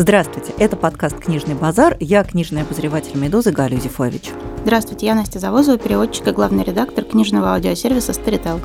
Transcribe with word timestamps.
Здравствуйте, 0.00 0.54
это 0.56 0.78
подкаст 0.78 1.18
«Книжный 1.18 1.54
базар». 1.54 1.94
Я 2.00 2.24
книжный 2.24 2.62
обозреватель 2.62 3.18
«Медузы» 3.18 3.50
Галя 3.50 3.76
Юзефович. 3.76 4.30
Здравствуйте, 4.62 5.04
я 5.04 5.14
Настя 5.14 5.40
Завозова, 5.40 5.76
переводчик 5.76 6.26
и 6.26 6.30
главный 6.30 6.64
редактор 6.64 7.04
книжного 7.04 7.52
аудиосервиса 7.52 8.14
«Старител». 8.14 8.62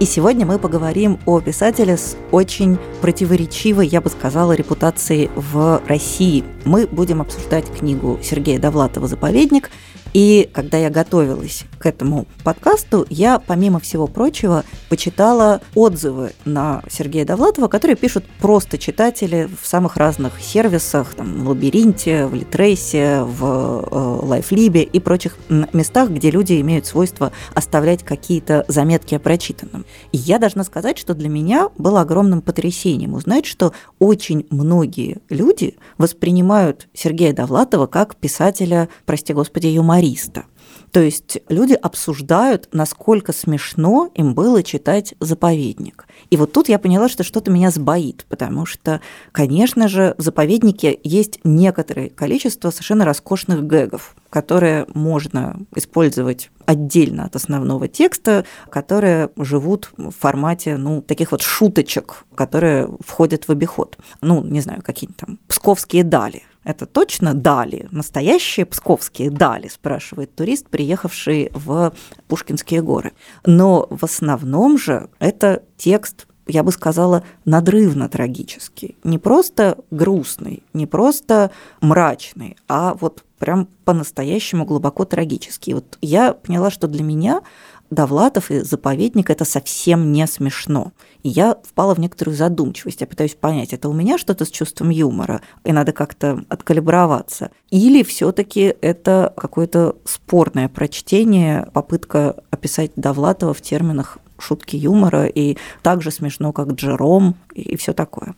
И 0.00 0.04
сегодня 0.06 0.44
мы 0.44 0.58
поговорим 0.58 1.20
о 1.24 1.40
писателе 1.40 1.96
с 1.96 2.16
очень 2.32 2.78
противоречивой, 3.00 3.86
я 3.86 4.00
бы 4.00 4.10
сказала, 4.10 4.54
репутацией 4.54 5.30
в 5.36 5.80
России. 5.86 6.42
Мы 6.64 6.88
будем 6.88 7.20
обсуждать 7.20 7.70
книгу 7.70 8.18
Сергея 8.20 8.58
Довлатова 8.58 9.06
«Заповедник», 9.06 9.70
и 10.12 10.48
когда 10.52 10.78
я 10.78 10.90
готовилась 10.90 11.64
к 11.78 11.86
этому 11.86 12.26
подкасту, 12.44 13.06
я, 13.08 13.38
помимо 13.38 13.80
всего 13.80 14.06
прочего, 14.06 14.64
почитала 14.88 15.60
отзывы 15.74 16.32
на 16.44 16.82
Сергея 16.90 17.24
Довлатова, 17.24 17.68
которые 17.68 17.96
пишут 17.96 18.24
просто 18.40 18.78
читатели 18.78 19.48
в 19.60 19.66
самых 19.66 19.96
разных 19.96 20.40
сервисах, 20.40 21.14
там, 21.14 21.44
в 21.44 21.48
Лабиринте, 21.48 22.26
в 22.26 22.34
Литрейсе, 22.34 23.22
в 23.22 23.88
э, 23.90 24.26
Лайфлибе 24.26 24.82
и 24.82 25.00
прочих 25.00 25.36
местах, 25.48 26.10
где 26.10 26.30
люди 26.30 26.60
имеют 26.60 26.86
свойство 26.86 27.32
оставлять 27.54 28.04
какие-то 28.04 28.64
заметки 28.68 29.14
о 29.14 29.18
прочитанном. 29.18 29.86
И 30.12 30.18
я 30.18 30.38
должна 30.38 30.64
сказать, 30.64 30.98
что 30.98 31.14
для 31.14 31.28
меня 31.28 31.68
было 31.78 32.02
огромным 32.02 32.42
потрясением 32.42 33.14
узнать, 33.14 33.46
что 33.46 33.72
очень 33.98 34.46
многие 34.50 35.18
люди 35.30 35.76
воспринимают 35.96 36.88
Сергея 36.92 37.32
Довлатова 37.32 37.86
как 37.86 38.16
писателя, 38.16 38.88
прости 39.06 39.32
господи, 39.32 39.68
юмориста 39.68 40.01
юмориста. 40.02 40.44
То 40.90 41.00
есть 41.00 41.38
люди 41.48 41.72
обсуждают, 41.72 42.68
насколько 42.72 43.32
смешно 43.32 44.10
им 44.14 44.34
было 44.34 44.62
читать 44.62 45.14
«Заповедник». 45.20 46.06
И 46.30 46.36
вот 46.36 46.52
тут 46.52 46.68
я 46.68 46.78
поняла, 46.78 47.08
что 47.08 47.24
что-то 47.24 47.50
меня 47.50 47.70
сбоит, 47.70 48.26
потому 48.28 48.66
что, 48.66 49.00
конечно 49.32 49.88
же, 49.88 50.14
в 50.18 50.22
«Заповеднике» 50.22 50.98
есть 51.02 51.40
некоторое 51.44 52.10
количество 52.10 52.70
совершенно 52.70 53.06
роскошных 53.06 53.66
гэгов, 53.66 54.14
которые 54.28 54.86
можно 54.94 55.60
использовать 55.74 56.50
отдельно 56.66 57.24
от 57.24 57.36
основного 57.36 57.88
текста, 57.88 58.44
которые 58.70 59.30
живут 59.36 59.90
в 59.96 60.10
формате, 60.10 60.76
ну, 60.76 61.00
таких 61.02 61.32
вот 61.32 61.42
шуточек, 61.42 62.24
которые 62.34 62.88
входят 63.00 63.48
в 63.48 63.50
обиход. 63.50 63.98
Ну, 64.20 64.44
не 64.44 64.60
знаю, 64.60 64.82
какие-нибудь 64.82 65.18
там 65.18 65.38
псковские 65.48 66.04
дали, 66.04 66.42
это 66.64 66.86
точно 66.86 67.34
дали, 67.34 67.88
настоящие 67.90 68.66
псковские 68.66 69.30
дали, 69.30 69.68
спрашивает 69.68 70.34
турист, 70.34 70.68
приехавший 70.68 71.50
в 71.54 71.92
Пушкинские 72.28 72.82
горы. 72.82 73.12
Но 73.44 73.86
в 73.90 74.04
основном 74.04 74.78
же 74.78 75.08
это 75.18 75.62
текст 75.76 76.26
я 76.48 76.64
бы 76.64 76.72
сказала, 76.72 77.22
надрывно 77.44 78.08
трагический. 78.08 78.96
Не 79.04 79.18
просто 79.18 79.78
грустный, 79.90 80.64
не 80.72 80.86
просто 80.86 81.52
мрачный, 81.80 82.56
а 82.68 82.94
вот 82.94 83.24
прям 83.38 83.68
по-настоящему 83.84 84.64
глубоко 84.64 85.04
трагический. 85.04 85.74
Вот 85.74 85.98
я 86.00 86.32
поняла, 86.32 86.70
что 86.70 86.88
для 86.88 87.02
меня 87.02 87.42
Довлатов 87.90 88.50
и 88.50 88.60
заповедник 88.60 89.28
это 89.28 89.44
совсем 89.44 90.12
не 90.12 90.26
смешно. 90.26 90.92
И 91.22 91.28
я 91.28 91.56
впала 91.62 91.94
в 91.94 92.00
некоторую 92.00 92.36
задумчивость. 92.36 93.00
Я 93.00 93.06
пытаюсь 93.06 93.34
понять, 93.34 93.72
это 93.72 93.88
у 93.88 93.92
меня 93.92 94.18
что-то 94.18 94.44
с 94.44 94.50
чувством 94.50 94.90
юмора, 94.90 95.40
и 95.64 95.72
надо 95.72 95.92
как-то 95.92 96.44
откалиброваться. 96.48 97.50
Или 97.70 98.02
все-таки 98.02 98.74
это 98.80 99.32
какое-то 99.36 99.96
спорное 100.04 100.68
прочтение, 100.68 101.68
попытка 101.72 102.36
описать 102.50 102.92
Довлатова 102.96 103.54
в 103.54 103.60
терминах 103.60 104.18
шутки 104.38 104.76
юмора, 104.76 105.26
и 105.26 105.56
так 105.82 106.02
же 106.02 106.10
смешно, 106.10 106.52
как 106.52 106.72
Джером, 106.72 107.36
и 107.54 107.76
все 107.76 107.92
такое. 107.92 108.34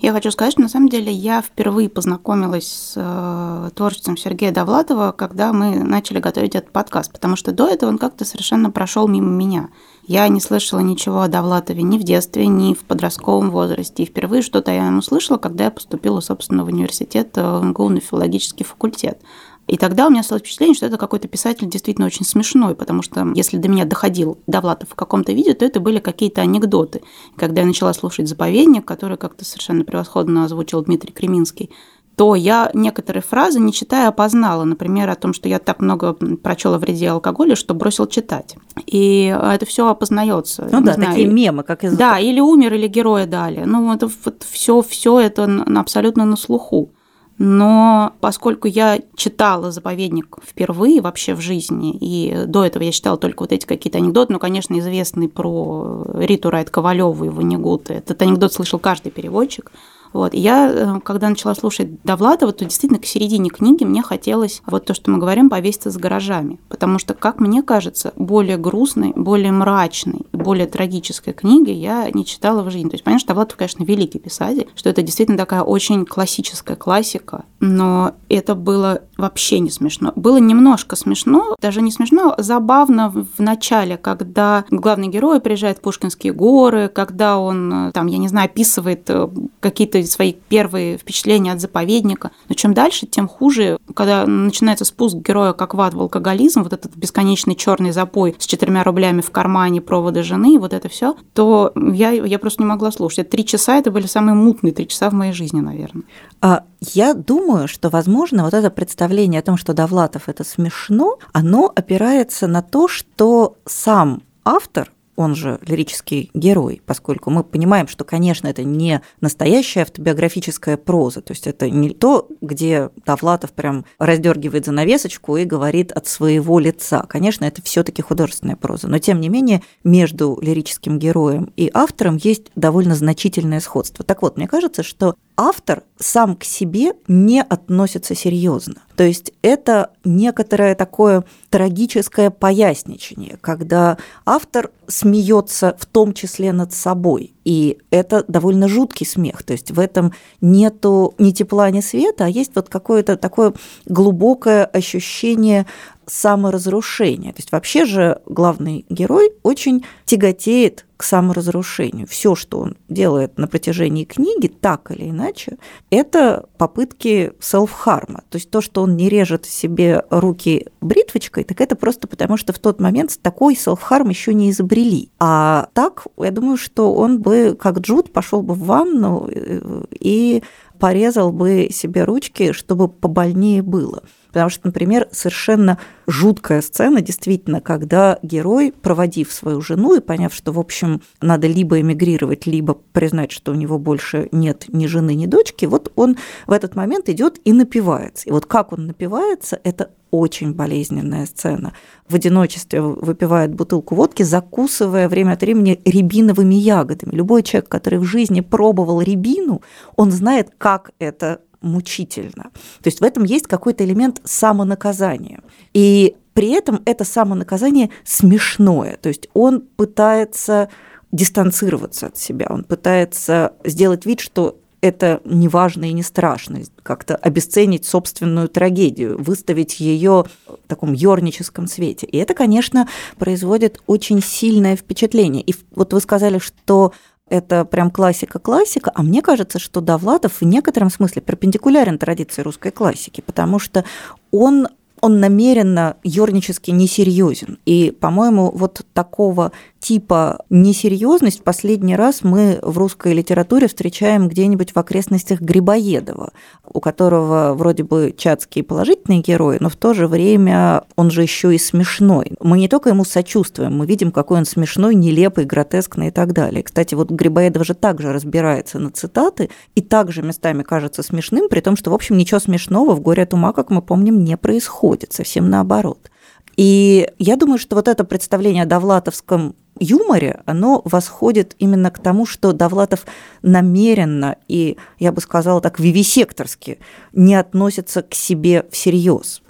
Я 0.00 0.12
хочу 0.12 0.30
сказать, 0.30 0.52
что 0.52 0.62
на 0.62 0.68
самом 0.68 0.88
деле 0.88 1.12
я 1.12 1.40
впервые 1.40 1.88
познакомилась 1.88 2.66
с 2.66 2.92
э, 2.96 3.70
творчеством 3.74 4.16
Сергея 4.16 4.52
Довлатова, 4.52 5.12
когда 5.12 5.52
мы 5.52 5.82
начали 5.82 6.18
готовить 6.18 6.54
этот 6.54 6.70
подкаст, 6.70 7.12
потому 7.12 7.36
что 7.36 7.52
до 7.52 7.66
этого 7.68 7.90
он 7.90 7.98
как-то 7.98 8.24
совершенно 8.24 8.70
прошел 8.70 9.08
мимо 9.08 9.30
меня. 9.30 9.68
Я 10.08 10.28
не 10.28 10.40
слышала 10.40 10.78
ничего 10.78 11.22
о 11.22 11.28
Довлатове 11.28 11.82
ни 11.82 11.98
в 11.98 12.04
детстве, 12.04 12.46
ни 12.46 12.74
в 12.74 12.84
подростковом 12.84 13.50
возрасте. 13.50 14.04
И 14.04 14.06
впервые 14.06 14.40
что-то 14.40 14.70
я 14.70 14.86
ему 14.86 15.02
слышала, 15.02 15.36
когда 15.36 15.64
я 15.64 15.70
поступила, 15.72 16.20
собственно, 16.20 16.64
в 16.64 16.68
университет 16.68 17.30
э, 17.34 17.60
МГУ 17.60 17.88
на 17.88 17.98
филологический 17.98 18.64
факультет. 18.64 19.18
И 19.66 19.76
тогда 19.76 20.06
у 20.06 20.10
меня 20.10 20.22
стало 20.22 20.38
впечатление, 20.38 20.76
что 20.76 20.86
это 20.86 20.96
какой-то 20.96 21.26
писатель 21.26 21.68
действительно 21.68 22.06
очень 22.06 22.24
смешной, 22.24 22.76
потому 22.76 23.02
что 23.02 23.26
если 23.34 23.56
до 23.56 23.68
меня 23.68 23.84
доходил 23.84 24.38
Довлатов 24.46 24.90
в 24.90 24.94
каком-то 24.94 25.32
виде, 25.32 25.54
то 25.54 25.64
это 25.64 25.80
были 25.80 25.98
какие-то 25.98 26.40
анекдоты. 26.40 27.02
Когда 27.36 27.62
я 27.62 27.66
начала 27.66 27.92
слушать 27.92 28.28
«Заповедник», 28.28 28.84
который 28.84 29.16
как-то 29.16 29.44
совершенно 29.44 29.84
превосходно 29.84 30.44
озвучил 30.44 30.82
Дмитрий 30.82 31.12
Креминский, 31.12 31.70
то 32.16 32.34
я 32.34 32.70
некоторые 32.72 33.22
фразы, 33.22 33.60
не 33.60 33.72
читая, 33.72 34.08
опознала. 34.08 34.64
Например, 34.64 35.08
о 35.10 35.16
том, 35.16 35.34
что 35.34 35.50
я 35.50 35.58
так 35.58 35.80
много 35.80 36.14
прочела 36.14 36.78
в 36.78 36.80
вреде 36.80 37.10
алкоголя, 37.10 37.54
что 37.56 37.74
бросил 37.74 38.06
читать. 38.06 38.56
И 38.86 39.24
это 39.26 39.66
все 39.66 39.86
опознается. 39.86 40.66
Ну 40.72 40.80
да, 40.80 40.94
знаю. 40.94 41.10
такие 41.10 41.28
мемы, 41.28 41.62
как 41.62 41.84
из... 41.84 41.94
Да, 41.94 42.18
или 42.18 42.40
умер, 42.40 42.72
или 42.72 42.86
героя 42.88 43.26
дали. 43.26 43.64
Ну, 43.64 43.92
это 43.92 44.08
вот 44.24 44.42
все, 44.48 44.80
все 44.80 45.20
это 45.20 45.44
абсолютно 45.76 46.24
на 46.24 46.36
слуху. 46.36 46.90
Но 47.36 48.14
поскольку 48.20 48.66
я 48.66 48.98
читала 49.14 49.70
«Заповедник» 49.70 50.38
впервые 50.42 51.02
вообще 51.02 51.34
в 51.34 51.42
жизни, 51.42 51.94
и 51.94 52.46
до 52.46 52.64
этого 52.64 52.82
я 52.82 52.92
читала 52.92 53.18
только 53.18 53.42
вот 53.42 53.52
эти 53.52 53.66
какие-то 53.66 53.98
анекдоты, 53.98 54.32
ну, 54.32 54.38
конечно, 54.38 54.78
известный 54.78 55.28
про 55.28 56.06
Риту 56.14 56.48
Райт 56.48 56.70
Ковалеву 56.70 57.26
и 57.26 57.28
Ванигуты. 57.28 57.92
Этот 57.92 58.22
анекдот 58.22 58.54
слышал 58.54 58.78
каждый 58.78 59.12
переводчик– 59.12 59.70
вот. 60.16 60.34
И 60.34 60.38
я, 60.38 60.70
э, 60.70 61.00
когда 61.00 61.28
начала 61.28 61.54
слушать 61.54 62.02
Довлатова, 62.02 62.52
то 62.52 62.64
действительно 62.64 63.00
к 63.00 63.06
середине 63.06 63.50
книги 63.50 63.84
мне 63.84 64.02
хотелось 64.02 64.62
вот 64.66 64.86
то, 64.86 64.94
что 64.94 65.10
мы 65.10 65.18
говорим, 65.18 65.50
повеситься 65.50 65.90
с 65.90 65.96
гаражами. 65.96 66.58
Потому 66.68 66.98
что, 66.98 67.14
как 67.14 67.40
мне 67.40 67.62
кажется, 67.62 68.12
более 68.16 68.56
грустной, 68.56 69.12
более 69.14 69.52
мрачной, 69.52 70.26
более 70.32 70.66
трагической 70.66 71.32
книги 71.32 71.70
я 71.70 72.10
не 72.10 72.24
читала 72.24 72.62
в 72.62 72.70
жизни. 72.70 72.88
То 72.88 72.94
есть, 72.94 73.04
понятно, 73.04 73.20
что 73.20 73.28
Довлатов, 73.28 73.58
конечно, 73.58 73.84
великий 73.84 74.18
писатель, 74.18 74.68
что 74.74 74.88
это 74.88 75.02
действительно 75.02 75.38
такая 75.38 75.62
очень 75.62 76.04
классическая 76.04 76.76
классика, 76.76 77.44
но 77.60 78.12
это 78.28 78.54
было 78.54 79.02
вообще 79.16 79.60
не 79.60 79.70
смешно. 79.70 80.12
Было 80.16 80.38
немножко 80.38 80.96
смешно, 80.96 81.56
даже 81.60 81.82
не 81.82 81.90
смешно, 81.90 82.34
а 82.36 82.42
забавно 82.42 83.10
в 83.10 83.40
начале, 83.40 83.96
когда 83.96 84.64
главный 84.70 85.08
герой 85.08 85.40
приезжает 85.40 85.78
в 85.78 85.80
Пушкинские 85.82 86.32
горы, 86.32 86.88
когда 86.88 87.38
он, 87.38 87.88
э, 87.88 87.92
там, 87.92 88.06
я 88.06 88.18
не 88.18 88.28
знаю, 88.28 88.46
описывает 88.46 89.08
э, 89.08 89.28
какие-то 89.60 90.02
свои 90.10 90.32
первые 90.32 90.98
впечатления 90.98 91.52
от 91.52 91.60
заповедника. 91.60 92.30
Но 92.48 92.54
чем 92.54 92.74
дальше, 92.74 93.06
тем 93.06 93.28
хуже, 93.28 93.78
когда 93.94 94.26
начинается 94.26 94.84
спуск 94.84 95.16
героя 95.16 95.52
как 95.52 95.74
в 95.74 95.80
ад 95.80 95.94
в 95.94 96.00
алкоголизм, 96.00 96.62
вот 96.62 96.72
этот 96.72 96.96
бесконечный 96.96 97.54
черный 97.54 97.92
запой 97.92 98.34
с 98.38 98.46
четырьмя 98.46 98.84
рублями 98.84 99.20
в 99.20 99.30
кармане, 99.30 99.80
проводы 99.80 100.22
жены, 100.22 100.58
вот 100.58 100.72
это 100.72 100.88
все, 100.88 101.16
то 101.34 101.72
я, 101.74 102.10
я 102.10 102.38
просто 102.38 102.62
не 102.62 102.66
могла 102.66 102.90
слушать. 102.90 103.20
Это 103.20 103.30
три 103.30 103.44
часа, 103.44 103.76
это 103.76 103.90
были 103.90 104.06
самые 104.06 104.34
мутные 104.34 104.72
три 104.72 104.88
часа 104.88 105.10
в 105.10 105.14
моей 105.14 105.32
жизни, 105.32 105.60
наверное. 105.60 106.04
А 106.40 106.64
я 106.80 107.14
думаю, 107.14 107.68
что, 107.68 107.88
возможно, 107.88 108.44
вот 108.44 108.54
это 108.54 108.70
представление 108.70 109.40
о 109.40 109.42
том, 109.42 109.56
что 109.56 109.72
Довлатов 109.72 110.28
это 110.28 110.44
смешно, 110.44 111.18
оно 111.32 111.72
опирается 111.74 112.46
на 112.46 112.62
то, 112.62 112.88
что 112.88 113.56
сам 113.64 114.22
автор 114.44 114.92
он 115.16 115.34
же 115.34 115.58
лирический 115.66 116.30
герой, 116.34 116.80
поскольку 116.86 117.30
мы 117.30 117.42
понимаем, 117.42 117.88
что, 117.88 118.04
конечно, 118.04 118.46
это 118.46 118.62
не 118.62 119.00
настоящая 119.20 119.82
автобиографическая 119.82 120.76
проза, 120.76 121.22
то 121.22 121.32
есть 121.32 121.46
это 121.46 121.68
не 121.70 121.90
то, 121.90 122.28
где 122.40 122.90
Довлатов 123.04 123.52
прям 123.52 123.84
раздергивает 123.98 124.66
занавесочку 124.66 125.36
и 125.36 125.44
говорит 125.44 125.92
от 125.92 126.06
своего 126.06 126.58
лица. 126.58 127.04
Конечно, 127.08 127.44
это 127.44 127.62
все 127.62 127.82
таки 127.82 128.02
художественная 128.02 128.56
проза, 128.56 128.88
но 128.88 128.98
тем 128.98 129.20
не 129.20 129.28
менее 129.28 129.62
между 129.84 130.38
лирическим 130.40 130.98
героем 130.98 131.52
и 131.56 131.70
автором 131.72 132.16
есть 132.16 132.46
довольно 132.54 132.94
значительное 132.94 133.60
сходство. 133.60 134.04
Так 134.04 134.22
вот, 134.22 134.36
мне 134.36 134.46
кажется, 134.46 134.82
что 134.82 135.16
автор 135.36 135.82
сам 135.98 136.36
к 136.36 136.44
себе 136.44 136.92
не 137.08 137.42
относится 137.42 138.14
серьезно. 138.14 138.82
То 138.96 139.04
есть 139.04 139.32
это 139.42 139.90
некоторое 140.04 140.74
такое 140.74 141.24
трагическое 141.50 142.30
поясничание, 142.30 143.38
когда 143.40 143.98
автор 144.24 144.70
смеется 144.88 145.76
в 145.78 145.86
том 145.86 146.14
числе 146.14 146.52
над 146.52 146.72
собой. 146.72 147.35
И 147.46 147.78
это 147.90 148.24
довольно 148.26 148.66
жуткий 148.66 149.06
смех. 149.06 149.44
То 149.44 149.52
есть 149.52 149.70
в 149.70 149.78
этом 149.78 150.12
нету 150.40 151.14
ни 151.16 151.30
тепла, 151.30 151.70
ни 151.70 151.80
света, 151.80 152.24
а 152.24 152.28
есть 152.28 152.50
вот 152.56 152.68
какое-то 152.68 153.16
такое 153.16 153.54
глубокое 153.86 154.64
ощущение 154.64 155.64
саморазрушения. 156.06 157.32
То 157.32 157.38
есть 157.38 157.52
вообще 157.52 157.84
же 157.84 158.20
главный 158.26 158.84
герой 158.88 159.32
очень 159.42 159.84
тяготеет 160.04 160.86
к 160.96 161.02
саморазрушению. 161.02 162.06
Все, 162.06 162.34
что 162.34 162.58
он 162.58 162.76
делает 162.88 163.36
на 163.36 163.48
протяжении 163.48 164.04
книги, 164.04 164.46
так 164.46 164.90
или 164.90 165.10
иначе, 165.10 165.58
это 165.90 166.46
попытки 166.56 167.32
селф-харма. 167.38 168.22
То 168.30 168.36
есть 168.36 168.50
то, 168.50 168.62
что 168.62 168.82
он 168.82 168.96
не 168.96 169.10
режет 169.10 169.44
себе 169.44 170.04
руки 170.08 170.68
бритвочкой, 170.80 171.44
так 171.44 171.60
это 171.60 171.76
просто 171.76 172.08
потому, 172.08 172.38
что 172.38 172.54
в 172.54 172.58
тот 172.58 172.80
момент 172.80 173.18
такой 173.20 173.56
селф-харм 173.56 174.08
еще 174.08 174.32
не 174.32 174.50
изобрели. 174.50 175.10
А 175.18 175.68
так, 175.74 176.06
я 176.16 176.30
думаю, 176.30 176.56
что 176.56 176.94
он 176.94 177.20
бы, 177.20 177.35
как 177.58 177.80
Джуд, 177.80 178.12
пошел 178.12 178.42
бы 178.42 178.54
в 178.54 178.64
ванну 178.64 179.28
э, 179.30 179.82
и 179.98 180.42
порезал 180.78 181.32
бы 181.32 181.68
себе 181.70 182.04
ручки, 182.04 182.52
чтобы 182.52 182.88
побольнее 182.88 183.62
было. 183.62 184.02
Потому 184.36 184.50
что, 184.50 184.66
например, 184.66 185.08
совершенно 185.12 185.78
жуткая 186.06 186.60
сцена, 186.60 187.00
действительно, 187.00 187.62
когда 187.62 188.18
герой, 188.22 188.70
проводив 188.70 189.32
свою 189.32 189.62
жену 189.62 189.96
и 189.96 190.00
поняв, 190.00 190.34
что, 190.34 190.52
в 190.52 190.58
общем, 190.58 191.00
надо 191.22 191.46
либо 191.46 191.80
эмигрировать, 191.80 192.44
либо 192.44 192.74
признать, 192.92 193.32
что 193.32 193.52
у 193.52 193.54
него 193.54 193.78
больше 193.78 194.28
нет 194.32 194.66
ни 194.68 194.84
жены, 194.84 195.14
ни 195.14 195.24
дочки, 195.24 195.64
вот 195.64 195.90
он 195.96 196.18
в 196.46 196.52
этот 196.52 196.76
момент 196.76 197.08
идет 197.08 197.40
и 197.46 197.54
напивается. 197.54 198.28
И 198.28 198.30
вот 198.30 198.44
как 198.44 198.74
он 198.74 198.88
напивается, 198.88 199.58
это 199.64 199.92
очень 200.10 200.52
болезненная 200.52 201.24
сцена. 201.24 201.72
В 202.06 202.14
одиночестве 202.14 202.82
выпивает 202.82 203.54
бутылку 203.54 203.94
водки, 203.94 204.22
закусывая 204.22 205.08
время 205.08 205.32
от 205.32 205.40
времени 205.40 205.80
рябиновыми 205.86 206.56
ягодами. 206.56 207.14
Любой 207.14 207.42
человек, 207.42 207.70
который 207.70 207.98
в 207.98 208.04
жизни 208.04 208.42
пробовал 208.42 209.00
рябину, 209.00 209.62
он 209.96 210.10
знает, 210.10 210.50
как 210.58 210.90
это 210.98 211.40
мучительно. 211.60 212.50
То 212.82 212.86
есть 212.86 213.00
в 213.00 213.04
этом 213.04 213.24
есть 213.24 213.46
какой-то 213.46 213.84
элемент 213.84 214.20
самонаказания. 214.24 215.42
И 215.72 216.16
при 216.34 216.50
этом 216.50 216.82
это 216.84 217.04
самонаказание 217.04 217.90
смешное. 218.04 218.98
То 218.98 219.08
есть 219.08 219.28
он 219.32 219.62
пытается 219.62 220.68
дистанцироваться 221.12 222.06
от 222.08 222.18
себя, 222.18 222.46
он 222.50 222.64
пытается 222.64 223.52
сделать 223.64 224.04
вид, 224.04 224.20
что 224.20 224.58
это 224.82 225.20
не 225.24 225.48
важно 225.48 225.86
и 225.86 225.92
не 225.92 226.02
страшно, 226.02 226.60
как-то 226.82 227.16
обесценить 227.16 227.86
собственную 227.86 228.48
трагедию, 228.48 229.20
выставить 229.20 229.80
ее 229.80 230.26
в 230.46 230.68
таком 230.68 230.92
юрническом 230.92 231.66
свете. 231.66 232.06
И 232.06 232.18
это, 232.18 232.34
конечно, 232.34 232.88
производит 233.18 233.80
очень 233.86 234.22
сильное 234.22 234.76
впечатление. 234.76 235.42
И 235.42 235.54
вот 235.74 235.92
вы 235.92 236.00
сказали, 236.00 236.38
что 236.38 236.92
это 237.28 237.64
прям 237.64 237.90
классика-классика, 237.90 238.92
а 238.94 239.02
мне 239.02 239.22
кажется, 239.22 239.58
что 239.58 239.80
Довлатов 239.80 240.40
в 240.40 240.44
некотором 240.44 240.90
смысле 240.90 241.22
перпендикулярен 241.22 241.98
традиции 241.98 242.42
русской 242.42 242.70
классики, 242.70 243.20
потому 243.20 243.58
что 243.58 243.84
он 244.30 244.68
он 245.02 245.20
намеренно 245.20 245.96
юрнически 246.02 246.70
несерьезен. 246.70 247.58
И, 247.66 247.90
по-моему, 247.90 248.50
вот 248.54 248.80
такого 248.94 249.52
типа 249.86 250.44
несерьезность 250.50 251.44
последний 251.44 251.94
раз 251.94 252.24
мы 252.24 252.58
в 252.60 252.76
русской 252.76 253.14
литературе 253.14 253.68
встречаем 253.68 254.26
где-нибудь 254.26 254.72
в 254.72 254.76
окрестностях 254.78 255.40
Грибоедова, 255.40 256.32
у 256.64 256.80
которого 256.80 257.54
вроде 257.54 257.84
бы 257.84 258.12
чатские 258.18 258.64
положительные 258.64 259.20
герои, 259.20 259.58
но 259.60 259.68
в 259.68 259.76
то 259.76 259.94
же 259.94 260.08
время 260.08 260.82
он 260.96 261.12
же 261.12 261.22
еще 261.22 261.54
и 261.54 261.58
смешной. 261.58 262.32
Мы 262.40 262.58
не 262.58 262.66
только 262.66 262.88
ему 262.88 263.04
сочувствуем, 263.04 263.76
мы 263.76 263.86
видим, 263.86 264.10
какой 264.10 264.38
он 264.38 264.44
смешной, 264.44 264.96
нелепый, 264.96 265.44
гротескный 265.44 266.08
и 266.08 266.10
так 266.10 266.32
далее. 266.32 266.64
Кстати, 266.64 266.96
вот 266.96 267.12
Грибоедов 267.12 267.64
же 267.64 267.74
также 267.74 268.12
разбирается 268.12 268.80
на 268.80 268.90
цитаты 268.90 269.50
и 269.76 269.82
также 269.82 270.22
местами 270.22 270.64
кажется 270.64 271.04
смешным, 271.04 271.48
при 271.48 271.60
том, 271.60 271.76
что, 271.76 271.92
в 271.92 271.94
общем, 271.94 272.16
ничего 272.16 272.40
смешного 272.40 272.96
в 272.96 273.00
«Горе 273.00 273.22
от 273.22 273.34
ума», 273.34 273.52
как 273.52 273.70
мы 273.70 273.82
помним, 273.82 274.24
не 274.24 274.36
происходит, 274.36 275.12
совсем 275.12 275.48
наоборот. 275.48 276.10
И 276.56 277.08
я 277.18 277.36
думаю, 277.36 277.58
что 277.58 277.76
вот 277.76 277.88
это 277.88 278.04
представление 278.04 278.62
о 278.62 278.66
довлатовском 278.66 279.54
юморе, 279.78 280.40
оно 280.46 280.80
восходит 280.84 281.54
именно 281.58 281.90
к 281.90 281.98
тому, 281.98 282.26
что 282.26 282.52
Довлатов 282.52 283.04
намеренно 283.42 284.36
и, 284.48 284.76
я 284.98 285.12
бы 285.12 285.20
сказала 285.20 285.60
так, 285.60 285.78
вивисекторски 285.78 286.78
не 287.12 287.34
относится 287.34 288.02
к 288.02 288.14
себе 288.14 288.66
всерьез. 288.70 289.42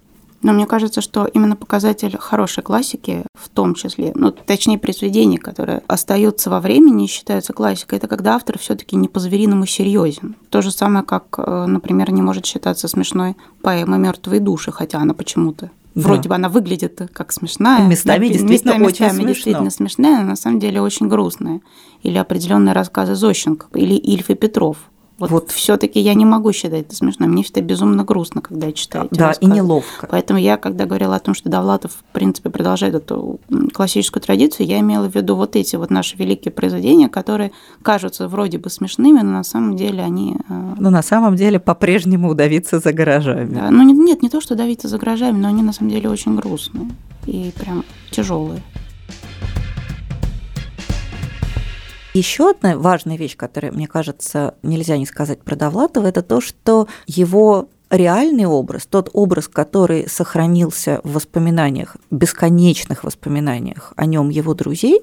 Но 0.42 0.52
мне 0.52 0.66
кажется, 0.66 1.00
что 1.00 1.26
именно 1.26 1.56
показатель 1.56 2.16
хорошей 2.18 2.62
классики, 2.62 3.24
в 3.34 3.48
том 3.48 3.74
числе, 3.74 4.12
ну, 4.14 4.30
точнее, 4.30 4.78
произведений, 4.78 5.38
которые 5.38 5.82
остаются 5.88 6.50
во 6.50 6.60
времени 6.60 7.04
и 7.04 7.08
считаются 7.08 7.52
классикой, 7.52 7.98
это 7.98 8.06
когда 8.06 8.36
автор 8.36 8.58
все-таки 8.58 8.96
не 8.96 9.08
по-звериному 9.08 9.66
серьезен. 9.66 10.36
То 10.50 10.62
же 10.62 10.70
самое, 10.70 11.04
как, 11.04 11.34
э, 11.38 11.66
например, 11.66 12.12
не 12.12 12.22
может 12.22 12.46
считаться 12.46 12.86
смешной 12.86 13.34
поэма 13.62 13.96
Мертвые 13.96 14.40
души, 14.40 14.70
хотя 14.70 14.98
она 14.98 15.14
почему-то 15.14 15.70
Вроде 15.96 16.25
да. 16.25 16.28
бы 16.28 16.34
она 16.34 16.48
выглядит 16.50 17.00
как 17.12 17.32
смешная. 17.32 17.87
Местами, 17.87 18.26
да, 18.26 18.32
действительно, 18.34 18.72
местами, 18.72 18.84
очень 18.84 19.04
местами 19.06 19.26
действительно 19.26 19.70
смешная, 19.70 20.20
но 20.20 20.28
на 20.28 20.37
самом 20.37 20.60
деле 20.60 20.82
очень 20.82 21.08
грустная. 21.08 21.62
Или 22.02 22.19
определенные 22.19 22.75
рассказы 22.75 23.14
Зощенко, 23.14 23.66
или 23.75 23.94
Ильф 23.94 24.28
и 24.28 24.34
Петров. 24.34 24.76
Вот, 25.18 25.30
вот. 25.30 25.50
все-таки 25.50 25.98
я 25.98 26.14
не 26.14 26.26
могу 26.26 26.52
считать 26.52 26.86
это 26.86 26.94
смешно. 26.94 27.26
Мне 27.26 27.42
всегда 27.42 27.62
безумно 27.62 28.04
грустно, 28.04 28.42
когда 28.42 28.66
я 28.66 28.72
читаю. 28.72 29.08
Да, 29.10 29.28
рассказы. 29.28 29.50
и 29.50 29.54
неловко. 29.54 30.06
Поэтому 30.10 30.38
я, 30.38 30.58
когда 30.58 30.84
говорила 30.84 31.16
о 31.16 31.20
том, 31.20 31.34
что 31.34 31.48
Довлатов, 31.48 31.92
в 31.92 32.12
принципе, 32.12 32.50
продолжает 32.50 32.94
эту 32.94 33.40
классическую 33.72 34.22
традицию, 34.22 34.66
я 34.66 34.80
имела 34.80 35.08
в 35.08 35.14
виду 35.14 35.36
вот 35.36 35.56
эти 35.56 35.76
вот 35.76 35.90
наши 35.90 36.16
великие 36.16 36.52
произведения, 36.52 37.08
которые 37.08 37.52
кажутся 37.82 38.28
вроде 38.28 38.58
бы 38.58 38.68
смешными, 38.68 39.20
но 39.20 39.30
на 39.30 39.44
самом 39.44 39.76
деле 39.76 40.02
они... 40.02 40.36
Э, 40.48 40.74
но 40.78 40.90
на 40.90 41.02
самом 41.02 41.36
деле 41.36 41.58
по-прежнему 41.58 42.28
удавиться 42.28 42.78
за 42.78 42.92
гаражами. 42.92 43.54
Да, 43.54 43.70
ну 43.70 43.82
нет, 43.82 44.22
не 44.22 44.28
то, 44.28 44.42
что 44.42 44.54
давиться 44.54 44.88
за 44.88 44.98
гаражами, 44.98 45.38
но 45.38 45.48
они 45.48 45.62
на 45.62 45.72
самом 45.72 45.90
деле 45.90 46.10
очень 46.10 46.36
грустные 46.36 46.90
и 47.26 47.52
прям 47.58 47.84
тяжелые. 48.10 48.62
Еще 52.16 52.48
одна 52.48 52.78
важная 52.78 53.18
вещь, 53.18 53.36
которая, 53.36 53.72
мне 53.72 53.86
кажется, 53.86 54.54
нельзя 54.62 54.96
не 54.96 55.04
сказать 55.04 55.42
про 55.42 55.54
Довлатова, 55.54 56.06
это 56.06 56.22
то, 56.22 56.40
что 56.40 56.88
его 57.06 57.68
реальный 57.90 58.46
образ, 58.46 58.86
тот 58.86 59.10
образ, 59.12 59.48
который 59.48 60.08
сохранился 60.08 61.02
в 61.04 61.12
воспоминаниях, 61.12 61.98
бесконечных 62.10 63.04
воспоминаниях 63.04 63.92
о 63.96 64.06
нем 64.06 64.30
его 64.30 64.54
друзей, 64.54 65.02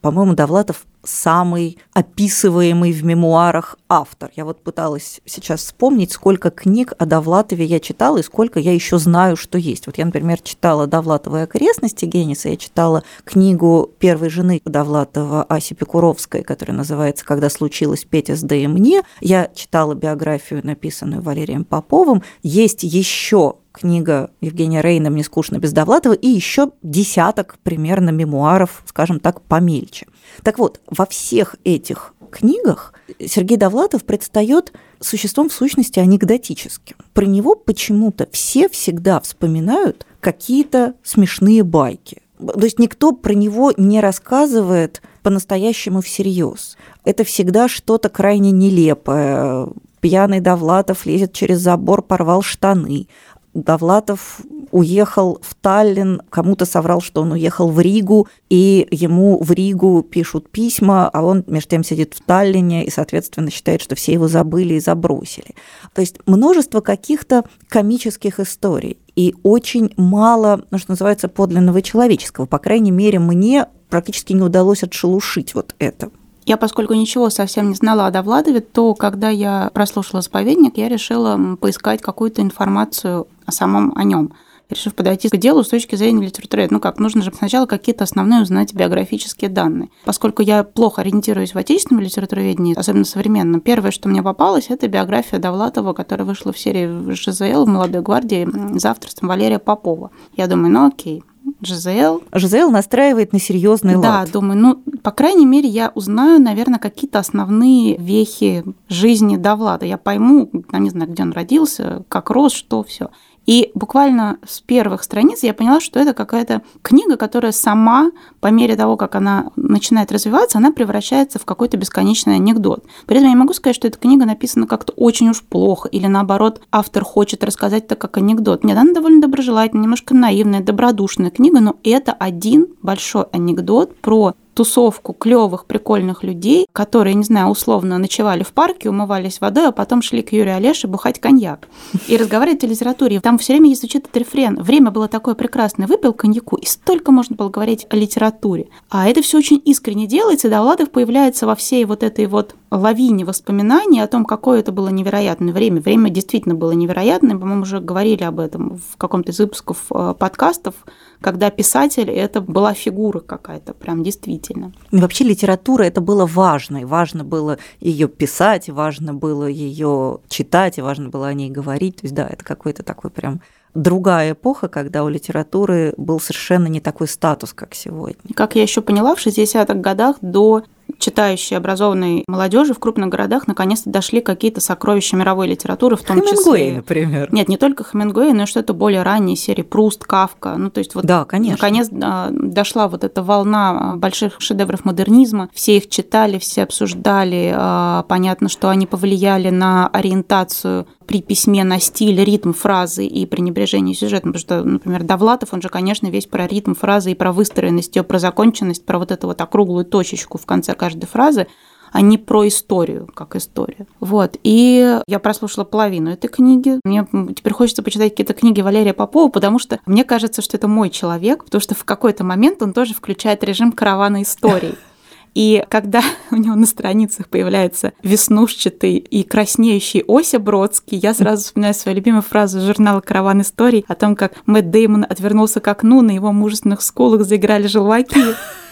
по-моему, 0.00 0.34
Довлатов 0.34 0.86
самый 1.02 1.78
описываемый 1.92 2.92
в 2.92 3.04
мемуарах 3.04 3.78
автор. 3.88 4.30
Я 4.36 4.44
вот 4.44 4.62
пыталась 4.62 5.20
сейчас 5.24 5.60
вспомнить, 5.60 6.12
сколько 6.12 6.50
книг 6.50 6.92
о 6.98 7.06
Довлатове 7.06 7.64
я 7.64 7.80
читала 7.80 8.18
и 8.18 8.22
сколько 8.22 8.60
я 8.60 8.72
еще 8.72 8.98
знаю, 8.98 9.36
что 9.36 9.58
есть. 9.58 9.86
Вот 9.86 9.98
я, 9.98 10.04
например, 10.04 10.40
читала 10.40 10.86
Довлатовые 10.86 11.44
окрестности 11.44 12.04
Генниса, 12.04 12.48
я 12.48 12.56
читала 12.56 13.02
книгу 13.24 13.90
первой 13.98 14.30
жены 14.30 14.60
Довлатова 14.64 15.44
Аси 15.44 15.74
Пекуровской, 15.74 16.42
которая 16.42 16.76
называется 16.76 17.24
«Когда 17.24 17.50
случилось 17.50 18.04
Петя 18.04 18.36
с 18.36 18.50
и 18.50 18.66
мне». 18.66 19.02
Я 19.20 19.48
читала 19.54 19.94
биографию, 19.94 20.60
написанную 20.64 21.22
Валерием 21.22 21.64
Поповым. 21.64 22.22
Есть 22.42 22.82
еще 22.82 23.56
книга 23.72 24.30
Евгения 24.40 24.80
Рейна 24.80 25.10
«Мне 25.10 25.24
скучно 25.24 25.58
без 25.58 25.72
Довлатова» 25.72 26.14
и 26.14 26.28
еще 26.28 26.70
десяток 26.82 27.58
примерно 27.62 28.10
мемуаров, 28.10 28.82
скажем 28.86 29.20
так, 29.20 29.42
помельче. 29.42 30.06
Так 30.42 30.58
вот, 30.58 30.80
во 30.86 31.06
всех 31.06 31.56
этих 31.64 32.14
книгах 32.30 32.94
Сергей 33.18 33.56
Довлатов 33.56 34.04
предстает 34.04 34.72
существом 35.00 35.48
в 35.48 35.52
сущности 35.52 35.98
анекдотическим. 35.98 36.96
Про 37.12 37.26
него 37.26 37.54
почему-то 37.54 38.28
все 38.32 38.68
всегда 38.68 39.20
вспоминают 39.20 40.06
какие-то 40.20 40.94
смешные 41.02 41.62
байки. 41.62 42.22
То 42.38 42.64
есть 42.64 42.78
никто 42.78 43.12
про 43.12 43.34
него 43.34 43.72
не 43.76 44.00
рассказывает 44.00 45.02
по-настоящему 45.22 46.00
всерьез. 46.00 46.76
Это 47.04 47.24
всегда 47.24 47.68
что-то 47.68 48.08
крайне 48.08 48.50
нелепое. 48.50 49.68
Пьяный 50.00 50.40
Довлатов 50.40 51.04
лезет 51.04 51.34
через 51.34 51.58
забор, 51.58 52.00
порвал 52.00 52.40
штаны. 52.40 53.06
Довлатов 53.54 54.40
уехал 54.70 55.38
в 55.42 55.54
Таллин, 55.56 56.22
кому-то 56.30 56.64
соврал, 56.64 57.00
что 57.00 57.22
он 57.22 57.32
уехал 57.32 57.68
в 57.68 57.80
Ригу, 57.80 58.28
и 58.48 58.86
ему 58.90 59.42
в 59.42 59.50
Ригу 59.50 60.02
пишут 60.02 60.48
письма, 60.50 61.08
а 61.08 61.22
он 61.22 61.44
между 61.46 61.70
тем 61.70 61.84
сидит 61.84 62.14
в 62.14 62.24
Таллине 62.24 62.84
и, 62.84 62.90
соответственно, 62.90 63.50
считает, 63.50 63.80
что 63.80 63.96
все 63.96 64.12
его 64.12 64.28
забыли 64.28 64.74
и 64.74 64.80
забросили. 64.80 65.54
То 65.94 66.00
есть 66.00 66.18
множество 66.26 66.80
каких-то 66.80 67.44
комических 67.68 68.38
историй 68.38 68.98
и 69.16 69.34
очень 69.42 69.92
мало, 69.96 70.64
ну, 70.70 70.78
что 70.78 70.92
называется, 70.92 71.28
подлинного 71.28 71.82
человеческого. 71.82 72.46
По 72.46 72.58
крайней 72.58 72.92
мере, 72.92 73.18
мне 73.18 73.66
практически 73.88 74.32
не 74.32 74.42
удалось 74.42 74.84
отшелушить 74.84 75.54
вот 75.54 75.74
это. 75.78 76.10
Я, 76.46 76.56
поскольку 76.56 76.94
ничего 76.94 77.30
совсем 77.30 77.68
не 77.68 77.74
знала 77.74 78.06
о 78.06 78.10
Довладове, 78.10 78.60
то 78.60 78.94
когда 78.94 79.28
я 79.28 79.70
прослушала 79.74 80.22
заповедник, 80.22 80.78
я 80.78 80.88
решила 80.88 81.38
поискать 81.60 82.00
какую-то 82.00 82.40
информацию 82.42 83.28
о 83.50 83.52
самом 83.52 83.92
о 83.96 84.04
нем 84.04 84.32
решив 84.70 84.94
подойти 84.94 85.28
к 85.28 85.36
делу 85.36 85.64
с 85.64 85.68
точки 85.68 85.96
зрения 85.96 86.24
литературы. 86.24 86.68
Ну 86.70 86.78
как, 86.78 87.00
нужно 87.00 87.22
же 87.22 87.32
сначала 87.36 87.66
какие-то 87.66 88.04
основные 88.04 88.42
узнать 88.42 88.72
биографические 88.72 89.50
данные. 89.50 89.90
Поскольку 90.04 90.42
я 90.42 90.62
плохо 90.62 91.02
ориентируюсь 91.02 91.54
в 91.54 91.58
отечественном 91.58 92.04
литературоведении, 92.04 92.78
особенно 92.78 93.04
современном, 93.04 93.60
первое, 93.60 93.90
что 93.90 94.08
мне 94.08 94.22
попалось, 94.22 94.70
это 94.70 94.86
биография 94.86 95.40
Довлатова, 95.40 95.92
которая 95.92 96.24
вышла 96.24 96.52
в 96.52 96.58
серии 96.58 97.12
ЖЗЛ 97.12 97.64
в 97.64 97.68
«Молодой 97.68 98.02
гвардии» 98.02 98.48
за 98.78 98.90
авторством 98.90 99.28
Валерия 99.28 99.58
Попова. 99.58 100.10
Я 100.36 100.46
думаю, 100.46 100.72
ну 100.72 100.86
окей, 100.86 101.24
Жизел. 101.62 102.22
Жизел 102.32 102.70
настраивает 102.70 103.32
на 103.32 103.40
серьезный 103.40 103.96
лад. 103.96 104.02
Да, 104.02 104.32
думаю, 104.32 104.58
ну, 104.58 104.82
по 105.02 105.10
крайней 105.10 105.46
мере, 105.46 105.68
я 105.68 105.92
узнаю, 105.94 106.40
наверное, 106.40 106.78
какие-то 106.78 107.18
основные 107.18 107.96
вехи 107.98 108.64
жизни 108.88 109.36
Довлада. 109.36 109.84
Я 109.84 109.98
пойму, 109.98 110.50
я 110.72 110.78
не 110.78 110.90
знаю, 110.90 111.10
где 111.10 111.22
он 111.22 111.32
родился, 111.32 112.04
как 112.08 112.30
рос, 112.30 112.52
что 112.52 112.82
все. 112.82 113.10
И 113.46 113.70
буквально 113.74 114.38
с 114.46 114.60
первых 114.60 115.02
страниц 115.02 115.42
я 115.42 115.54
поняла, 115.54 115.80
что 115.80 115.98
это 115.98 116.12
какая-то 116.12 116.62
книга, 116.82 117.16
которая 117.16 117.52
сама, 117.52 118.10
по 118.40 118.48
мере 118.48 118.76
того, 118.76 118.96
как 118.96 119.14
она 119.14 119.50
начинает 119.56 120.12
развиваться, 120.12 120.58
она 120.58 120.70
превращается 120.72 121.38
в 121.38 121.44
какой-то 121.44 121.76
бесконечный 121.76 122.36
анекдот. 122.36 122.84
При 123.06 123.16
этом 123.16 123.30
я 123.30 123.36
могу 123.36 123.52
сказать, 123.52 123.76
что 123.76 123.88
эта 123.88 123.98
книга 123.98 124.24
написана 124.24 124.66
как-то 124.66 124.92
очень 124.92 125.30
уж 125.30 125.42
плохо, 125.42 125.88
или 125.88 126.06
наоборот, 126.06 126.60
автор 126.70 127.04
хочет 127.04 127.42
рассказать 127.42 127.84
это 127.84 127.96
как 127.96 128.18
анекдот. 128.18 128.62
Нет, 128.62 128.76
она 128.76 128.92
довольно 128.92 129.20
доброжелательная, 129.20 129.84
немножко 129.84 130.14
наивная, 130.14 130.60
добродушная 130.60 131.30
книга, 131.30 131.60
но 131.60 131.76
это 131.82 132.12
один 132.12 132.68
большой 132.82 133.24
анекдот 133.32 133.96
про 133.96 134.34
тусовку 134.60 135.14
клевых, 135.14 135.64
прикольных 135.64 136.22
людей, 136.22 136.66
которые, 136.74 137.14
не 137.14 137.24
знаю, 137.24 137.48
условно 137.48 137.96
ночевали 137.96 138.42
в 138.42 138.52
парке, 138.52 138.90
умывались 138.90 139.40
водой, 139.40 139.68
а 139.68 139.72
потом 139.72 140.02
шли 140.02 140.20
к 140.20 140.32
Юрию 140.32 140.56
Олеше 140.56 140.86
бухать 140.86 141.18
коньяк 141.18 141.66
и 142.08 142.18
разговаривать 142.18 142.62
о 142.62 142.66
литературе. 142.66 143.20
Там 143.20 143.38
все 143.38 143.54
время 143.54 143.74
звучит 143.74 144.04
этот 144.04 144.16
рефрен. 144.18 144.62
Время 144.62 144.90
было 144.90 145.08
такое 145.08 145.34
прекрасное. 145.34 145.86
Выпил 145.86 146.12
коньяку, 146.12 146.56
и 146.56 146.66
столько 146.66 147.10
можно 147.10 147.36
было 147.36 147.48
говорить 147.48 147.86
о 147.88 147.96
литературе. 147.96 148.68
А 148.90 149.08
это 149.08 149.22
все 149.22 149.38
очень 149.38 149.62
искренне 149.64 150.06
делается, 150.06 150.48
и 150.48 150.50
Довладов 150.50 150.90
появляется 150.90 151.46
во 151.46 151.54
всей 151.54 151.86
вот 151.86 152.02
этой 152.02 152.26
вот 152.26 152.54
лавине 152.70 153.24
воспоминаний 153.24 154.00
о 154.00 154.06
том, 154.06 154.24
какое 154.24 154.60
это 154.60 154.72
было 154.72 154.88
невероятное 154.88 155.52
время. 155.52 155.80
Время 155.80 156.10
действительно 156.10 156.54
было 156.54 156.72
невероятное. 156.72 157.36
По-моему, 157.36 157.62
уже 157.62 157.80
говорили 157.80 158.22
об 158.22 158.38
этом 158.38 158.78
в 158.92 158.96
каком-то 158.96 159.32
из 159.32 159.38
выпусков 159.38 159.86
э, 159.90 160.14
подкастов, 160.18 160.74
когда 161.20 161.50
писатель 161.50 162.10
это 162.10 162.40
была 162.40 162.72
фигура 162.74 163.20
какая-то, 163.20 163.74
прям 163.74 164.02
действительно. 164.02 164.72
И 164.90 164.96
вообще 164.98 165.24
литература 165.24 165.82
это 165.82 166.00
было 166.00 166.26
важно, 166.26 166.78
и 166.78 166.84
важно 166.84 167.24
было 167.24 167.58
ее 167.80 168.08
писать, 168.08 168.68
важно 168.68 169.14
было 169.14 169.46
ее 169.46 170.18
читать, 170.28 170.78
и 170.78 170.82
важно 170.82 171.08
было 171.08 171.26
о 171.26 171.34
ней 171.34 171.50
говорить. 171.50 171.96
То 171.96 172.04
есть 172.04 172.14
да, 172.14 172.28
это 172.28 172.44
какой-то 172.44 172.82
такой 172.82 173.10
прям 173.10 173.40
другая 173.74 174.32
эпоха, 174.32 174.68
когда 174.68 175.04
у 175.04 175.08
литературы 175.08 175.94
был 175.96 176.20
совершенно 176.20 176.66
не 176.66 176.80
такой 176.80 177.08
статус, 177.08 177.52
как 177.52 177.74
сегодня. 177.74 178.34
Как 178.34 178.56
я 178.56 178.62
еще 178.62 178.80
поняла, 178.80 179.14
в 179.14 179.24
60-х 179.24 179.74
годах 179.74 180.16
до 180.20 180.64
читающей, 180.98 181.56
образованной 181.56 182.24
молодежи 182.26 182.74
в 182.74 182.78
крупных 182.78 183.08
городах 183.08 183.46
наконец-то 183.46 183.90
дошли 183.90 184.20
какие-то 184.20 184.60
сокровища 184.60 185.16
мировой 185.16 185.48
литературы, 185.48 185.96
в 185.96 186.02
том 186.02 186.20
Хемингуэй, 186.20 186.60
числе... 186.60 186.76
например. 186.76 187.28
Нет, 187.32 187.48
не 187.48 187.56
только 187.56 187.84
Хемингуэй, 187.84 188.32
но 188.32 188.44
и 188.44 188.46
что-то 188.46 188.74
более 188.74 189.02
ранние 189.02 189.36
серии 189.36 189.62
Пруст, 189.62 190.04
Кавка. 190.04 190.56
Ну, 190.56 190.70
то 190.70 190.78
есть 190.78 190.94
вот 190.94 191.04
да, 191.04 191.24
конечно. 191.24 191.56
наконец 191.60 191.88
дошла 191.90 192.88
вот 192.88 193.04
эта 193.04 193.22
волна 193.22 193.94
больших 193.96 194.40
шедевров 194.40 194.84
модернизма. 194.84 195.48
Все 195.52 195.76
их 195.76 195.88
читали, 195.88 196.38
все 196.38 196.62
обсуждали. 196.62 197.52
А, 197.54 198.04
понятно, 198.08 198.48
что 198.48 198.68
они 198.68 198.86
повлияли 198.86 199.50
на 199.50 199.88
ориентацию 199.88 200.86
при 201.06 201.22
письме 201.22 201.64
на 201.64 201.80
стиль, 201.80 202.22
ритм 202.22 202.52
фразы 202.52 203.04
и 203.04 203.26
пренебрежение 203.26 203.96
сюжетом. 203.96 204.32
Потому 204.32 204.40
что, 204.40 204.62
например, 204.62 205.02
Довлатов, 205.02 205.52
он 205.52 205.60
же, 205.60 205.68
конечно, 205.68 206.06
весь 206.06 206.26
про 206.26 206.46
ритм 206.46 206.74
фразы 206.74 207.10
и 207.10 207.14
про 207.14 207.32
выстроенность 207.32 207.96
ее, 207.96 208.04
про 208.04 208.20
законченность, 208.20 208.86
про 208.86 208.98
вот 208.98 209.10
эту 209.10 209.26
вот 209.26 209.40
округлую 209.40 209.84
точечку 209.84 210.38
в 210.38 210.46
конце 210.46 210.74
каждой 210.80 211.06
фразы 211.06 211.46
а 211.92 212.00
не 212.02 212.18
про 212.18 212.46
историю, 212.46 213.08
как 213.14 213.36
история. 213.36 213.86
Вот. 213.98 214.36
И 214.44 215.00
я 215.06 215.18
прослушала 215.18 215.64
половину 215.64 216.10
этой 216.10 216.28
книги. 216.28 216.78
Мне 216.84 217.04
теперь 217.34 217.52
хочется 217.52 217.82
почитать 217.82 218.12
какие-то 218.12 218.32
книги 218.32 218.60
Валерия 218.60 218.94
Попова, 218.94 219.28
потому 219.28 219.58
что 219.58 219.80
мне 219.86 220.04
кажется, 220.04 220.40
что 220.40 220.56
это 220.56 220.68
мой 220.68 220.90
человек, 220.90 221.44
потому 221.44 221.60
что 221.60 221.74
в 221.74 221.84
какой-то 221.84 222.22
момент 222.22 222.62
он 222.62 222.72
тоже 222.72 222.94
включает 222.94 223.42
режим 223.42 223.72
каравана 223.72 224.22
историй. 224.22 224.76
И 225.34 225.64
когда 225.68 226.02
у 226.32 226.36
него 226.36 226.56
на 226.56 226.66
страницах 226.66 227.28
появляется 227.28 227.92
веснушчатый 228.02 228.96
и 228.96 229.22
краснеющий 229.22 230.02
Ося 230.08 230.40
Бродский, 230.40 230.98
я 230.98 231.14
сразу 231.14 231.44
вспоминаю 231.44 231.74
свою 231.74 231.96
любимую 231.96 232.22
фразу 232.22 232.60
журнала 232.60 233.00
«Караван 233.00 233.42
историй» 233.42 233.84
о 233.86 233.94
том, 233.94 234.16
как 234.16 234.32
Мэтт 234.46 234.70
Деймон 234.70 235.06
отвернулся 235.08 235.60
к 235.60 235.68
окну, 235.68 236.02
на 236.02 236.10
его 236.10 236.32
мужественных 236.32 236.82
скулах 236.82 237.22
заиграли 237.22 237.68
желваки. 237.68 238.20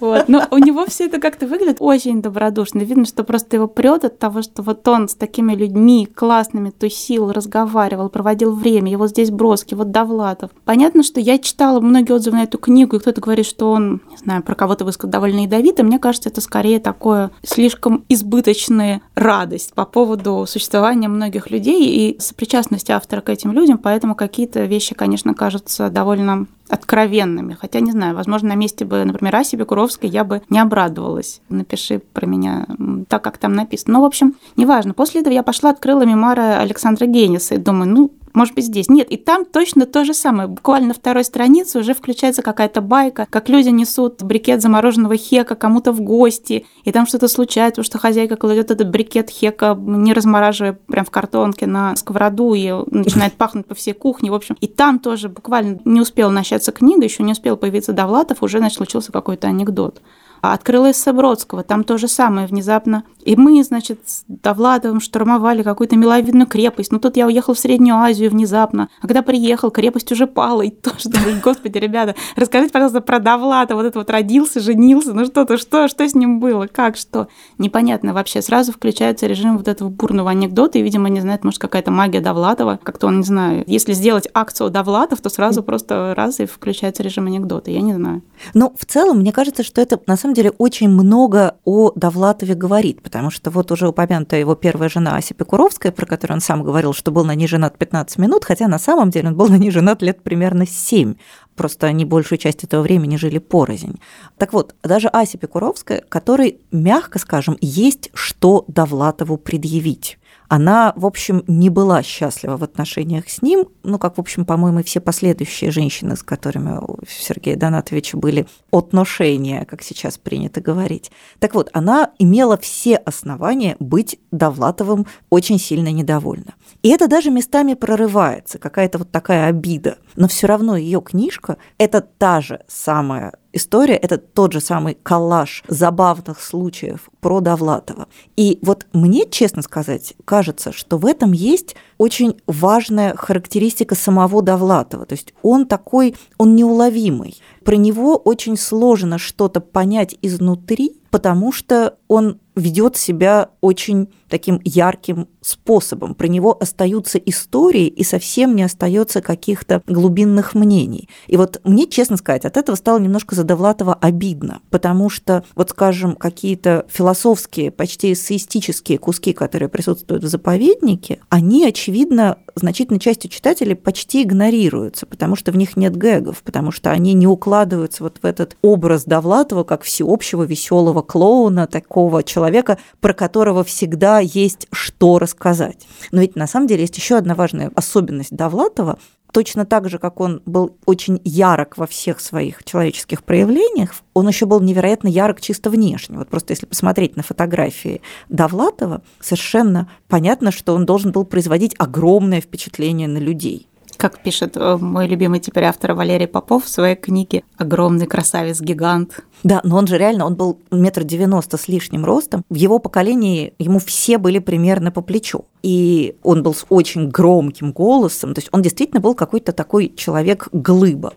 Вот. 0.00 0.28
Но 0.28 0.46
у 0.50 0.58
него 0.58 0.86
все 0.86 1.06
это 1.06 1.20
как-то 1.20 1.46
выглядит 1.46 1.76
очень 1.80 2.22
добродушно. 2.22 2.80
Видно, 2.80 3.04
что 3.04 3.24
просто 3.24 3.56
его 3.56 3.66
прет 3.66 4.04
от 4.04 4.18
того, 4.18 4.42
что 4.42 4.62
вот 4.62 4.86
он 4.88 5.08
с 5.08 5.14
такими 5.14 5.54
людьми 5.54 6.06
классными 6.06 6.70
тусил, 6.70 7.30
разговаривал, 7.32 8.08
проводил 8.08 8.54
время. 8.54 8.90
Его 8.90 9.06
здесь 9.06 9.30
Броски, 9.30 9.74
вот 9.74 9.90
Довлатов. 9.90 10.50
Понятно, 10.64 11.02
что 11.02 11.20
я 11.20 11.38
читала 11.38 11.80
многие 11.80 12.12
отзывы 12.12 12.38
на 12.38 12.42
эту 12.44 12.58
книгу, 12.58 12.96
и 12.96 12.98
кто-то 12.98 13.20
говорит, 13.20 13.46
что 13.46 13.70
он, 13.70 14.00
не 14.10 14.16
знаю, 14.16 14.42
про 14.42 14.54
кого-то 14.54 14.84
высказал 14.84 15.10
довольно 15.10 15.40
ядовито. 15.40 15.82
Мне 15.82 15.98
кажется, 15.98 16.28
это 16.28 16.40
скорее 16.40 16.80
такое 16.80 17.30
слишком 17.42 18.04
избыточная 18.08 19.02
радость 19.14 19.74
по 19.74 19.84
поводу 19.84 20.44
существования 20.46 21.08
многих 21.08 21.50
людей 21.50 21.86
и 21.88 22.20
сопричастности 22.20 22.92
автора 22.92 23.20
к 23.20 23.28
этим 23.28 23.52
людям, 23.52 23.78
поэтому 23.78 24.14
какие-то 24.14 24.64
вещи, 24.64 24.94
конечно, 24.94 25.34
кажутся 25.34 25.90
довольно 25.90 26.46
откровенными. 26.70 27.56
Хотя, 27.60 27.80
не 27.80 27.92
знаю, 27.92 28.14
возможно, 28.14 28.50
на 28.50 28.54
месте 28.54 28.84
бы, 28.84 29.04
например, 29.04 29.36
Аси 29.36 29.56
Бекуровской 29.56 30.08
я 30.08 30.24
бы 30.24 30.42
не 30.48 30.58
обрадовалась. 30.58 31.40
Напиши 31.48 32.00
про 32.12 32.26
меня 32.26 32.66
так, 33.08 33.22
как 33.22 33.38
там 33.38 33.52
написано. 33.52 33.94
Но, 33.94 34.02
в 34.02 34.04
общем, 34.04 34.36
неважно. 34.56 34.94
После 34.94 35.20
этого 35.20 35.34
я 35.34 35.42
пошла, 35.42 35.70
открыла 35.70 36.02
мемуары 36.02 36.42
Александра 36.42 37.06
Гениса 37.06 37.56
и 37.56 37.58
думаю, 37.58 37.90
ну, 37.90 38.10
может 38.32 38.54
быть, 38.54 38.64
здесь. 38.64 38.88
Нет, 38.88 39.10
и 39.10 39.16
там 39.16 39.44
точно 39.44 39.86
то 39.86 40.04
же 40.04 40.14
самое. 40.14 40.48
Буквально 40.48 40.88
на 40.88 40.94
второй 40.94 41.24
странице 41.24 41.78
уже 41.78 41.94
включается 41.94 42.42
какая-то 42.42 42.80
байка, 42.80 43.26
как 43.28 43.48
люди 43.48 43.68
несут 43.68 44.22
брикет 44.22 44.62
замороженного 44.62 45.16
хека 45.16 45.54
кому-то 45.54 45.92
в 45.92 46.00
гости, 46.00 46.66
и 46.84 46.92
там 46.92 47.06
что-то 47.06 47.28
случается, 47.28 47.80
потому 47.80 47.84
что 47.84 47.98
хозяйка 47.98 48.36
кладет 48.36 48.70
этот 48.70 48.90
брикет 48.90 49.30
хека, 49.30 49.74
не 49.74 50.12
размораживая 50.12 50.78
прям 50.86 51.04
в 51.04 51.10
картонке 51.10 51.66
на 51.66 51.96
сковороду, 51.96 52.54
и 52.54 52.70
начинает 52.90 53.34
пахнуть 53.34 53.66
по 53.66 53.74
всей 53.74 53.94
кухне. 53.94 54.30
В 54.30 54.34
общем, 54.34 54.56
и 54.60 54.66
там 54.66 54.98
тоже 54.98 55.28
буквально 55.28 55.80
не 55.84 56.00
успела 56.00 56.30
начаться 56.30 56.72
книга, 56.72 57.04
еще 57.04 57.22
не 57.22 57.32
успел 57.32 57.56
появиться 57.56 57.92
Довлатов, 57.92 58.42
уже 58.42 58.58
значит, 58.58 58.76
случился 58.76 59.12
какой-то 59.12 59.48
анекдот. 59.48 60.00
Открыла 60.40 60.90
эссе 60.90 61.12
Бродского, 61.12 61.62
там 61.62 61.84
то 61.84 61.98
же 61.98 62.08
самое 62.08 62.46
внезапно. 62.46 63.04
И 63.24 63.36
мы, 63.36 63.62
значит, 63.62 64.00
с 64.06 64.24
Довладовым 64.28 65.00
штурмовали 65.00 65.62
какую-то 65.62 65.96
миловидную 65.96 66.46
крепость. 66.46 66.92
Ну, 66.92 66.98
тут 66.98 67.16
я 67.16 67.26
уехал 67.26 67.54
в 67.54 67.58
Среднюю 67.58 67.96
Азию 67.96 68.30
внезапно. 68.30 68.88
А 69.00 69.06
когда 69.06 69.22
приехал, 69.22 69.70
крепость 69.70 70.10
уже 70.12 70.26
пала. 70.26 70.62
И 70.62 70.70
тоже 70.70 71.10
думаю, 71.10 71.40
господи, 71.42 71.78
ребята, 71.78 72.14
расскажите, 72.36 72.72
пожалуйста, 72.72 73.00
про 73.00 73.18
Довлада. 73.18 73.74
Вот 73.74 73.84
это 73.84 73.98
вот 73.98 74.08
родился, 74.10 74.60
женился, 74.60 75.12
ну 75.12 75.26
что-то, 75.26 75.58
что, 75.58 75.88
что 75.88 76.08
с 76.08 76.14
ним 76.14 76.40
было, 76.40 76.66
как, 76.66 76.96
что. 76.96 77.28
Непонятно 77.58 78.14
вообще. 78.14 78.40
Сразу 78.40 78.72
включается 78.72 79.26
режим 79.26 79.58
вот 79.58 79.68
этого 79.68 79.90
бурного 79.90 80.30
анекдота. 80.30 80.78
И, 80.78 80.82
видимо, 80.82 81.08
не 81.10 81.20
знает, 81.20 81.44
может, 81.44 81.60
какая-то 81.60 81.90
магия 81.90 82.20
Довлатова. 82.20 82.80
Как-то 82.82 83.08
он, 83.08 83.18
не 83.18 83.24
знаю, 83.24 83.64
если 83.66 83.92
сделать 83.92 84.28
акцию 84.32 84.70
Довлатов, 84.70 85.20
то 85.20 85.28
сразу 85.28 85.62
просто 85.62 86.14
раз 86.16 86.40
и 86.40 86.46
включается 86.46 87.02
режим 87.02 87.26
анекдота. 87.26 87.70
Я 87.70 87.82
не 87.82 87.92
знаю. 87.92 88.22
Ну, 88.54 88.72
в 88.78 88.86
целом, 88.86 89.18
мне 89.18 89.32
кажется, 89.32 89.62
что 89.62 89.80
это 89.82 90.00
на 90.06 90.16
самом 90.16 90.29
самом 90.30 90.34
деле 90.36 90.50
очень 90.58 90.88
много 90.88 91.56
о 91.64 91.90
Довлатове 91.96 92.54
говорит, 92.54 93.02
потому 93.02 93.30
что 93.30 93.50
вот 93.50 93.72
уже 93.72 93.88
упомянутая 93.88 94.38
его 94.38 94.54
первая 94.54 94.88
жена 94.88 95.16
Ася 95.16 95.34
Пекуровская, 95.34 95.90
про 95.90 96.06
которую 96.06 96.36
он 96.36 96.40
сам 96.40 96.62
говорил, 96.62 96.92
что 96.92 97.10
был 97.10 97.24
на 97.24 97.34
ней 97.34 97.48
женат 97.48 97.76
15 97.76 98.18
минут, 98.18 98.44
хотя 98.44 98.68
на 98.68 98.78
самом 98.78 99.10
деле 99.10 99.30
он 99.30 99.36
был 99.36 99.48
на 99.48 99.56
ней 99.56 99.72
женат 99.72 100.02
лет 100.02 100.22
примерно 100.22 100.66
7 100.68 101.14
просто 101.60 101.88
они 101.88 102.06
большую 102.06 102.38
часть 102.38 102.64
этого 102.64 102.80
времени 102.80 103.16
жили 103.16 103.36
порознь. 103.36 104.00
Так 104.38 104.54
вот, 104.54 104.74
даже 104.82 105.08
Ася 105.08 105.36
Пекуровская, 105.36 106.02
которой, 106.08 106.58
мягко 106.72 107.18
скажем, 107.18 107.58
есть 107.60 108.08
что 108.14 108.64
Довлатову 108.66 109.36
предъявить 109.36 110.16
она, 110.50 110.92
в 110.96 111.06
общем, 111.06 111.44
не 111.46 111.70
была 111.70 112.02
счастлива 112.02 112.56
в 112.56 112.64
отношениях 112.64 113.30
с 113.30 113.40
ним, 113.40 113.68
ну, 113.84 114.00
как, 114.00 114.16
в 114.16 114.20
общем, 114.20 114.44
по-моему, 114.44 114.82
все 114.82 114.98
последующие 114.98 115.70
женщины, 115.70 116.16
с 116.16 116.24
которыми 116.24 116.76
у 116.80 116.98
Сергея 117.08 117.56
Донатовича 117.56 118.18
были 118.18 118.48
отношения, 118.72 119.64
как 119.64 119.82
сейчас 119.82 120.18
принято 120.18 120.60
говорить. 120.60 121.12
Так 121.38 121.54
вот, 121.54 121.70
она 121.72 122.10
имела 122.18 122.58
все 122.58 122.96
основания 122.96 123.76
быть 123.78 124.18
Довлатовым 124.32 125.06
очень 125.28 125.60
сильно 125.60 125.92
недовольна. 125.92 126.54
И 126.82 126.88
это 126.88 127.06
даже 127.06 127.30
местами 127.30 127.74
прорывается, 127.74 128.58
какая-то 128.58 128.98
вот 128.98 129.12
такая 129.12 129.46
обида. 129.46 129.98
Но 130.16 130.28
все 130.28 130.46
равно 130.46 130.76
ее 130.76 131.00
книжка– 131.00 131.56
это 131.78 132.00
та 132.00 132.40
же 132.40 132.60
самая 132.68 133.32
история– 133.52 133.94
это 133.96 134.18
тот 134.18 134.52
же 134.52 134.60
самый 134.60 134.96
коллаж 135.02 135.64
забавных 135.68 136.40
случаев 136.40 137.08
про 137.20 137.40
Довлатова. 137.40 138.08
И 138.36 138.58
вот 138.62 138.86
мне, 138.92 139.28
честно 139.28 139.62
сказать, 139.62 140.14
кажется, 140.24 140.72
что 140.72 140.98
в 140.98 141.06
этом 141.06 141.32
есть 141.32 141.76
очень 141.98 142.36
важная 142.46 143.14
характеристика 143.16 143.94
самого 143.94 144.42
Довлатова. 144.42 145.06
То 145.06 145.14
есть 145.14 145.34
он 145.42 145.66
такой, 145.66 146.16
он 146.38 146.56
неуловимый. 146.56 147.36
Про 147.70 147.76
него 147.76 148.16
очень 148.16 148.56
сложно 148.56 149.16
что-то 149.16 149.60
понять 149.60 150.16
изнутри, 150.22 151.00
потому 151.12 151.52
что 151.52 151.98
он 152.08 152.40
ведет 152.56 152.96
себя 152.96 153.50
очень 153.60 154.08
таким 154.28 154.60
ярким 154.64 155.28
способом. 155.40 156.14
Про 156.14 156.28
него 156.28 156.56
остаются 156.60 157.18
истории 157.18 157.86
и 157.86 158.04
совсем 158.04 158.54
не 158.54 158.62
остается 158.62 159.20
каких-то 159.22 159.82
глубинных 159.86 160.54
мнений. 160.54 161.08
И 161.26 161.36
вот 161.36 161.60
мне, 161.64 161.86
честно 161.86 162.16
сказать, 162.16 162.44
от 162.44 162.56
этого 162.56 162.76
стало 162.76 162.98
немножко 162.98 163.34
за 163.34 163.44
Довлатова 163.44 163.94
обидно, 163.94 164.60
потому 164.70 165.08
что, 165.08 165.44
вот 165.54 165.70
скажем, 165.70 166.14
какие-то 166.14 166.86
философские, 166.88 167.70
почти 167.70 168.12
эссеистические 168.12 168.98
куски, 168.98 169.32
которые 169.32 169.68
присутствуют 169.68 170.22
в 170.22 170.28
заповеднике, 170.28 171.20
они, 171.28 171.64
очевидно, 171.64 172.38
значительной 172.54 173.00
частью 173.00 173.30
читателей 173.30 173.74
почти 173.74 174.22
игнорируются, 174.22 175.06
потому 175.06 175.34
что 175.36 175.50
в 175.52 175.56
них 175.56 175.76
нет 175.76 175.96
гэгов, 175.96 176.42
потому 176.42 176.70
что 176.72 176.90
они 176.90 177.14
не 177.14 177.26
укладываются 177.26 177.59
вот 178.00 178.18
в 178.22 178.26
этот 178.26 178.56
образ 178.62 179.04
Довлатова 179.04 179.64
как 179.64 179.82
всеобщего 179.82 180.44
веселого 180.44 181.02
клоуна, 181.02 181.66
такого 181.66 182.22
человека, 182.22 182.78
про 183.00 183.12
которого 183.12 183.64
всегда 183.64 184.20
есть 184.20 184.66
что 184.72 185.18
рассказать. 185.18 185.86
Но 186.12 186.20
ведь 186.20 186.36
на 186.36 186.46
самом 186.46 186.66
деле 186.66 186.82
есть 186.82 186.96
еще 186.96 187.16
одна 187.16 187.34
важная 187.34 187.70
особенность 187.74 188.34
Довлатова, 188.34 188.98
точно 189.32 189.64
так 189.64 189.88
же, 189.88 189.98
как 189.98 190.20
он 190.20 190.42
был 190.46 190.76
очень 190.86 191.20
ярок 191.24 191.78
во 191.78 191.86
всех 191.86 192.20
своих 192.20 192.64
человеческих 192.64 193.22
проявлениях, 193.22 193.94
он 194.14 194.28
еще 194.28 194.46
был 194.46 194.60
невероятно 194.60 195.08
ярок 195.08 195.40
чисто 195.40 195.70
внешне. 195.70 196.18
Вот 196.18 196.28
просто 196.28 196.52
если 196.52 196.66
посмотреть 196.66 197.16
на 197.16 197.22
фотографии 197.22 198.02
Довлатова, 198.28 199.02
совершенно 199.20 199.88
понятно, 200.08 200.50
что 200.50 200.74
он 200.74 200.86
должен 200.86 201.12
был 201.12 201.24
производить 201.24 201.74
огромное 201.78 202.40
впечатление 202.40 203.08
на 203.08 203.18
людей 203.18 203.69
как 204.00 204.22
пишет 204.22 204.56
э, 204.56 204.78
мой 204.80 205.06
любимый 205.06 205.40
теперь 205.40 205.64
автор 205.64 205.92
Валерий 205.92 206.26
Попов 206.26 206.64
в 206.64 206.68
своей 206.70 206.96
книге 206.96 207.42
«Огромный 207.58 208.06
красавец-гигант». 208.06 209.20
Да, 209.42 209.60
но 209.62 209.76
он 209.76 209.86
же 209.86 209.98
реально, 209.98 210.24
он 210.24 210.36
был 210.36 210.58
метр 210.70 211.04
девяносто 211.04 211.58
с 211.58 211.68
лишним 211.68 212.06
ростом. 212.06 212.42
В 212.48 212.54
его 212.54 212.78
поколении 212.78 213.52
ему 213.58 213.78
все 213.78 214.16
были 214.16 214.38
примерно 214.38 214.90
по 214.90 215.02
плечу. 215.02 215.44
И 215.62 216.16
он 216.22 216.42
был 216.42 216.54
с 216.54 216.64
очень 216.70 217.10
громким 217.10 217.72
голосом. 217.72 218.32
То 218.32 218.38
есть 218.38 218.48
он 218.52 218.62
действительно 218.62 219.00
был 219.00 219.14
какой-то 219.14 219.52
такой 219.52 219.92
человек-глыба. 219.94 221.12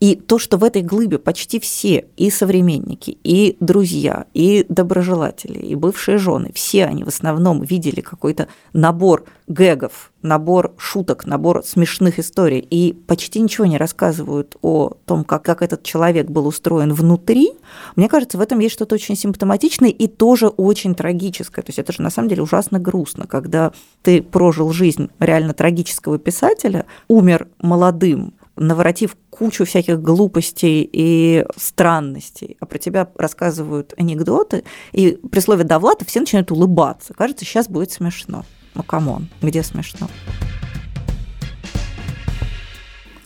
И 0.00 0.16
то, 0.16 0.38
что 0.38 0.56
в 0.56 0.64
этой 0.64 0.82
глыбе 0.82 1.18
почти 1.18 1.60
все 1.60 2.06
и 2.16 2.30
современники, 2.30 3.16
и 3.22 3.56
друзья, 3.60 4.26
и 4.34 4.66
доброжелатели, 4.68 5.58
и 5.58 5.74
бывшие 5.74 6.18
жены, 6.18 6.50
все 6.54 6.84
они 6.84 7.04
в 7.04 7.08
основном 7.08 7.62
видели 7.62 8.00
какой-то 8.00 8.48
набор 8.72 9.24
гэгов, 9.46 10.12
набор 10.22 10.72
шуток, 10.78 11.26
набор 11.26 11.62
смешных 11.64 12.18
историй, 12.18 12.58
и 12.58 12.92
почти 12.92 13.40
ничего 13.40 13.66
не 13.66 13.76
рассказывают 13.76 14.56
о 14.62 14.94
том, 15.04 15.24
как, 15.24 15.44
как 15.44 15.62
этот 15.62 15.82
человек 15.82 16.28
был 16.28 16.46
устроен 16.46 16.92
внутри, 16.92 17.52
мне 17.96 18.08
кажется, 18.08 18.38
в 18.38 18.40
этом 18.40 18.58
есть 18.58 18.74
что-то 18.74 18.94
очень 18.94 19.16
симптоматичное 19.16 19.90
и 19.90 20.06
тоже 20.06 20.48
очень 20.48 20.94
трагическое. 20.94 21.62
То 21.62 21.70
есть 21.70 21.78
это 21.78 21.92
же 21.92 22.02
на 22.02 22.10
самом 22.10 22.28
деле 22.28 22.42
ужасно 22.42 22.78
грустно, 22.78 23.26
когда 23.26 23.72
ты 24.02 24.22
прожил 24.22 24.72
жизнь 24.72 25.10
реально 25.18 25.54
трагического 25.54 26.18
писателя, 26.18 26.86
умер 27.08 27.48
молодым, 27.60 28.33
наворотив 28.56 29.16
кучу 29.30 29.64
всяких 29.64 30.00
глупостей 30.00 30.88
и 30.92 31.44
странностей, 31.56 32.56
а 32.60 32.66
про 32.66 32.78
тебя 32.78 33.08
рассказывают 33.16 33.94
анекдоты, 33.96 34.64
и 34.92 35.18
при 35.30 35.40
слове 35.40 35.64
«Довлатов» 35.64 36.08
все 36.08 36.20
начинают 36.20 36.50
улыбаться. 36.50 37.14
Кажется, 37.14 37.44
сейчас 37.44 37.68
будет 37.68 37.90
смешно. 37.90 38.44
Ну, 38.74 38.82
come 38.82 39.08
on, 39.08 39.28
где 39.40 39.62
смешно? 39.62 40.08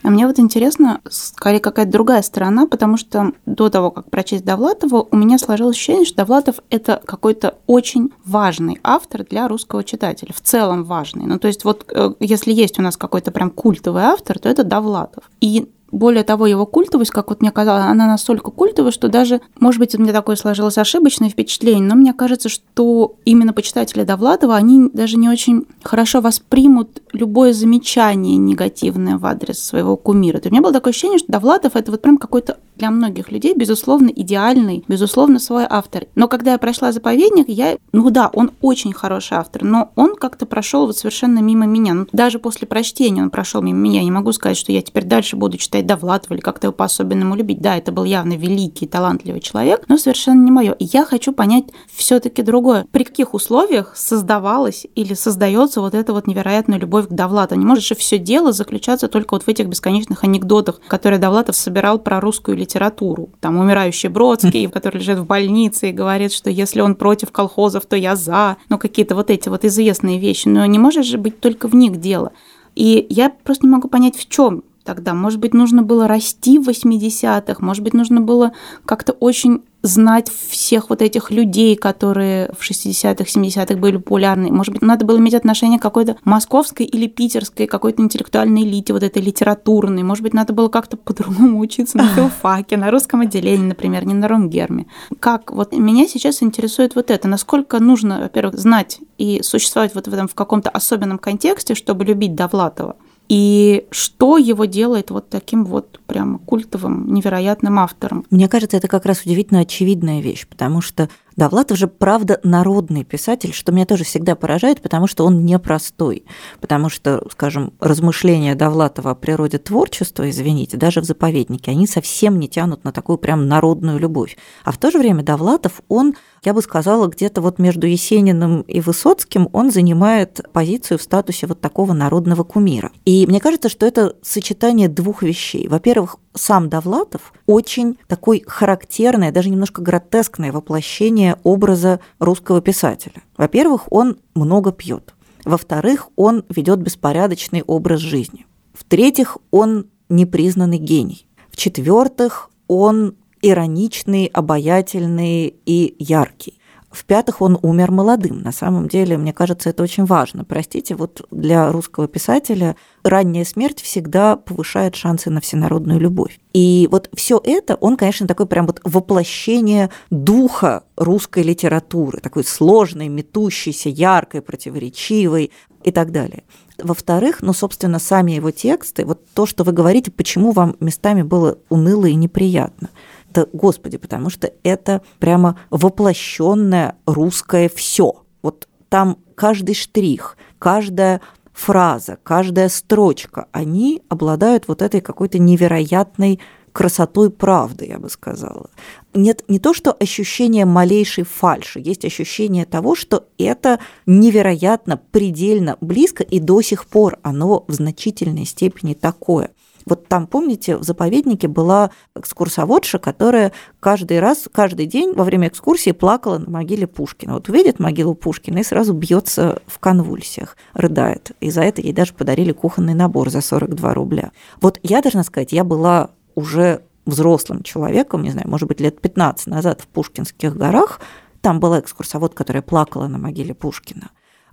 А 0.09 0.11
мне 0.11 0.27
вот 0.27 0.39
интересно, 0.39 1.03
скорее 1.11 1.61
какая-то 1.61 1.93
другая 1.93 2.23
сторона, 2.23 2.67
потому 2.67 2.97
что 2.97 3.33
до 3.45 3.69
того, 3.69 3.91
как 3.91 4.09
прочесть 4.09 4.43
Довлатова, 4.43 5.07
у 5.11 5.17
меня 5.17 5.37
сложилось 5.37 5.77
ощущение, 5.77 6.07
что 6.07 6.17
Довлатов— 6.17 6.61
это 6.71 7.03
какой-то 7.05 7.59
очень 7.67 8.11
важный 8.25 8.81
автор 8.83 9.27
для 9.29 9.47
русского 9.49 9.85
читателя, 9.85 10.33
в 10.33 10.41
целом 10.41 10.85
важный. 10.85 11.27
Ну, 11.27 11.39
то 11.39 11.47
есть 11.47 11.63
вот 11.63 11.85
э, 11.95 12.15
если 12.21 12.55
есть 12.55 12.79
у 12.79 12.83
нас 12.83 12.97
какой-то 12.97 13.33
прям 13.33 13.51
культовый 13.51 14.05
автор, 14.05 14.39
то 14.39 14.49
это 14.49 14.65
Довлатов. 14.65 15.25
И 15.43 15.69
более 15.91 16.23
того, 16.23 16.47
его 16.47 16.67
культовость, 16.67 17.11
как 17.11 17.31
вот 17.31 17.41
мне 17.41 17.51
казалось, 17.51 17.85
она 17.85 18.07
настолько 18.07 18.51
культовая, 18.51 18.91
что 18.91 19.09
даже, 19.09 19.41
может 19.59 19.79
быть, 19.79 19.95
у 19.95 19.99
меня 20.01 20.13
такое 20.13 20.37
сложилось 20.37 20.79
ошибочное 20.79 21.31
впечатление, 21.31 21.85
но 21.85 21.95
мне 21.95 22.13
кажется, 22.13 22.49
что 22.49 23.15
именно 23.25 23.53
почитатели 23.53 24.05
Довлатова, 24.05 24.57
они 24.57 24.91
даже 24.93 25.17
не 25.17 25.29
очень 25.29 25.67
хорошо 25.83 26.21
воспримут 26.21 27.03
любое 27.13 27.53
замечание 27.53 28.37
негативное 28.37 29.19
в 29.19 29.27
адрес 29.27 29.59
своего 29.59 29.97
кумира. 29.97 30.39
То 30.39 30.47
есть 30.47 30.51
у 30.51 30.55
меня 30.55 30.63
было 30.63 30.73
такое 30.73 30.91
ощущение, 30.91 31.19
что 31.19 31.33
Довлатов— 31.33 31.73
это 31.77 31.91
вот 31.91 32.03
прям 32.03 32.19
какой-то 32.19 32.59
для 32.77 32.91
многих 32.91 33.31
людей, 33.31 33.55
безусловно, 33.55 34.09
идеальный, 34.09 34.85
безусловно, 34.89 35.39
свой 35.39 35.67
автор. 35.69 36.07
Но 36.15 36.29
когда 36.29 36.53
я 36.53 36.59
прошла 36.59 36.93
«Заповедник», 36.93 37.49
я, 37.49 37.77
ну 37.93 38.09
да, 38.11 38.31
он 38.33 38.53
очень 38.61 38.93
хороший 38.93 39.37
автор, 39.37 39.65
но 39.65 39.91
он 39.97 40.15
как-то 40.15 40.47
прошел 40.47 40.87
вот 40.87 40.97
совершенно 40.97 41.41
мимо 41.41 41.67
меня. 41.67 41.95
Ну, 41.95 42.07
даже 42.13 42.39
после 42.39 42.67
прочтения 42.67 43.23
он 43.23 43.31
прошел 43.31 43.63
мимо 43.63 43.79
меня. 43.79 43.99
Я 44.01 44.05
не 44.05 44.11
могу 44.11 44.33
сказать, 44.33 44.57
что 44.57 44.73
я 44.73 44.81
теперь 44.81 45.05
дальше 45.05 45.37
буду 45.37 45.57
читать 45.59 45.78
Довлатова 45.83 46.35
или 46.35 46.41
как-то 46.41 46.69
его 46.69 46.73
по-особенному 46.75 47.35
любить. 47.35 47.61
Да, 47.61 47.77
это 47.77 47.93
был 47.93 48.05
явно 48.05 48.35
великий, 48.35 48.87
талантливый 48.87 49.41
человек, 49.41 49.85
но 49.89 49.99
совершенно 49.99 50.43
не 50.43 50.51
мое. 50.51 50.73
И 50.73 50.85
я 50.85 51.05
хочу 51.05 51.33
понять 51.33 51.65
все-таки 51.93 52.43
другое. 52.43 52.87
При 52.91 53.05
каких 53.05 53.35
условиях 53.35 53.97
создавалась 53.97 54.87
или 54.95 55.15
создается 55.15 55.81
вот 55.81 55.95
эта 55.95 56.13
вот 56.13 56.27
невероятная 56.27 56.79
любовь 56.79 57.09
к 57.09 57.13
Довлатову? 57.13 57.61
Не 57.61 57.67
может 57.67 57.85
же 57.85 57.95
все 57.95 58.19
дело 58.19 58.53
заключаться 58.53 59.09
только 59.09 59.35
вот 59.35 59.43
в 59.43 59.49
этих 59.49 59.67
бесконечных 59.67 60.25
анекдотах, 60.25 60.81
которые 60.87 61.19
Довлатов 61.19 61.57
собирал 61.57 61.99
про 61.99 62.21
русскую 62.21 62.57
литературу 62.57 62.69
литературу. 62.69 63.31
Там 63.41 63.57
умирающий 63.59 64.09
Бродский, 64.09 64.69
который 64.73 64.99
лежит 64.99 65.19
в 65.19 65.27
больнице 65.27 65.91
и 65.91 65.93
говорит, 65.93 66.33
что 66.33 66.51
если 66.51 66.81
он 66.81 66.95
против 66.95 67.33
колхозов, 67.33 67.87
то 67.87 67.97
я 67.97 68.17
за. 68.17 68.57
Ну, 68.69 68.79
какие-то 68.79 69.15
вот 69.15 69.31
эти 69.31 69.49
вот 69.49 69.65
известные 69.65 70.19
вещи. 70.19 70.49
Но 70.49 70.65
не 70.67 70.79
может 70.79 71.05
же 71.05 71.19
быть 71.19 71.41
только 71.41 71.69
в 71.69 71.75
них 71.75 71.97
дело. 71.97 72.33
И 72.75 73.07
я 73.11 73.31
просто 73.31 73.67
не 73.67 73.73
могу 73.73 73.89
понять, 73.89 74.17
в 74.17 74.29
чем 74.29 74.63
тогда. 74.89 75.13
Может 75.13 75.39
быть, 75.39 75.53
нужно 75.53 75.83
было 75.83 76.09
расти 76.09 76.59
в 76.59 76.67
80-х, 76.67 77.57
может 77.61 77.85
быть, 77.85 77.93
нужно 77.93 78.23
было 78.23 78.53
как-то 78.87 79.13
очень 79.13 79.61
знать 79.83 80.31
всех 80.31 80.89
вот 80.89 81.03
этих 81.03 81.31
людей, 81.31 81.77
которые 81.77 82.51
в 82.59 82.69
60-х, 82.69 83.25
70-х 83.25 83.77
были 83.77 83.99
популярны. 83.99 84.51
Может 84.51 84.73
быть, 84.73 84.83
надо 84.83 85.05
было 85.05 85.19
иметь 85.19 85.35
отношение 85.35 85.79
к 85.79 85.83
какой-то 85.83 86.17
московской 86.25 86.87
или 86.87 87.07
питерской 87.07 87.67
какой-то 87.67 88.03
интеллектуальной 88.03 88.63
элите, 88.63 88.95
вот 88.95 89.03
этой 89.03 89.21
литературной. 89.21 90.03
Может 90.05 90.23
быть, 90.23 90.33
надо 90.33 90.55
было 90.55 90.69
как-то 90.69 90.97
по-другому 90.97 91.59
учиться 91.61 91.99
на 91.99 92.09
филфаке, 92.09 92.79
на 92.79 92.91
русском 92.91 93.21
отделении, 93.21 93.67
например, 93.67 94.07
не 94.07 94.15
на 94.15 94.27
Рунгерме. 94.27 94.87
Как? 95.21 95.53
Вот 95.53 95.73
меня 95.73 96.09
сейчас 96.09 96.43
интересует 96.43 96.95
вот 96.95 97.11
это. 97.11 97.29
Насколько 97.29 97.79
нужно, 97.79 98.21
во-первых, 98.21 98.59
знать 98.59 99.01
и 99.19 99.43
существовать 99.43 99.95
вот 99.95 100.09
в 100.09 100.15
этом 100.15 100.29
в 100.29 100.35
каком-то 100.35 100.71
особенном 100.71 101.19
контексте, 101.19 101.75
чтобы 101.75 102.07
любить 102.07 102.35
Довлатова? 102.35 102.97
И 103.29 103.87
что 103.91 104.39
его 104.39 104.65
делает 104.65 105.11
вот 105.11 105.29
таким 105.29 105.65
вот 105.65 106.01
прям 106.07 106.39
культовым, 106.39 107.13
невероятным 107.13 107.79
автором? 107.79 108.25
Мне 108.31 108.49
кажется, 108.49 108.79
это 108.79 108.89
как 108.89 109.05
раз 109.05 109.23
удивительно 109.23 109.61
очевидная 109.61 110.21
вещь, 110.21 110.47
потому 110.47 110.81
что 110.81 111.11
Довлатов 111.39 111.79
же, 111.79 111.87
правда, 111.87 112.41
народный 112.43 113.05
писатель, 113.05 113.55
что 113.55 113.71
меня 113.71 113.87
тоже 113.87 114.03
всегда 114.03 114.35
поражает, 114.35 114.81
потому 114.81 115.07
что 115.07 115.25
он 115.25 115.45
непростой. 115.45 116.25
Потому 116.61 116.89
что, 116.89 117.25
скажем, 117.31 117.73
размышления 117.79 118.57
Довлатова 118.57 119.13
о 119.13 119.15
природе 119.15 119.59
творчества, 119.59 120.29
извините, 120.29 120.77
даже 120.77 121.01
в 121.01 121.05
заповеднике, 121.05 121.71
они 121.71 121.87
совсем 121.87 122.41
не 122.41 122.49
тянут 122.49 122.83
на 122.83 122.91
такую 122.91 123.19
прям 123.19 123.47
народную 123.47 124.01
любовь. 124.01 124.37
А 124.65 124.73
в 124.73 124.79
то 124.79 124.91
же 124.91 124.99
время 124.99 125.23
Довлатов, 125.23 125.81
он, 125.87 126.17
я 126.45 126.53
бы 126.53 126.61
сказала, 126.61 127.07
где-то 127.07 127.41
вот 127.41 127.61
между 127.61 127.87
Есениным 127.87 128.63
и 128.63 128.81
Высоцким 128.81 129.49
он 129.53 129.71
занимает 129.71 130.41
позицию 130.53 130.99
в 130.99 131.03
статусе 131.03 131.47
вот 131.47 131.61
такого 131.61 131.93
народного 131.93 132.43
кумира. 132.43 132.91
И 133.05 133.29
мне 133.29 133.39
кажется, 133.39 133.69
что 133.69 133.87
это 133.87 134.17
сочетание 134.23 134.89
двух 134.89 135.23
вещей. 135.23 135.69
Во-первых, 135.69 136.17
сам 136.39 136.69
Довлатов 136.69 137.33
очень 137.47 137.99
такой 138.07 138.43
характерное, 138.47 139.33
даже 139.33 139.51
немножко 139.51 139.83
гротескное 139.83 140.53
воплощение 140.53 141.37
образа 141.43 142.01
русского 142.19 142.61
писателя. 142.61 143.23
Во-первых, 143.37 143.93
он 143.93 144.19
много 144.35 144.73
пьет. 144.73 145.15
Во-вторых, 145.45 146.09
он 146.17 146.45
ведет 146.49 146.81
беспорядочный 146.81 147.63
образ 147.63 148.01
жизни. 148.01 148.47
В-третьих, 148.73 149.39
он 149.51 149.87
непризнанный 150.09 150.79
гений. 150.79 151.27
В-четвертых, 151.51 152.51
он 152.67 153.17
ироничный, 153.43 154.27
обаятельный 154.27 155.55
и 155.65 155.97
яркий. 155.99 156.58
В-пятых, 156.91 157.43
он 157.43 157.59
умер 157.61 157.91
молодым. 157.91 158.41
На 158.41 158.51
самом 158.51 158.89
деле, 158.89 159.19
мне 159.19 159.35
кажется, 159.35 159.69
это 159.69 159.83
очень 159.83 160.07
важно. 160.07 160.45
Простите, 160.45 160.95
вот 160.95 161.27
для 161.31 161.71
русского 161.71 162.09
писателя 162.09 162.77
ранняя 163.05 163.45
смерть 163.45 163.83
всегда 163.83 164.37
повышает 164.37 164.97
шансы 164.97 165.29
на 165.29 165.43
всенародную 165.43 166.01
любовь. 166.01 166.41
И 166.55 166.89
вот 166.91 167.11
все 167.15 167.41
это, 167.45 167.75
он, 167.75 167.99
конечно, 167.99 168.27
такой 168.27 168.47
прям 168.47 168.67
вот 168.67 168.81
воплощение 168.85 169.91
духа 170.11 170.85
русской 170.97 171.43
литературы, 171.43 172.21
такой 172.21 172.45
сложной, 172.45 173.09
метущейся, 173.09 173.91
яркой, 173.91 174.41
противоречивой 174.41 175.51
и 175.85 175.91
так 175.91 176.11
далее. 176.11 176.45
Во-вторых, 176.79 177.43
ну, 177.43 177.53
собственно, 177.53 177.99
сами 177.99 178.33
его 178.33 178.51
тексты, 178.51 179.05
вот 179.05 179.27
то, 179.35 179.47
что 179.47 179.65
вы 179.65 179.73
говорите, 179.73 180.11
почему 180.11 180.53
вам 180.53 180.77
местами 180.81 181.23
было 181.23 181.59
уныло 181.69 182.07
и 182.07 182.15
неприятно. 182.15 182.89
Да, 183.31 183.47
господи, 183.53 183.99
потому 183.99 184.31
что 184.31 184.53
это 184.63 185.03
прямо 185.19 185.59
воплощенное 185.71 186.97
русское 187.07 187.69
все. 187.69 188.23
Вот 188.43 188.69
там 188.89 189.19
каждый 189.35 189.75
штрих, 189.75 190.37
каждая 190.59 191.21
фраза, 191.53 192.19
каждая 192.23 192.69
строчка, 192.69 193.47
они 193.53 194.03
обладают 194.09 194.69
вот 194.69 194.81
этой 194.81 195.01
какой-то 195.01 195.39
невероятной 195.39 196.41
красотой 196.73 197.31
правды, 197.31 197.87
я 197.87 197.99
бы 197.99 198.09
сказала. 198.09 198.71
Нет 199.13 199.43
не 199.49 199.59
то, 199.59 199.75
что 199.75 199.93
ощущение 199.93 200.65
малейшей 200.65 201.25
фальши, 201.25 201.81
есть 201.81 202.05
ощущение 202.05 202.67
того, 202.67 202.95
что 202.95 203.27
это 203.37 203.81
невероятно, 204.07 204.97
предельно 205.11 205.77
близко, 205.81 206.23
и 206.23 206.39
до 206.39 206.63
сих 206.63 206.87
пор 206.87 207.19
оно 207.23 207.65
в 207.67 207.73
значительной 207.73 208.45
степени 208.45 208.95
такое. 208.95 209.51
Вот 209.89 210.07
там, 210.07 210.27
помните, 210.27 210.77
в 210.77 210.83
заповеднике 210.83 211.49
была 211.49 211.91
экскурсоводша, 212.15 212.99
которая 212.99 213.53
каждый 213.81 214.21
раз, 214.21 214.49
каждый 214.53 214.87
день 214.87 215.15
во 215.15 215.25
время 215.25 215.49
экскурсии 215.49 215.93
плакала 215.93 216.39
на 216.39 216.51
могиле 216.51 216.87
Пушкина. 216.87 217.35
Вот 217.35 217.49
увидит 217.49 217.79
могилу 217.79 218.15
Пушкина 218.15 218.59
и 218.59 218.63
сразу 218.63 218.93
бьется 218.93 219.61
в 219.67 219.79
конвульсиях, 219.79 220.57
рыдает. 220.75 221.33
И 221.41 221.51
за 221.51 221.63
это 221.63 221.81
ей 221.81 221.93
даже 221.93 222.13
подарили 222.13 222.53
кухонный 222.53 222.95
набор 222.95 223.31
за 223.31 223.41
42 223.41 223.95
рубля. 223.95 224.33
Вот 224.61 224.79
я 224.83 225.03
должна 225.03 225.25
сказать, 225.25 225.53
я 225.53 225.65
была 225.65 226.11
уже 226.35 226.83
взрослым 227.07 227.63
человеком, 227.63 228.23
не 228.23 228.31
знаю, 228.31 228.49
может 228.49 228.69
быть, 228.69 228.81
лет 228.81 229.01
15 229.01 229.47
назад 229.47 229.81
в 229.81 229.87
Пушкинских 229.89 230.55
горах, 230.55 231.01
там 231.41 231.59
была 231.61 231.81
экскурсовод, 231.81 232.35
которая 232.35 232.63
плакала 232.63 233.07
на 233.07 233.19
могиле 233.19 233.55
Пушкина. 233.55 234.11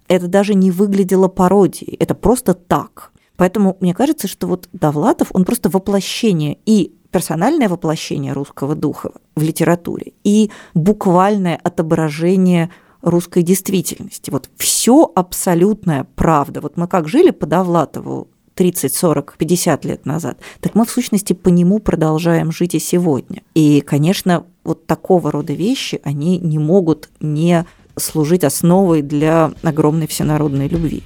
Это 0.07 0.27
даже 0.27 0.53
не 0.53 0.71
выглядело 0.71 1.27
пародией, 1.27 1.95
это 1.95 2.15
просто 2.15 2.53
так. 2.53 3.11
Поэтому 3.37 3.77
мне 3.79 3.93
кажется, 3.93 4.27
что 4.27 4.47
вот 4.47 4.69
Довлатов, 4.73 5.29
он 5.33 5.45
просто 5.45 5.69
воплощение 5.69 6.57
и 6.65 6.93
персональное 7.11 7.69
воплощение 7.69 8.33
русского 8.33 8.75
духа 8.75 9.11
в 9.35 9.41
литературе, 9.41 10.13
и 10.23 10.51
буквальное 10.73 11.59
отображение 11.63 12.69
русской 13.01 13.43
действительности. 13.43 14.31
Вот 14.31 14.49
все 14.57 15.09
абсолютная 15.15 16.07
правда. 16.15 16.59
Вот 16.59 16.75
мы 16.75 16.87
как 16.87 17.07
жили 17.07 17.29
по 17.29 17.45
Довлатову 17.45 18.27
30, 18.55 18.93
40, 18.93 19.35
50 19.37 19.85
лет 19.85 20.05
назад, 20.05 20.39
так 20.59 20.75
мы 20.75 20.85
в 20.85 20.89
сущности 20.89 21.33
по 21.33 21.49
нему 21.49 21.79
продолжаем 21.79 22.51
жить 22.51 22.75
и 22.75 22.79
сегодня. 22.79 23.43
И, 23.53 23.81
конечно, 23.81 24.45
вот 24.63 24.85
такого 24.85 25.31
рода 25.31 25.53
вещи, 25.53 25.99
они 26.03 26.39
не 26.39 26.57
могут 26.57 27.09
не 27.19 27.65
служить 27.97 28.43
основой 28.43 29.01
для 29.01 29.53
огромной 29.61 30.07
всенародной 30.07 30.67
любви. 30.67 31.03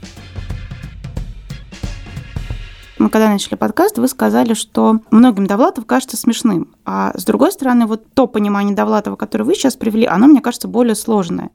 Мы 2.99 3.09
когда 3.09 3.29
начали 3.29 3.55
подкаст, 3.55 3.97
вы 3.97 4.09
сказали, 4.09 4.53
что 4.53 4.99
многим 5.09 5.47
Довлатов 5.47 5.85
кажется 5.85 6.17
смешным. 6.17 6.67
А 6.85 7.17
с 7.17 7.23
другой 7.23 7.53
стороны, 7.53 7.85
вот 7.85 8.03
то 8.13 8.27
понимание 8.27 8.75
Довлатова, 8.75 9.15
которое 9.15 9.45
вы 9.45 9.55
сейчас 9.55 9.77
привели, 9.77 10.05
оно, 10.05 10.27
мне 10.27 10.41
кажется, 10.41 10.67
более 10.67 10.95
сложное 10.95 11.49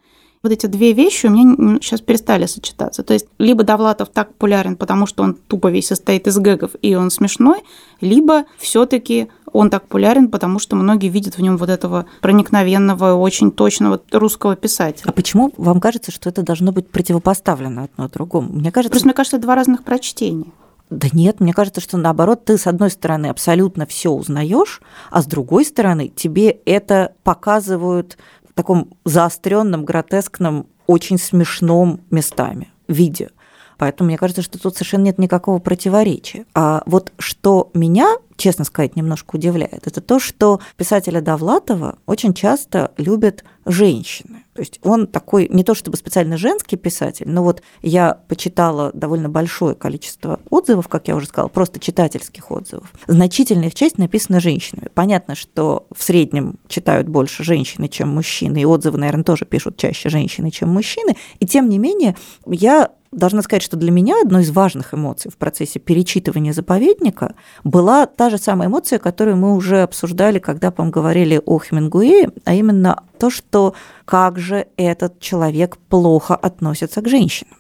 вот 0.45 0.53
эти 0.53 0.67
две 0.67 0.93
вещи 0.93 1.27
у 1.27 1.31
меня 1.31 1.79
сейчас 1.81 2.03
перестали 2.03 2.45
сочетаться. 2.45 3.03
То 3.03 3.15
есть 3.15 3.27
либо 3.39 3.65
Довлатов 3.65 4.11
так 4.11 4.29
популярен, 4.29 4.77
потому 4.77 5.07
что 5.07 5.23
он 5.23 5.35
тупо 5.35 5.71
весь 5.71 5.87
состоит 5.87 6.27
из 6.27 6.39
гэгов 6.39 6.73
и 6.83 6.95
он 6.95 7.11
смешной, 7.11 7.63
либо 8.03 8.45
все-таки 8.59 9.29
он 9.53 9.71
так 9.71 9.85
популярен, 9.85 10.29
потому 10.29 10.59
что 10.59 10.77
многие 10.77 11.09
видят 11.09 11.39
в 11.39 11.41
нем 11.41 11.57
вот 11.57 11.71
этого 11.71 12.05
проникновенного, 12.21 13.15
очень 13.15 13.53
точного 13.53 14.03
русского 14.13 14.55
писателя. 14.55 15.09
А 15.09 15.13
почему 15.13 15.51
вам 15.57 15.81
кажется, 15.81 16.13
что 16.13 16.29
это 16.29 16.43
должно 16.43 16.73
быть 16.73 16.89
противопоставлено 16.91 17.85
одно 17.85 18.09
другому? 18.09 18.53
Мне 18.53 18.71
кажется, 18.71 18.91
Просто 18.91 19.09
мне 19.09 19.15
кажется, 19.15 19.39
это 19.39 19.47
два 19.47 19.55
разных 19.55 19.83
прочтения. 19.83 20.53
Да 20.91 21.09
нет, 21.13 21.41
мне 21.41 21.53
кажется, 21.53 21.81
что 21.81 21.97
наоборот, 21.97 22.45
ты 22.45 22.59
с 22.59 22.67
одной 22.67 22.91
стороны 22.91 23.27
абсолютно 23.27 23.87
все 23.87 24.11
узнаешь, 24.11 24.81
а 25.11 25.23
с 25.23 25.27
другой 25.27 25.65
стороны 25.65 26.09
тебе 26.09 26.51
это 26.51 27.15
показывают 27.25 28.17
таком 28.55 28.89
заостренном, 29.05 29.85
гротескном, 29.85 30.67
очень 30.87 31.19
смешном 31.19 32.01
местами 32.11 32.71
виде. 32.89 33.31
Поэтому 33.79 34.09
мне 34.09 34.19
кажется, 34.19 34.43
что 34.43 34.59
тут 34.59 34.75
совершенно 34.75 35.05
нет 35.05 35.19
никакого 35.19 35.59
противоречия. 35.59 36.47
А 36.55 36.83
вот 36.87 37.13
что 37.19 37.71
меня, 37.75 38.17
честно 38.37 38.65
сказать, 38.65 38.95
немножко 38.95 39.35
удивляет, 39.35 39.87
это 39.87 40.01
то, 40.01 40.21
что 40.21 40.61
писателя 40.77 41.21
Довлатова 41.21 41.97
очень 42.07 42.35
часто 42.35 42.93
любят 42.97 43.45
женщины. 43.67 44.44
То 44.55 44.61
есть 44.61 44.79
он 44.83 45.07
такой, 45.07 45.49
не 45.51 45.65
то 45.65 45.75
чтобы 45.75 45.97
специально 45.97 46.37
женский 46.37 46.77
писатель, 46.77 47.29
но 47.29 47.43
вот 47.43 47.63
я 47.83 48.21
почитала 48.29 48.93
довольно 48.95 49.29
большое 49.29 49.75
количество 49.75 50.41
отзывов, 50.49 50.89
как 50.89 51.09
я 51.09 51.17
уже 51.17 51.27
сказала, 51.27 51.49
просто 51.49 51.81
читательских 51.81 52.51
отзывов. 52.51 52.93
Значительная 53.07 53.69
их 53.69 53.75
часть 53.75 53.99
написана 53.99 54.41
женщинами. 54.41 54.89
Понятно, 54.95 55.35
что 55.35 55.87
в 55.95 56.03
среднем 56.03 56.59
читают 56.69 57.09
больше 57.09 57.43
женщины, 57.43 57.89
чем 57.89 58.11
мужчины, 58.11 58.63
и 58.63 58.65
отзывы, 58.65 58.99
наверное, 58.99 59.25
тоже 59.25 59.45
пишут 59.45 59.77
чаще 59.77 60.09
женщины, 60.09 60.51
чем 60.51 60.69
мужчины. 60.69 61.17
И 61.41 61.47
тем 61.47 61.69
не 61.69 61.79
менее, 61.79 62.17
я 62.47 62.91
должна 63.15 63.43
сказать, 63.43 63.63
что 63.63 63.77
для 63.77 63.91
меня 63.91 64.21
одной 64.23 64.43
из 64.43 64.51
важных 64.51 64.95
эмоций 64.95 65.31
в 65.31 65.37
процессе 65.37 65.79
перечитывания 65.79 66.53
заповедника 66.53 67.35
была 67.63 68.07
та 68.07 68.31
же 68.31 68.39
самая 68.39 68.69
эмоция, 68.69 68.99
которую 68.99 69.37
мы 69.37 69.55
уже 69.55 69.83
обсуждали, 69.83 70.39
когда, 70.39 70.71
по 70.71 70.85
говорили 70.85 71.41
о 71.45 71.59
Хемингуэе, 71.59 72.31
а 72.45 72.55
именно 72.55 73.03
то, 73.19 73.31
что 73.31 73.75
как 74.05 74.39
же 74.39 74.67
этот 74.77 75.19
человек 75.21 75.79
плохо 75.89 76.35
относится 76.35 77.01
к 77.01 77.09
женщинам. 77.09 77.57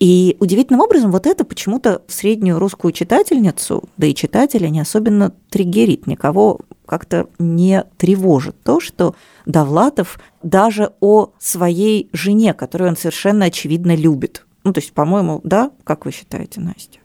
И 0.00 0.36
удивительным 0.40 0.80
образом 0.80 1.12
вот 1.12 1.26
это 1.26 1.44
почему-то 1.44 2.02
среднюю 2.08 2.58
русскую 2.58 2.92
читательницу, 2.92 3.84
да 3.96 4.06
и 4.08 4.14
читателя 4.14 4.68
не 4.68 4.80
особенно 4.80 5.32
триггерит, 5.50 6.06
никого 6.06 6.60
как-то 6.84 7.28
не 7.38 7.84
тревожит 7.96 8.60
то, 8.62 8.80
что 8.80 9.14
Довлатов 9.46 10.18
даже 10.42 10.92
о 11.00 11.30
своей 11.38 12.10
жене, 12.12 12.54
которую 12.54 12.90
он 12.90 12.96
совершенно 12.96 13.46
очевидно 13.46 13.94
любит, 13.94 14.44
ну, 14.64 14.72
то 14.72 14.80
есть, 14.80 14.92
по-моему, 14.92 15.40
да? 15.44 15.70
Как 15.84 16.06
вы 16.06 16.12
считаете, 16.12 16.60
Настя? 16.60 16.98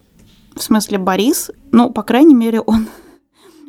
В 0.56 0.64
смысле, 0.64 0.98
Борис, 0.98 1.52
ну, 1.72 1.92
по 1.92 2.04
крайней 2.04 2.36
мере, 2.36 2.62
он 2.62 2.88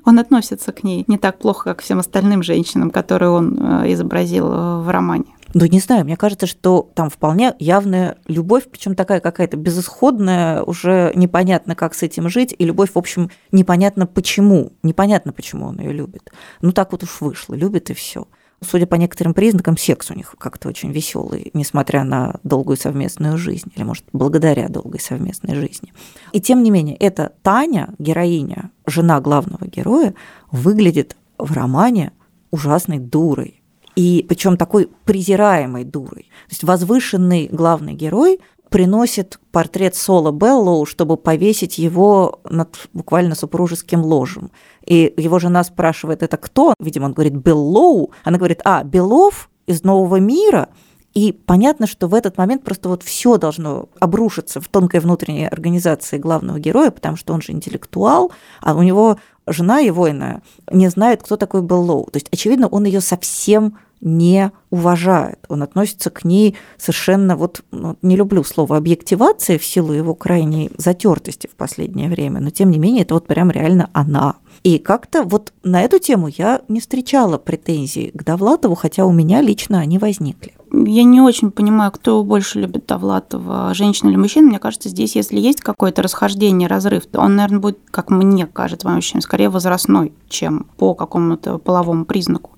он 0.05 0.19
относится 0.19 0.73
к 0.73 0.83
ней 0.83 1.05
не 1.09 1.19
так 1.19 1.39
плохо, 1.39 1.65
как 1.65 1.83
всем 1.83 1.99
остальным 1.99 2.43
женщинам, 2.43 2.91
которые 2.91 3.31
он 3.31 3.59
э, 3.61 3.93
изобразил 3.93 4.51
э, 4.51 4.81
в 4.81 4.89
романе. 4.89 5.27
Ну, 5.53 5.67
не 5.67 5.81
знаю, 5.81 6.05
мне 6.05 6.17
кажется, 6.17 6.47
что 6.47 6.91
там 6.95 7.11
вполне 7.11 7.55
явная 7.59 8.19
любовь, 8.29 8.69
причем 8.71 8.95
такая 8.95 9.19
какая-то 9.21 9.57
безысходная, 9.57 10.63
уже 10.63 11.13
непонятно, 11.17 11.75
как 11.75 11.95
с 11.95 12.03
этим 12.05 12.29
жить, 12.29 12.55
и 12.57 12.65
любовь, 12.65 12.93
в 12.95 12.99
общем, 12.99 13.31
непонятно 13.51 14.07
почему, 14.07 14.73
непонятно, 14.85 15.33
почему 15.33 15.67
он 15.67 15.81
ее 15.81 15.93
любит. 15.93 16.31
Ну, 16.63 16.71
так 16.73 16.93
вот 16.93 17.03
уж 17.03 17.21
вышло, 17.21 17.55
любит 17.55 17.91
и 17.91 17.95
все. 17.95 18.29
Судя 18.63 18.87
по 18.87 18.97
некоторым 18.97 19.33
признакам, 19.33 19.79
секс 19.79 20.11
у 20.11 20.15
них 20.15 20.35
как-то 20.39 20.69
очень 20.69 20.93
веселый, 20.93 21.51
несмотря 21.55 22.05
на 22.05 22.37
долгую 22.43 22.77
совместную 22.77 23.39
жизнь, 23.39 23.73
или, 23.75 23.83
может, 23.85 24.05
благодаря 24.13 24.69
долгой 24.69 25.01
совместной 25.01 25.55
жизни. 25.55 25.95
И 26.33 26.41
тем 26.41 26.63
не 26.63 26.71
менее, 26.71 26.97
эта 26.97 27.33
Таня, 27.43 27.95
героиня, 27.99 28.71
жена 28.87 29.21
главного 29.21 29.67
героя, 29.67 30.15
выглядит 30.51 31.17
в 31.39 31.53
романе 31.53 32.13
ужасной 32.51 32.99
дурой. 32.99 33.63
И 33.97 34.25
причем 34.29 34.57
такой 34.57 34.89
презираемой 35.05 35.85
дурой. 35.85 36.25
То 36.49 36.51
есть 36.51 36.65
возвышенный 36.65 37.49
главный 37.51 37.95
герой 37.95 38.41
приносит 38.71 39.39
портрет 39.51 39.97
Соло 39.97 40.31
Беллоу, 40.31 40.87
чтобы 40.87 41.17
повесить 41.17 41.79
его 41.79 42.41
над 42.49 42.89
буквально 42.93 43.35
супружеским 43.35 44.01
ложем. 44.03 44.53
И 44.87 45.13
его 45.17 45.39
жена 45.39 45.63
спрашивает, 45.65 46.23
это 46.23 46.37
кто? 46.37 46.75
Видимо, 46.81 47.07
он 47.07 47.13
говорит 47.13 47.35
Беллоу. 47.35 48.13
Она 48.25 48.39
говорит, 48.39 48.61
а, 48.65 48.85
Белов 48.85 49.51
из 49.67 49.83
Нового 49.83 50.17
мира. 50.17 50.69
И 51.13 51.33
понятно, 51.33 51.89
что 51.89 52.07
в 52.07 52.15
этот 52.15 52.39
момент 52.39 52.63
просто 52.63 52.89
вот 52.89 53.03
все 53.03 53.37
должно 53.37 53.89
обрушиться 53.99 54.61
в 54.61 54.69
тонкой 54.69 55.01
внутренней 55.01 55.49
организации 55.49 56.19
главного 56.19 56.61
героя, 56.61 56.93
потому 56.93 57.17
что 57.17 57.35
он 57.35 57.43
же 57.43 57.51
интеллектуал, 57.51 58.31
а 58.61 58.75
у 58.75 58.83
него 58.83 59.19
жена 59.49 59.81
его 59.81 60.09
иная 60.09 60.43
не 60.71 60.89
знает, 60.89 61.25
кто 61.25 61.37
такой 61.37 61.63
Беллоу. 61.63 62.05
То 62.05 62.19
есть, 62.19 62.29
очевидно, 62.31 62.69
он 62.69 62.85
ее 62.85 63.01
совсем 63.01 63.79
не 64.01 64.53
уважает. 64.71 65.39
Он 65.49 65.63
относится 65.63 66.11
к 66.11 66.25
ней 66.25 66.57
совершенно, 66.79 67.37
вот 67.37 67.63
ну, 67.71 67.97
не 68.03 68.17
люблю 68.17 68.45
слово 68.45 68.77
объективация 68.77 69.59
в 69.59 69.65
силу 69.65 69.93
его 69.93 70.15
крайней 70.15 70.71
затертости 70.77 71.49
в 71.49 71.57
последнее 71.57 72.09
время, 72.09 72.41
но 72.41 72.51
тем 72.51 72.71
не 72.71 72.79
менее 72.79 73.03
это 73.03 73.15
вот 73.15 73.27
прям 73.27 73.51
реально 73.51 73.91
она. 73.93 74.37
И 74.63 74.79
как-то 74.79 75.25
вот 75.25 75.53
на 75.63 75.83
эту 75.83 75.99
тему 75.99 76.29
я 76.29 76.63
не 76.69 76.81
встречала 76.81 77.39
претензий 77.39 78.11
к 78.15 78.23
Довлатову, 78.25 78.75
хотя 78.75 79.07
у 79.07 79.13
меня 79.13 79.41
лично 79.41 79.81
они 79.81 79.99
возникли. 79.99 80.55
Я 80.73 81.03
не 81.03 81.21
очень 81.21 81.51
понимаю, 81.51 81.91
кто 81.91 82.23
больше 82.23 82.61
любит 82.61 82.87
Довлатова, 82.87 83.75
женщина 83.75 84.11
или 84.11 84.17
мужчина. 84.17 84.49
Мне 84.49 84.59
кажется, 84.61 84.89
здесь, 84.89 85.17
если 85.17 85.41
есть 85.41 85.63
какое-то 85.63 86.03
расхождение, 86.03 86.69
разрыв, 86.69 87.07
то 87.07 87.21
он, 87.21 87.37
наверное, 87.37 87.61
будет, 87.61 87.79
как 87.91 88.11
мне 88.11 88.47
кажется, 88.47 88.87
моим 88.87 88.99
ощущением, 88.99 89.23
скорее 89.23 89.49
возрастной, 89.49 90.13
чем 90.29 90.67
по 90.77 90.95
какому-то 90.95 91.59
половому 91.59 92.05
признаку. 92.05 92.53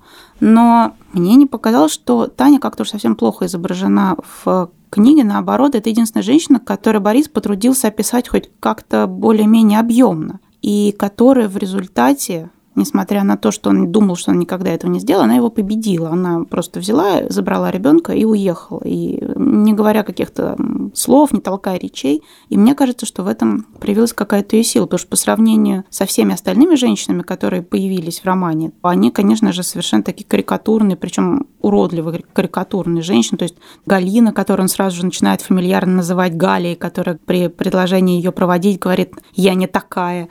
Но 0.45 0.97
мне 1.13 1.35
не 1.35 1.45
показалось, 1.45 1.93
что 1.93 2.27
Таня 2.27 2.59
как-то 2.59 2.83
уж 2.83 2.89
совсем 2.89 3.15
плохо 3.15 3.45
изображена 3.45 4.17
в 4.43 4.71
книге, 4.89 5.23
наоборот, 5.23 5.73
это 5.73 5.89
единственная 5.89 6.21
женщина, 6.21 6.59
которой 6.59 6.97
Борис 6.97 7.29
потрудился 7.29 7.87
описать 7.87 8.27
хоть 8.27 8.49
как-то 8.59 9.07
более-менее 9.07 9.79
объемно, 9.79 10.41
и 10.61 10.93
которая 10.99 11.47
в 11.47 11.55
результате 11.55 12.49
несмотря 12.75 13.23
на 13.23 13.37
то, 13.37 13.51
что 13.51 13.69
он 13.69 13.91
думал, 13.91 14.15
что 14.15 14.31
он 14.31 14.39
никогда 14.39 14.71
этого 14.71 14.91
не 14.91 14.99
сделал, 14.99 15.23
она 15.23 15.35
его 15.35 15.49
победила. 15.49 16.09
Она 16.09 16.43
просто 16.43 16.79
взяла, 16.79 17.29
забрала 17.29 17.71
ребенка 17.71 18.13
и 18.13 18.25
уехала. 18.25 18.81
И 18.83 19.23
не 19.35 19.73
говоря 19.73 20.03
каких-то 20.03 20.57
слов, 20.93 21.33
не 21.33 21.41
толкая 21.41 21.77
речей. 21.77 22.23
И 22.49 22.57
мне 22.57 22.75
кажется, 22.75 23.05
что 23.05 23.23
в 23.23 23.27
этом 23.27 23.65
проявилась 23.79 24.13
какая-то 24.13 24.55
ее 24.55 24.63
сила, 24.63 24.85
потому 24.85 24.99
что 24.99 25.09
по 25.09 25.15
сравнению 25.15 25.83
со 25.89 26.05
всеми 26.05 26.33
остальными 26.33 26.75
женщинами, 26.75 27.21
которые 27.21 27.61
появились 27.61 28.19
в 28.19 28.25
романе, 28.25 28.71
они, 28.81 29.11
конечно 29.11 29.51
же, 29.51 29.63
совершенно 29.63 30.03
такие 30.03 30.25
карикатурные, 30.25 30.97
причем 30.97 31.47
уродливые 31.61 32.23
карикатурные 32.33 33.01
женщины. 33.01 33.37
То 33.37 33.43
есть 33.43 33.55
Галина, 33.85 34.33
которую 34.33 34.65
он 34.65 34.69
сразу 34.69 34.97
же 34.97 35.05
начинает 35.05 35.41
фамильярно 35.41 35.95
называть 35.97 36.35
Галией, 36.35 36.75
которая 36.75 37.17
при 37.23 37.47
предложении 37.47 38.17
ее 38.17 38.31
проводить 38.31 38.79
говорит 38.79 39.13
«я 39.33 39.53
не 39.53 39.67
такая». 39.67 40.29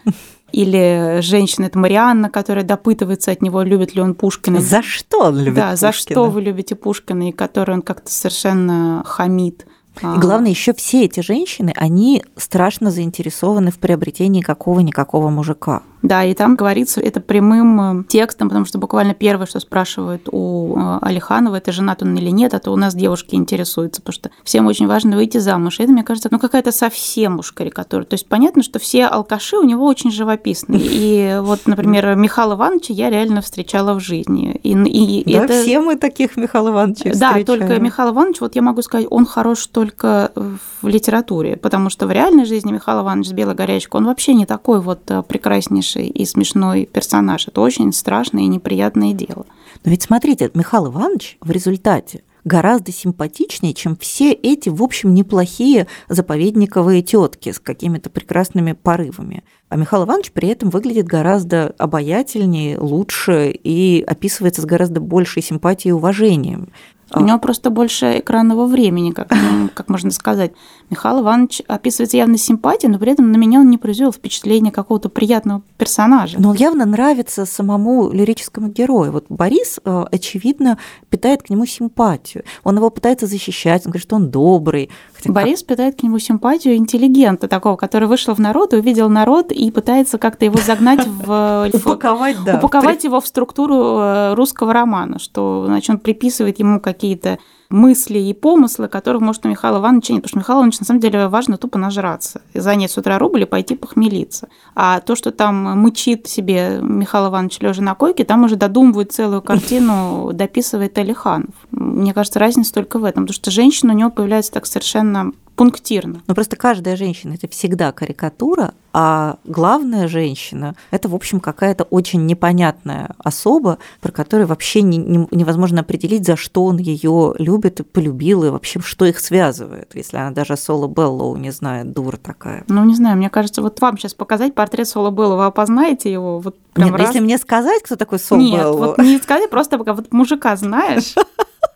Или 0.52 1.20
женщина 1.20 1.66
это 1.66 1.78
Марианна, 1.78 2.30
которая 2.30 2.64
допытывается 2.64 3.30
от 3.30 3.42
него, 3.42 3.62
любит 3.62 3.94
ли 3.94 4.02
он 4.02 4.14
Пушкина. 4.14 4.60
За 4.60 4.82
что 4.82 5.24
он 5.28 5.38
любит 5.38 5.54
Да, 5.54 5.70
Пушкина? 5.70 5.76
за 5.76 5.92
что 5.92 6.24
вы 6.24 6.42
любите 6.42 6.74
Пушкина, 6.74 7.30
и 7.30 7.32
который 7.32 7.74
он 7.74 7.82
как-то 7.82 8.12
совершенно 8.12 9.02
хамит. 9.06 9.66
И 10.00 10.18
главное, 10.18 10.50
еще 10.50 10.72
все 10.72 11.04
эти 11.04 11.20
женщины, 11.20 11.72
они 11.76 12.24
страшно 12.36 12.90
заинтересованы 12.90 13.70
в 13.70 13.78
приобретении 13.78 14.40
какого-никакого 14.40 15.28
мужика. 15.28 15.82
Да, 16.02 16.24
и 16.24 16.34
там 16.34 16.56
говорится 16.56 17.00
это 17.00 17.20
прямым 17.20 18.00
э, 18.00 18.04
текстом, 18.08 18.48
потому 18.48 18.64
что 18.64 18.78
буквально 18.78 19.14
первое, 19.14 19.46
что 19.46 19.60
спрашивают 19.60 20.28
у 20.30 20.76
э, 20.76 20.98
Алиханова, 21.00 21.56
это 21.56 21.70
женат 21.70 22.02
он 22.02 22.16
или 22.16 22.30
нет, 22.30 22.54
а 22.54 22.58
то 22.58 22.72
у 22.72 22.76
нас 22.76 22.94
девушки 22.94 23.36
интересуются, 23.36 24.02
потому 24.02 24.14
что 24.14 24.30
всем 24.42 24.66
очень 24.66 24.86
важно 24.86 25.16
выйти 25.16 25.38
замуж. 25.38 25.78
И 25.78 25.84
это, 25.84 25.92
мне 25.92 26.02
кажется, 26.02 26.28
ну 26.30 26.38
какая-то 26.38 26.72
совсем 26.72 27.38
уж 27.38 27.52
карикатура. 27.52 28.04
То 28.04 28.14
есть 28.14 28.26
понятно, 28.26 28.62
что 28.62 28.78
все 28.78 29.06
алкаши 29.06 29.56
у 29.56 29.62
него 29.62 29.86
очень 29.86 30.10
живописные. 30.10 30.80
И 30.82 31.38
вот, 31.40 31.60
например, 31.66 32.16
Михаила 32.16 32.54
Ивановича 32.54 32.94
я 32.94 33.08
реально 33.08 33.40
встречала 33.40 33.94
в 33.94 34.00
жизни. 34.00 34.60
И, 34.62 34.72
и 34.72 35.32
да, 35.32 35.44
это... 35.44 35.62
все 35.62 35.80
мы 35.80 35.96
таких 35.96 36.36
Михаила 36.36 36.70
Ивановича 36.70 37.12
Да, 37.14 37.42
только 37.44 37.78
Михаил 37.80 38.12
Иванович, 38.12 38.40
вот 38.40 38.56
я 38.56 38.62
могу 38.62 38.82
сказать, 38.82 39.06
он 39.08 39.24
хорош 39.24 39.66
только 39.66 40.32
в 40.34 40.88
литературе, 40.88 41.56
потому 41.56 41.90
что 41.90 42.06
в 42.06 42.10
реальной 42.10 42.44
жизни 42.44 42.72
Михаил 42.72 43.02
Иванович 43.02 43.28
с 43.28 43.32
белой 43.32 43.54
горячкой, 43.54 44.00
он 44.00 44.06
вообще 44.06 44.34
не 44.34 44.46
такой 44.46 44.80
вот 44.80 45.10
э, 45.10 45.22
прекраснейший 45.22 45.91
хороший 45.92 46.08
и 46.08 46.24
смешной 46.24 46.86
персонаж. 46.86 47.48
Это 47.48 47.60
очень 47.60 47.92
страшное 47.92 48.42
и 48.42 48.46
неприятное 48.46 49.12
дело. 49.12 49.46
Но 49.84 49.90
ведь 49.90 50.02
смотрите, 50.02 50.50
Михаил 50.54 50.86
Иванович 50.86 51.38
в 51.40 51.50
результате 51.50 52.22
гораздо 52.44 52.90
симпатичнее, 52.90 53.72
чем 53.72 53.96
все 53.96 54.32
эти, 54.32 54.68
в 54.68 54.82
общем, 54.82 55.14
неплохие 55.14 55.86
заповедниковые 56.08 57.02
тетки 57.02 57.52
с 57.52 57.60
какими-то 57.60 58.10
прекрасными 58.10 58.72
порывами. 58.72 59.44
А 59.68 59.76
Михаил 59.76 60.04
Иванович 60.04 60.32
при 60.32 60.48
этом 60.48 60.70
выглядит 60.70 61.06
гораздо 61.06 61.72
обаятельнее, 61.78 62.78
лучше 62.78 63.52
и 63.52 64.04
описывается 64.06 64.62
с 64.62 64.64
гораздо 64.64 65.00
большей 65.00 65.42
симпатией 65.42 65.90
и 65.90 65.94
уважением. 65.94 66.68
У 67.14 67.20
него 67.20 67.38
просто 67.38 67.70
больше 67.70 68.18
экранного 68.18 68.66
времени, 68.66 69.10
как, 69.10 69.32
как 69.74 69.88
можно 69.88 70.10
сказать. 70.10 70.52
Михаил 70.90 71.20
Иванович 71.20 71.62
описывается 71.68 72.16
явно 72.16 72.36
симпатией, 72.36 72.92
но 72.92 72.98
при 72.98 73.12
этом 73.12 73.32
на 73.32 73.36
меня 73.36 73.60
он 73.60 73.70
не 73.70 73.78
произвел 73.78 74.12
впечатление 74.12 74.72
какого-то 74.72 75.08
приятного 75.08 75.62
персонажа. 75.78 76.40
Но 76.40 76.50
он 76.50 76.56
явно 76.56 76.84
нравится 76.84 77.46
самому 77.46 78.10
лирическому 78.12 78.68
герою. 78.68 79.12
Вот 79.12 79.26
Борис, 79.28 79.80
э, 79.84 80.04
очевидно, 80.10 80.78
питает 81.10 81.42
к 81.42 81.50
нему 81.50 81.66
симпатию. 81.66 82.44
Он 82.64 82.76
его 82.76 82.90
пытается 82.90 83.26
защищать, 83.26 83.86
он 83.86 83.92
говорит, 83.92 84.06
что 84.06 84.16
он 84.16 84.30
добрый. 84.30 84.90
Хотя 85.14 85.32
Борис 85.32 85.60
как... 85.60 85.68
питает 85.68 85.98
к 85.98 86.02
нему 86.02 86.18
симпатию 86.18 86.76
интеллигента 86.76 87.48
такого, 87.48 87.76
который 87.76 88.08
вышел 88.08 88.34
в 88.34 88.38
народ, 88.38 88.72
увидел 88.72 89.08
народ 89.08 89.52
и 89.52 89.70
пытается 89.70 90.18
как-то 90.18 90.44
его 90.44 90.58
загнать 90.58 91.06
в... 91.06 91.70
Упаковать, 91.74 92.36
да. 92.44 92.58
Упаковать 92.58 93.04
его 93.04 93.20
в 93.20 93.26
структуру 93.26 93.98
э, 93.98 94.34
русского 94.34 94.72
романа, 94.72 95.18
что, 95.18 95.64
значит, 95.66 95.90
он 95.90 95.98
приписывает 95.98 96.58
ему 96.58 96.80
какие 96.80 97.01
какие-то 97.02 97.38
мысли 97.68 98.18
и 98.18 98.32
помыслы, 98.32 98.86
которых, 98.86 99.22
может, 99.22 99.44
у 99.44 99.48
Михаила 99.48 99.78
Ивановича 99.78 100.12
нет. 100.12 100.22
Потому 100.22 100.28
что 100.30 100.38
Михаил 100.38 100.58
Иванович, 100.58 100.80
на 100.80 100.86
самом 100.86 101.00
деле, 101.00 101.26
важно 101.26 101.56
тупо 101.56 101.78
нажраться, 101.78 102.42
занять 102.54 102.92
с 102.92 102.98
утра 102.98 103.18
рубль 103.18 103.42
и 103.42 103.46
пойти 103.46 103.74
похмелиться. 103.74 104.48
А 104.76 105.00
то, 105.00 105.16
что 105.16 105.32
там 105.32 105.80
мычит 105.80 106.28
себе 106.28 106.78
Михаил 106.80 107.28
Иванович 107.28 107.58
лежа 107.60 107.82
на 107.82 107.96
койке, 107.96 108.24
там 108.24 108.44
уже 108.44 108.54
додумывает 108.56 109.10
целую 109.10 109.42
картину, 109.42 110.30
дописывает 110.32 110.96
Алиханов. 110.98 111.54
Мне 111.72 112.14
кажется, 112.14 112.38
разница 112.38 112.72
только 112.72 112.98
в 112.98 113.04
этом, 113.04 113.24
потому 113.24 113.34
что 113.34 113.50
женщина 113.50 113.94
у 113.94 113.96
него 113.96 114.10
появляется 114.10 114.52
так 114.52 114.66
совершенно 114.66 115.32
пунктирно. 115.56 116.22
Ну 116.26 116.34
просто 116.34 116.56
каждая 116.56 116.96
женщина 116.96 117.34
это 117.34 117.48
всегда 117.48 117.92
карикатура, 117.92 118.74
а 118.92 119.36
главная 119.44 120.08
женщина 120.08 120.74
это, 120.90 121.08
в 121.08 121.14
общем, 121.14 121.40
какая-то 121.40 121.84
очень 121.84 122.26
непонятная 122.26 123.14
особа, 123.18 123.78
про 124.00 124.12
которую 124.12 124.46
вообще 124.46 124.82
не, 124.82 124.98
не, 124.98 125.26
невозможно 125.30 125.80
определить, 125.80 126.26
за 126.26 126.36
что 126.36 126.64
он 126.64 126.78
ее 126.78 127.34
любит, 127.38 127.80
полюбил 127.92 128.44
и 128.44 128.50
вообще 128.50 128.80
что 128.80 129.06
их 129.06 129.18
связывает, 129.18 129.92
если 129.94 130.16
она 130.18 130.30
даже 130.30 130.56
Соло 130.56 130.88
Беллоу 130.88 131.36
не 131.36 131.50
знает, 131.50 131.92
дура 131.92 132.16
такая. 132.16 132.64
Ну 132.68 132.84
не 132.84 132.94
знаю, 132.94 133.16
мне 133.16 133.30
кажется, 133.30 133.62
вот 133.62 133.80
вам 133.80 133.96
сейчас 133.98 134.14
показать 134.14 134.54
портрет 134.54 134.88
Сола 134.88 135.10
Беллоу, 135.10 135.38
вы 135.38 135.46
опознаете 135.46 136.12
его? 136.12 136.40
Вот 136.40 136.56
прям 136.74 136.90
Нет, 136.90 136.98
раз... 136.98 137.08
если 137.08 137.20
мне 137.20 137.38
сказать, 137.38 137.82
кто 137.82 137.96
такой 137.96 138.18
Сол 138.18 138.38
Нет, 138.38 138.60
Беллоу... 138.60 138.78
вот 138.78 138.98
не 138.98 139.18
сказать, 139.18 139.50
просто 139.50 139.78
пока 139.78 139.94
вот 139.94 140.12
мужика 140.12 140.56
знаешь, 140.56 141.14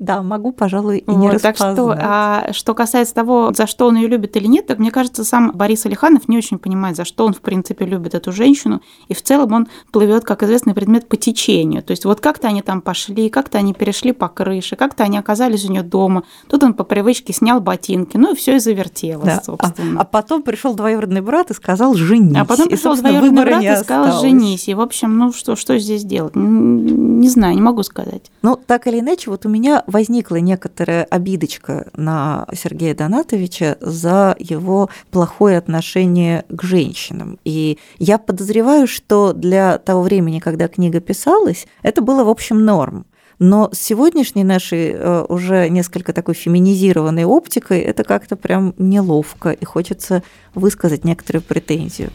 Да, 0.00 0.22
могу, 0.22 0.50
пожалуй, 0.52 1.04
и 1.06 1.14
не 1.14 1.28
вот, 1.28 1.42
Так 1.42 1.56
что, 1.56 1.94
а 1.94 2.52
что 2.52 2.74
касается 2.74 3.14
того, 3.14 3.52
за 3.54 3.66
что 3.66 3.86
он 3.86 3.96
ее 3.96 4.08
любит 4.08 4.34
или 4.34 4.46
нет, 4.46 4.66
так 4.66 4.78
мне 4.78 4.90
кажется, 4.90 5.24
сам 5.24 5.52
Борис 5.52 5.84
Алиханов 5.84 6.26
не 6.26 6.38
очень 6.38 6.58
понимает, 6.58 6.96
за 6.96 7.04
что 7.04 7.26
он, 7.26 7.34
в 7.34 7.42
принципе, 7.42 7.84
любит 7.84 8.14
эту 8.14 8.32
женщину. 8.32 8.80
И 9.08 9.14
в 9.14 9.20
целом 9.20 9.52
он 9.52 9.68
плывет, 9.92 10.24
как 10.24 10.42
известный 10.42 10.72
предмет, 10.72 11.06
по 11.06 11.18
течению. 11.18 11.82
То 11.82 11.90
есть 11.90 12.06
вот 12.06 12.20
как-то 12.20 12.48
они 12.48 12.62
там 12.62 12.80
пошли, 12.80 13.28
как-то 13.28 13.58
они 13.58 13.74
перешли 13.74 14.12
по 14.12 14.28
крыше, 14.28 14.74
как-то 14.74 15.04
они 15.04 15.18
оказались 15.18 15.66
у 15.66 15.70
нее 15.70 15.82
дома. 15.82 16.22
Тут 16.48 16.62
он 16.62 16.72
по 16.72 16.84
привычке 16.84 17.34
снял 17.34 17.60
ботинки, 17.60 18.16
ну 18.16 18.32
и 18.32 18.34
все 18.34 18.56
и 18.56 18.58
завертелось, 18.58 19.26
да. 19.26 19.42
собственно. 19.42 20.00
А, 20.00 20.02
а 20.02 20.04
потом 20.06 20.42
пришел 20.42 20.74
двоюродный 20.74 21.20
брат 21.20 21.50
и 21.50 21.54
сказал 21.54 21.92
«женись». 21.92 22.38
А 22.38 22.46
потом 22.46 22.68
пришел 22.68 22.96
двоюродный 22.96 23.44
брат 23.44 23.62
и 23.62 23.76
сказал. 23.76 24.22
«женись». 24.22 24.66
И, 24.66 24.72
в 24.72 24.80
общем, 24.80 25.18
ну 25.18 25.30
что, 25.34 25.56
что 25.56 25.78
здесь 25.78 26.04
делать? 26.04 26.34
Не 26.34 27.28
знаю, 27.28 27.54
не 27.54 27.60
могу 27.60 27.82
сказать. 27.82 28.30
Ну, 28.40 28.56
так 28.56 28.86
или 28.86 29.00
иначе, 29.00 29.28
вот 29.28 29.44
у 29.44 29.50
меня 29.50 29.84
возникла 29.90 30.36
некоторая 30.36 31.04
обидочка 31.04 31.88
на 31.94 32.46
Сергея 32.54 32.94
Донатовича 32.94 33.76
за 33.80 34.36
его 34.38 34.88
плохое 35.10 35.58
отношение 35.58 36.44
к 36.48 36.62
женщинам. 36.62 37.38
И 37.44 37.78
я 37.98 38.18
подозреваю, 38.18 38.86
что 38.86 39.32
для 39.32 39.78
того 39.78 40.02
времени, 40.02 40.38
когда 40.38 40.68
книга 40.68 41.00
писалась, 41.00 41.66
это 41.82 42.02
было, 42.02 42.24
в 42.24 42.28
общем, 42.28 42.64
норм. 42.64 43.06
Но 43.38 43.70
с 43.72 43.78
сегодняшней 43.78 44.44
нашей 44.44 44.92
э, 44.92 45.24
уже 45.28 45.68
несколько 45.70 46.12
такой 46.12 46.34
феминизированной 46.34 47.24
оптикой 47.24 47.80
это 47.80 48.04
как-то 48.04 48.36
прям 48.36 48.74
неловко, 48.76 49.50
и 49.50 49.64
хочется 49.64 50.22
высказать 50.54 51.04
некоторые 51.04 51.40
претензии. 51.40 52.10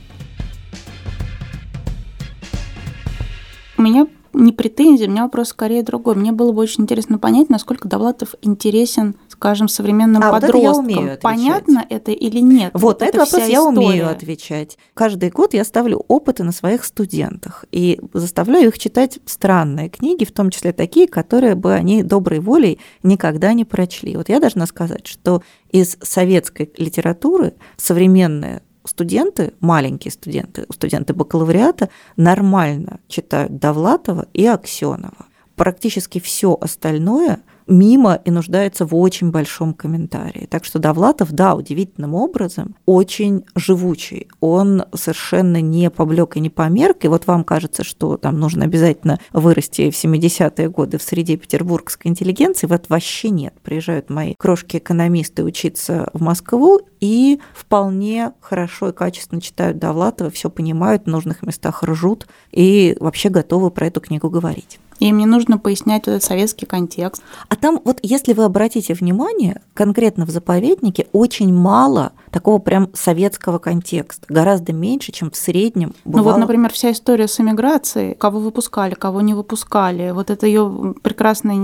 У 3.77 3.81
меня 3.81 4.07
не 4.35 4.51
претензия, 4.51 5.07
у 5.07 5.11
меня 5.11 5.23
вопрос 5.23 5.49
скорее 5.49 5.83
другой. 5.83 6.15
Мне 6.15 6.31
было 6.31 6.51
бы 6.51 6.61
очень 6.61 6.83
интересно 6.83 7.17
понять, 7.17 7.49
насколько 7.49 7.87
Довлатов 7.87 8.35
интересен, 8.41 9.15
скажем, 9.27 9.67
современным 9.67 10.23
а, 10.23 10.31
подросткам. 10.31 10.85
Вот 10.87 11.03
это 11.05 11.21
Понятно 11.21 11.85
это 11.89 12.11
или 12.11 12.39
нет? 12.39 12.71
Вот, 12.73 12.81
вот 12.81 13.01
этот 13.01 13.31
вопрос 13.31 13.47
я 13.47 13.63
умею 13.63 14.09
отвечать. 14.09 14.77
Каждый 14.93 15.29
год 15.29 15.53
я 15.53 15.63
ставлю 15.63 16.03
опыты 16.07 16.43
на 16.43 16.51
своих 16.51 16.83
студентах 16.85 17.65
и 17.71 17.99
заставляю 18.13 18.67
их 18.67 18.79
читать 18.79 19.19
странные 19.25 19.89
книги, 19.89 20.25
в 20.25 20.31
том 20.31 20.49
числе 20.49 20.71
такие, 20.71 21.07
которые 21.07 21.55
бы 21.55 21.73
они 21.73 22.03
доброй 22.03 22.39
волей 22.39 22.79
никогда 23.03 23.53
не 23.53 23.65
прочли. 23.65 24.15
Вот 24.17 24.29
я 24.29 24.39
должна 24.39 24.65
сказать, 24.65 25.07
что 25.07 25.41
из 25.71 25.97
советской 26.01 26.71
литературы 26.77 27.53
современная 27.77 28.61
студенты, 28.87 29.53
маленькие 29.59 30.11
студенты, 30.11 30.65
студенты 30.71 31.13
бакалавриата 31.13 31.89
нормально 32.17 32.99
читают 33.07 33.57
Довлатова 33.57 34.27
и 34.33 34.45
Аксенова. 34.45 35.27
Практически 35.55 36.19
все 36.19 36.57
остальное– 36.59 37.39
мимо 37.67 38.19
и 38.25 38.31
нуждается 38.31 38.85
в 38.85 38.95
очень 38.95 39.31
большом 39.31 39.73
комментарии. 39.73 40.47
Так 40.49 40.65
что 40.65 40.79
Довлатов, 40.79 41.31
да, 41.31 41.55
удивительным 41.55 42.13
образом 42.13 42.75
очень 42.85 43.43
живучий. 43.55 44.27
Он 44.39 44.85
совершенно 44.93 45.61
не 45.61 45.89
поблек 45.89 46.37
и 46.37 46.39
не 46.39 46.49
померк. 46.49 47.05
И 47.05 47.07
вот 47.07 47.27
вам 47.27 47.43
кажется, 47.43 47.83
что 47.83 48.17
там 48.17 48.39
нужно 48.39 48.65
обязательно 48.65 49.19
вырасти 49.33 49.89
в 49.89 49.95
70-е 49.95 50.69
годы 50.69 50.97
в 50.97 51.03
среде 51.03 51.37
петербургской 51.37 52.11
интеллигенции. 52.11 52.67
Вот 52.67 52.85
вообще 52.89 53.29
нет. 53.29 53.53
Приезжают 53.63 54.09
мои 54.09 54.35
крошки-экономисты 54.37 55.43
учиться 55.43 56.09
в 56.13 56.21
Москву 56.21 56.81
и 56.99 57.39
вполне 57.53 58.33
хорошо 58.41 58.89
и 58.89 58.93
качественно 58.93 59.41
читают 59.41 59.77
Довлатова, 59.77 60.29
все 60.29 60.49
понимают, 60.49 61.03
в 61.03 61.07
нужных 61.07 61.43
местах 61.43 61.83
ржут 61.83 62.27
и 62.51 62.95
вообще 62.99 63.29
готовы 63.29 63.71
про 63.71 63.87
эту 63.87 64.01
книгу 64.01 64.29
говорить. 64.29 64.79
И 64.99 65.07
им 65.07 65.17
не 65.17 65.25
нужно 65.25 65.57
пояснять 65.57 66.07
этот 66.07 66.23
советский 66.23 66.65
контекст. 66.65 67.21
А 67.49 67.55
там 67.55 67.81
вот, 67.83 67.99
если 68.01 68.33
вы 68.33 68.43
обратите 68.43 68.93
внимание, 68.93 69.61
конкретно 69.73 70.25
в 70.25 70.29
заповеднике 70.29 71.07
очень 71.11 71.53
мало 71.53 72.13
такого 72.35 72.59
прям 72.59 72.89
советского 72.93 73.59
контекста, 73.59 74.25
гораздо 74.27 74.73
меньше, 74.73 75.13
чем 75.13 75.31
в 75.31 75.37
среднем 75.37 75.93
бывало. 76.03 76.25
Ну 76.25 76.31
вот, 76.33 76.39
например, 76.41 76.73
вся 76.73 76.91
история 76.91 77.29
с 77.29 77.39
эмиграцией, 77.39 78.13
кого 78.13 78.41
выпускали, 78.41 78.93
кого 78.93 79.21
не 79.21 79.33
выпускали, 79.33 80.11
вот 80.11 80.29
это 80.29 80.45
ее 80.45 80.95
прекрасная, 81.01 81.55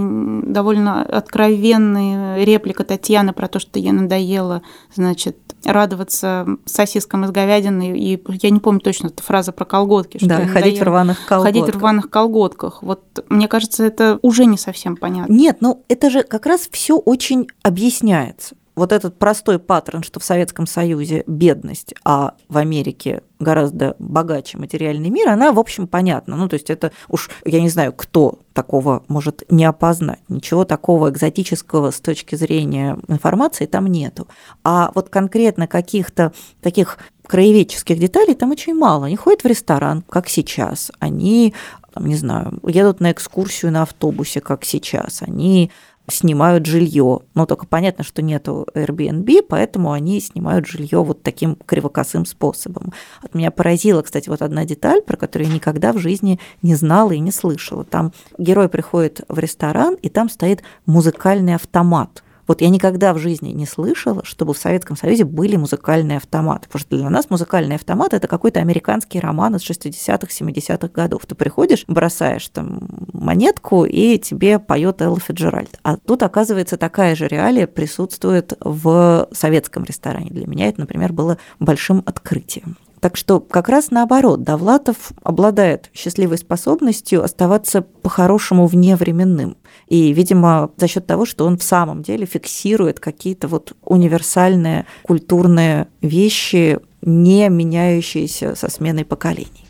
довольно 0.44 1.02
откровенная 1.04 2.46
реплика 2.46 2.86
Татьяны 2.86 3.34
про 3.34 3.50
то, 3.50 3.60
что 3.60 3.80
ей 3.80 3.92
надоело, 3.92 4.62
значит, 4.96 5.36
радоваться 5.66 6.48
сосискам 6.64 7.26
из 7.26 7.32
говядины, 7.32 8.00
и 8.00 8.24
я 8.42 8.50
не 8.50 8.62
помню 8.62 8.80
точно 8.80 9.08
эту 9.08 9.24
фразу 9.24 9.52
про 9.52 9.66
колготки. 9.66 10.20
Что 10.20 10.28
да, 10.28 10.48
ходить 10.48 10.80
в 10.80 10.84
рваных 10.84 11.26
колготках. 11.26 11.44
Ходить 11.44 11.76
в 11.76 11.78
рваных 11.78 12.10
колготках. 12.10 12.82
Вот 12.82 13.26
мне 13.28 13.50
кажется, 13.50 13.84
это 13.84 14.20
уже 14.22 14.46
не 14.46 14.58
совсем 14.58 14.96
понятно. 14.96 15.34
Нет, 15.34 15.58
ну 15.60 15.84
это 15.90 16.10
же 16.10 16.24
как 16.24 16.46
раз 16.46 16.70
все 16.72 16.96
очень 16.96 17.48
объясняется 17.62 18.56
вот 18.76 18.92
этот 18.92 19.20
простой 19.20 19.60
паттерн, 19.60 20.04
что 20.04 20.20
в 20.20 20.24
Советском 20.24 20.66
Союзе 20.66 21.24
бедность, 21.28 21.94
а 22.04 22.36
в 22.48 22.58
Америке 22.58 23.22
гораздо 23.40 23.96
богаче 24.00 24.58
материальный 24.58 25.10
мир, 25.10 25.30
она, 25.30 25.52
в 25.52 25.60
общем, 25.60 25.88
понятна. 25.88 26.36
Ну, 26.36 26.48
то 26.48 26.54
есть 26.54 26.70
это 26.70 26.92
уж, 27.10 27.30
я 27.44 27.62
не 27.62 27.70
знаю, 27.70 27.92
кто 27.94 28.40
такого 28.54 29.04
может 29.08 29.44
не 29.50 29.66
опознать. 29.66 30.22
Ничего 30.30 30.64
такого 30.64 31.10
экзотического 31.10 31.92
с 31.92 32.00
точки 32.00 32.36
зрения 32.36 32.98
информации 33.08 33.66
там 33.66 33.88
нету. 33.88 34.28
А 34.64 34.92
вот 34.94 35.10
конкретно 35.10 35.68
каких-то 35.68 36.34
таких 36.62 36.98
краеведческих 37.28 37.98
деталей 37.98 38.36
там 38.36 38.52
очень 38.52 38.76
мало. 38.76 39.06
Они 39.08 39.16
ходят 39.16 39.44
в 39.44 39.48
ресторан, 39.48 40.04
как 40.08 40.28
сейчас. 40.28 40.92
Они, 41.00 41.54
там, 41.94 42.06
не 42.06 42.16
знаю, 42.16 42.60
едут 42.64 43.00
на 43.00 43.12
экскурсию 43.12 43.72
на 43.72 43.84
автобусе, 43.84 44.42
как 44.42 44.66
сейчас. 44.66 45.22
Они 45.22 45.72
снимают 46.12 46.66
жилье. 46.66 47.20
Но 47.34 47.46
только 47.46 47.66
понятно, 47.66 48.04
что 48.04 48.22
нету 48.22 48.68
Airbnb, 48.74 49.44
поэтому 49.48 49.92
они 49.92 50.20
снимают 50.20 50.68
жилье 50.68 51.04
вот 51.04 51.24
таким 51.24 51.56
кривокосым 51.56 52.26
способом. 52.26 52.94
От 53.22 53.34
меня 53.34 53.52
поразила, 53.52 54.02
кстати, 54.02 54.30
вот 54.30 54.42
одна 54.42 54.66
деталь, 54.66 55.02
про 55.02 55.18
которую 55.18 55.50
я 55.50 55.56
никогда 55.56 55.94
в 55.94 55.98
жизни 55.98 56.40
не 56.62 56.76
знала 56.76 57.12
и 57.12 57.20
не 57.20 57.32
слышала. 57.32 57.84
Там 57.84 58.14
герой 58.38 58.70
приходит 58.70 59.22
в 59.28 59.40
ресторан, 59.40 59.96
и 59.96 60.10
там 60.10 60.30
стоит 60.30 60.64
музыкальный 60.86 61.56
автомат– 61.56 62.24
вот 62.52 62.60
я 62.60 62.68
никогда 62.68 63.14
в 63.14 63.18
жизни 63.18 63.52
не 63.52 63.66
слышала, 63.66 64.26
чтобы 64.26 64.54
в 64.54 64.58
Советском 64.58 64.98
Союзе 64.98 65.24
были 65.24 65.56
музыкальные 65.56 66.18
автоматы. 66.18 66.68
Потому 66.68 66.82
что 66.82 66.98
для 66.98 67.10
нас 67.10 67.30
музыкальный 67.30 67.76
автомат– 67.76 68.14
это 68.14 68.28
какой-то 68.28 68.60
американский 68.60 69.22
роман 69.22 69.56
из 69.56 69.62
60-х, 69.62 70.28
70-х 70.28 70.90
годов. 70.90 71.26
Ты 71.26 71.34
приходишь, 71.36 71.86
бросаешь 71.88 72.50
там 72.50 72.90
монетку, 73.14 73.86
и 73.86 74.18
тебе 74.18 74.60
поет 74.60 75.02
Элла 75.02 75.22
Фиджеральд. 75.22 75.80
А 75.82 75.96
тут, 75.96 76.24
оказывается, 76.24 76.76
такая 76.76 77.16
же 77.16 77.30
реалия 77.30 77.68
присутствует 77.68 78.52
в 78.60 79.30
советском 79.32 79.86
ресторане. 79.86 80.30
Для 80.30 80.46
меня 80.46 80.68
это, 80.68 80.82
например, 80.82 81.14
было 81.14 81.38
большим 81.62 82.04
открытием. 82.06 82.76
Так 83.02 83.18
что 83.18 83.40
как 83.40 83.68
раз 83.68 83.90
наоборот, 83.90 84.44
Довлатов 84.44 85.12
обладает 85.24 85.90
счастливой 85.92 86.38
способностью 86.38 87.24
оставаться 87.24 87.82
по-хорошему 87.82 88.68
вневременным. 88.68 89.58
И, 89.92 90.14
видимо, 90.14 90.72
за 90.78 90.88
счет 90.88 91.06
того, 91.06 91.26
что 91.26 91.46
он 91.46 91.58
в 91.58 91.64
самом 91.64 92.02
деле 92.02 92.26
фиксирует 92.26 93.02
какие-то 93.02 93.50
вот 93.50 93.74
универсальные 93.84 94.86
культурные 95.04 95.90
вещи, 96.02 96.80
не 97.02 97.50
меняющиеся 97.50 98.56
со 98.56 98.72
сменой 98.72 99.04
поколений. 99.04 99.68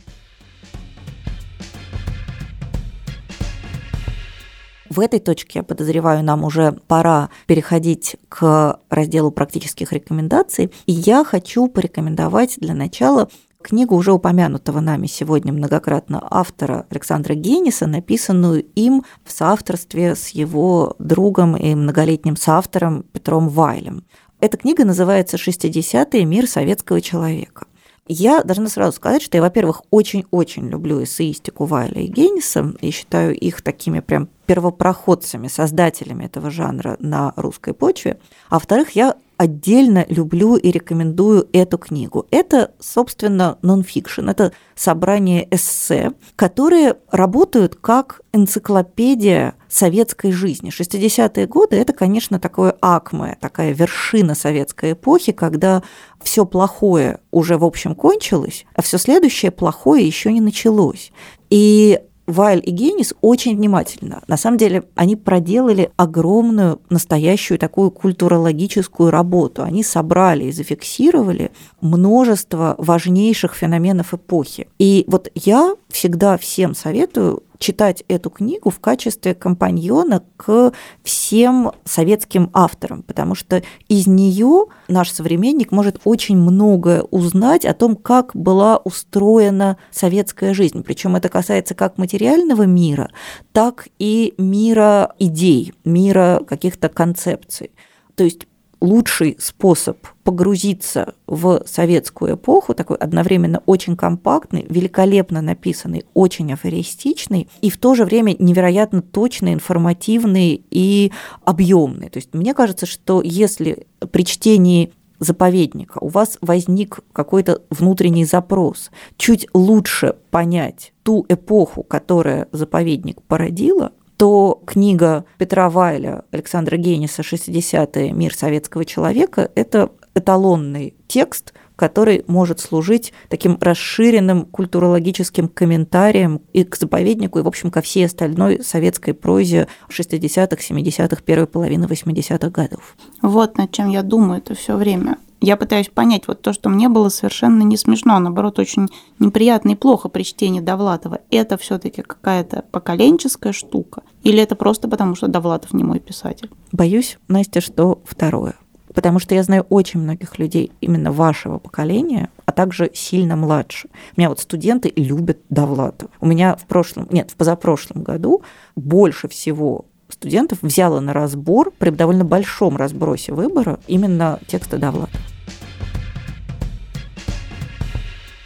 В 4.91 4.99
этой 4.99 5.19
точке, 5.19 5.59
я 5.59 5.63
подозреваю, 5.63 6.23
нам 6.23 6.43
уже 6.43 6.73
пора 6.85 7.31
переходить 7.47 8.17
к 8.29 8.79
разделу 8.91 9.31
практических 9.31 9.91
рекомендаций. 9.91 10.71
И 10.85 10.91
я 10.91 11.23
хочу 11.23 11.67
порекомендовать 11.67 12.57
для 12.59 12.75
начала 12.75 13.27
книгу 13.61 13.95
уже 13.95 14.11
упомянутого 14.11 14.79
нами 14.79 15.07
сегодня 15.07 15.53
многократно 15.53 16.25
автора 16.29 16.85
Александра 16.89 17.33
Генниса, 17.33 17.87
написанную 17.87 18.63
им 18.75 19.03
в 19.23 19.31
соавторстве 19.31 20.15
с 20.15 20.29
его 20.29 20.95
другом 20.99 21.55
и 21.55 21.73
многолетним 21.75 22.35
соавтором 22.35 23.03
Петром 23.11 23.49
Вайлем. 23.49 24.03
Эта 24.39 24.57
книга 24.57 24.85
называется 24.85 25.37
«60-е. 25.37 26.25
Мир 26.25 26.47
советского 26.47 26.99
человека». 26.99 27.65
Я 28.07 28.43
должна 28.43 28.67
сразу 28.67 28.97
сказать, 28.97 29.21
что 29.21 29.37
я, 29.37 29.41
во-первых, 29.41 29.83
очень-очень 29.91 30.67
люблю 30.67 31.03
эссеистику 31.03 31.65
Вайля 31.65 32.01
и 32.01 32.07
Генниса 32.07 32.73
и 32.81 32.89
считаю 32.91 33.37
их 33.37 33.61
такими 33.61 33.99
прям 33.99 34.27
первопроходцами, 34.47 35.47
создателями 35.47 36.25
этого 36.25 36.49
жанра 36.49 36.97
на 36.99 37.31
русской 37.35 37.73
почве. 37.73 38.19
А 38.49 38.55
во-вторых, 38.55 38.91
я 38.97 39.15
отдельно 39.41 40.05
люблю 40.07 40.55
и 40.55 40.69
рекомендую 40.69 41.49
эту 41.51 41.79
книгу. 41.79 42.27
Это, 42.29 42.73
собственно, 42.79 43.57
нонфикшн, 43.63 44.29
это 44.29 44.53
собрание 44.75 45.47
эссе, 45.49 46.11
которые 46.35 46.97
работают 47.09 47.75
как 47.75 48.21
энциклопедия 48.33 49.55
советской 49.67 50.31
жизни. 50.31 50.69
60-е 50.69 51.47
годы– 51.47 51.75
это, 51.77 51.91
конечно, 51.91 52.39
такое 52.39 52.75
акме, 52.83 53.35
такая 53.41 53.73
вершина 53.73 54.35
советской 54.35 54.91
эпохи, 54.91 55.31
когда 55.31 55.81
все 56.21 56.45
плохое 56.45 57.17
уже, 57.31 57.57
в 57.57 57.65
общем, 57.65 57.95
кончилось, 57.95 58.65
а 58.75 58.83
все 58.83 58.99
следующее 58.99 59.49
плохое 59.49 60.05
еще 60.05 60.31
не 60.31 60.41
началось. 60.41 61.11
И 61.49 61.99
Вайль 62.27 62.61
и 62.65 62.71
Генис 62.71 63.13
очень 63.21 63.55
внимательно. 63.55 64.21
На 64.27 64.37
самом 64.37 64.57
деле 64.57 64.83
они 64.95 65.15
проделали 65.15 65.91
огромную, 65.97 66.81
настоящую 66.89 67.57
такую 67.57 67.91
культурологическую 67.91 69.09
работу. 69.09 69.63
Они 69.63 69.83
собрали 69.83 70.45
и 70.45 70.51
зафиксировали 70.51 71.51
множество 71.81 72.75
важнейших 72.77 73.55
феноменов 73.55 74.13
эпохи. 74.13 74.67
И 74.79 75.03
вот 75.07 75.29
я 75.35 75.75
всегда 75.89 76.37
всем 76.37 76.75
советую 76.75 77.43
читать 77.61 78.03
эту 78.07 78.29
книгу 78.29 78.69
в 78.69 78.79
качестве 78.79 79.33
компаньона 79.35 80.23
к 80.35 80.73
всем 81.03 81.71
советским 81.85 82.49
авторам, 82.53 83.03
потому 83.03 83.35
что 83.35 83.61
из 83.87 84.07
нее 84.07 84.65
наш 84.87 85.11
современник 85.11 85.71
может 85.71 86.01
очень 86.03 86.37
многое 86.37 87.03
узнать 87.03 87.63
о 87.63 87.73
том, 87.73 87.95
как 87.95 88.31
была 88.35 88.77
устроена 88.77 89.77
советская 89.91 90.53
жизнь. 90.53 90.83
Причем 90.83 91.15
это 91.15 91.29
касается 91.29 91.75
как 91.75 91.97
материального 91.97 92.63
мира, 92.63 93.11
так 93.53 93.87
и 93.99 94.33
мира 94.37 95.13
идей, 95.19 95.73
мира 95.85 96.41
каких-то 96.45 96.89
концепций. 96.89 97.71
То 98.15 98.23
есть 98.23 98.47
лучший 98.81 99.37
способ 99.39 99.97
погрузиться 100.23 101.13
в 101.27 101.63
советскую 101.65 102.35
эпоху, 102.35 102.73
такой 102.73 102.97
одновременно 102.97 103.61
очень 103.65 103.95
компактный, 103.95 104.65
великолепно 104.67 105.41
написанный, 105.41 106.05
очень 106.13 106.51
афористичный 106.51 107.47
и 107.61 107.69
в 107.69 107.77
то 107.77 107.95
же 107.95 108.03
время 108.05 108.35
невероятно 108.37 109.01
точный, 109.01 109.53
информативный 109.53 110.65
и 110.71 111.11
объемный. 111.45 112.09
То 112.09 112.17
есть 112.17 112.33
мне 112.33 112.53
кажется, 112.53 112.85
что 112.85 113.21
если 113.23 113.85
при 114.11 114.25
чтении 114.25 114.91
заповедника 115.19 115.99
у 116.01 116.07
вас 116.07 116.39
возник 116.41 116.99
какой-то 117.13 117.61
внутренний 117.69 118.25
запрос 118.25 118.89
чуть 119.17 119.47
лучше 119.53 120.15
понять 120.31 120.93
ту 121.03 121.25
эпоху, 121.29 121.83
которая 121.83 122.47
заповедник 122.51 123.21
породила, 123.21 123.91
то 124.21 124.61
книга 124.67 125.25
Петра 125.39 125.67
Вайля, 125.71 126.25
Александра 126.29 126.77
Гениса 126.77 127.23
«60-е. 127.23 128.11
Мир 128.11 128.35
советского 128.35 128.85
человека»– 128.85 129.49
это 129.55 129.89
эталонный 130.13 130.93
текст, 131.07 131.55
который 131.75 132.23
может 132.27 132.59
служить 132.59 133.13
таким 133.29 133.57
расширенным 133.59 134.45
культурологическим 134.45 135.47
комментарием 135.47 136.39
и 136.53 136.63
к 136.63 136.75
заповеднику, 136.75 137.39
и, 137.39 137.41
в 137.41 137.47
общем, 137.47 137.71
ко 137.71 137.81
всей 137.81 138.05
остальной 138.05 138.63
советской 138.63 139.15
прозе 139.15 139.67
60-х, 139.89 140.55
70-х, 140.55 141.23
первой 141.25 141.47
половины 141.47 141.85
80-х 141.85 142.49
годов. 142.51 142.95
Вот 143.23 143.57
над 143.57 143.71
чем 143.71 143.89
я 143.89 144.03
думаю 144.03 144.37
это 144.37 144.53
все 144.53 144.77
время 144.77 145.17
я 145.41 145.57
пытаюсь 145.57 145.89
понять 145.89 146.27
вот 146.27 146.41
то, 146.41 146.53
что 146.53 146.69
мне 146.69 146.87
было 146.87 147.09
совершенно 147.09 147.63
не 147.63 147.75
смешно, 147.75 148.15
а 148.15 148.19
наоборот, 148.19 148.59
очень 148.59 148.87
неприятно 149.19 149.71
и 149.71 149.75
плохо 149.75 150.07
при 150.07 150.23
чтении 150.23 150.61
Довлатова. 150.61 151.19
Это 151.31 151.57
все 151.57 151.79
таки 151.79 152.03
какая-то 152.03 152.63
поколенческая 152.71 153.51
штука? 153.51 154.03
Или 154.23 154.41
это 154.41 154.55
просто 154.55 154.87
потому, 154.87 155.15
что 155.15 155.27
Довлатов 155.27 155.73
не 155.73 155.83
мой 155.83 155.99
писатель? 155.99 156.51
Боюсь, 156.71 157.17
Настя, 157.27 157.59
что 157.59 158.01
второе. 158.05 158.53
Потому 158.93 159.19
что 159.19 159.33
я 159.33 159.43
знаю 159.43 159.65
очень 159.69 160.01
многих 160.01 160.37
людей 160.37 160.71
именно 160.81 161.11
вашего 161.11 161.57
поколения, 161.57 162.29
а 162.45 162.51
также 162.51 162.91
сильно 162.93 163.35
младше. 163.35 163.89
У 164.15 164.19
меня 164.19 164.29
вот 164.29 164.39
студенты 164.39 164.91
любят 164.95 165.39
Довлатова. 165.49 166.11
У 166.19 166.25
меня 166.25 166.55
в 166.55 166.65
прошлом, 166.65 167.07
нет, 167.09 167.31
в 167.31 167.35
позапрошлом 167.35 168.03
году 168.03 168.43
больше 168.75 169.27
всего 169.27 169.85
студентов 170.13 170.59
взяла 170.61 171.01
на 171.01 171.13
разбор 171.13 171.71
при 171.77 171.89
довольно 171.89 172.25
большом 172.25 172.77
разбросе 172.77 173.33
выбора 173.33 173.79
именно 173.87 174.39
текста 174.47 174.77
Довлатова. 174.77 175.19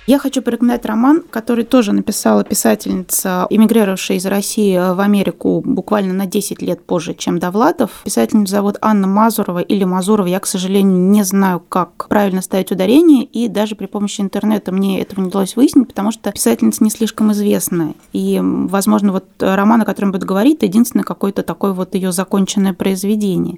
Я 0.07 0.19
хочу 0.19 0.43
порекомендовать 0.43 0.85
роман, 0.85 1.23
который 1.31 1.65
тоже 1.65 1.91
написала 1.91 2.43
писательница, 2.43 3.47
эмигрировавшая 3.49 4.17
из 4.17 4.25
России 4.27 4.77
в 4.77 4.99
Америку 4.99 5.63
буквально 5.65 6.13
на 6.13 6.27
10 6.27 6.61
лет 6.61 6.85
позже, 6.85 7.15
чем 7.15 7.39
Довлатов. 7.39 8.01
Писательницу 8.03 8.51
зовут 8.51 8.77
Анна 8.81 9.07
Мазурова 9.07 9.59
или 9.59 9.83
Мазурова. 9.83 10.27
Я, 10.27 10.39
к 10.39 10.45
сожалению, 10.45 10.95
не 10.95 11.23
знаю, 11.23 11.59
как 11.59 12.07
правильно 12.07 12.43
ставить 12.43 12.71
ударение, 12.71 13.23
и 13.23 13.47
даже 13.47 13.75
при 13.75 13.87
помощи 13.87 14.21
интернета 14.21 14.71
мне 14.71 15.01
этого 15.01 15.21
не 15.21 15.27
удалось 15.29 15.55
выяснить, 15.55 15.87
потому 15.87 16.11
что 16.11 16.31
писательница 16.31 16.83
не 16.83 16.91
слишком 16.91 17.31
известная. 17.31 17.95
И, 18.13 18.39
возможно, 18.43 19.11
вот 19.11 19.25
роман, 19.39 19.81
о 19.81 19.85
котором 19.85 20.11
будет 20.11 20.25
говорить, 20.25 20.61
единственное 20.61 21.03
какое-то 21.03 21.41
такое 21.41 21.71
вот 21.71 21.95
ее 21.95 22.11
законченное 22.11 22.73
произведение. 22.73 23.57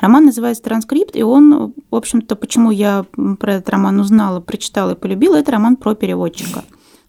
Роман 0.00 0.26
называется 0.26 0.62
«Транскрипт», 0.62 1.16
и 1.16 1.24
он, 1.24 1.74
в 1.90 1.96
общем-то, 1.96 2.36
почему 2.36 2.70
я 2.70 3.04
про 3.40 3.54
этот 3.54 3.68
роман 3.70 3.98
узнала, 3.98 4.38
прочитала 4.38 4.92
и 4.92 4.94
полюбила, 4.94 5.34
это 5.34 5.50
роман 5.50 5.74
про 5.74 5.87
переводчика. 5.94 6.64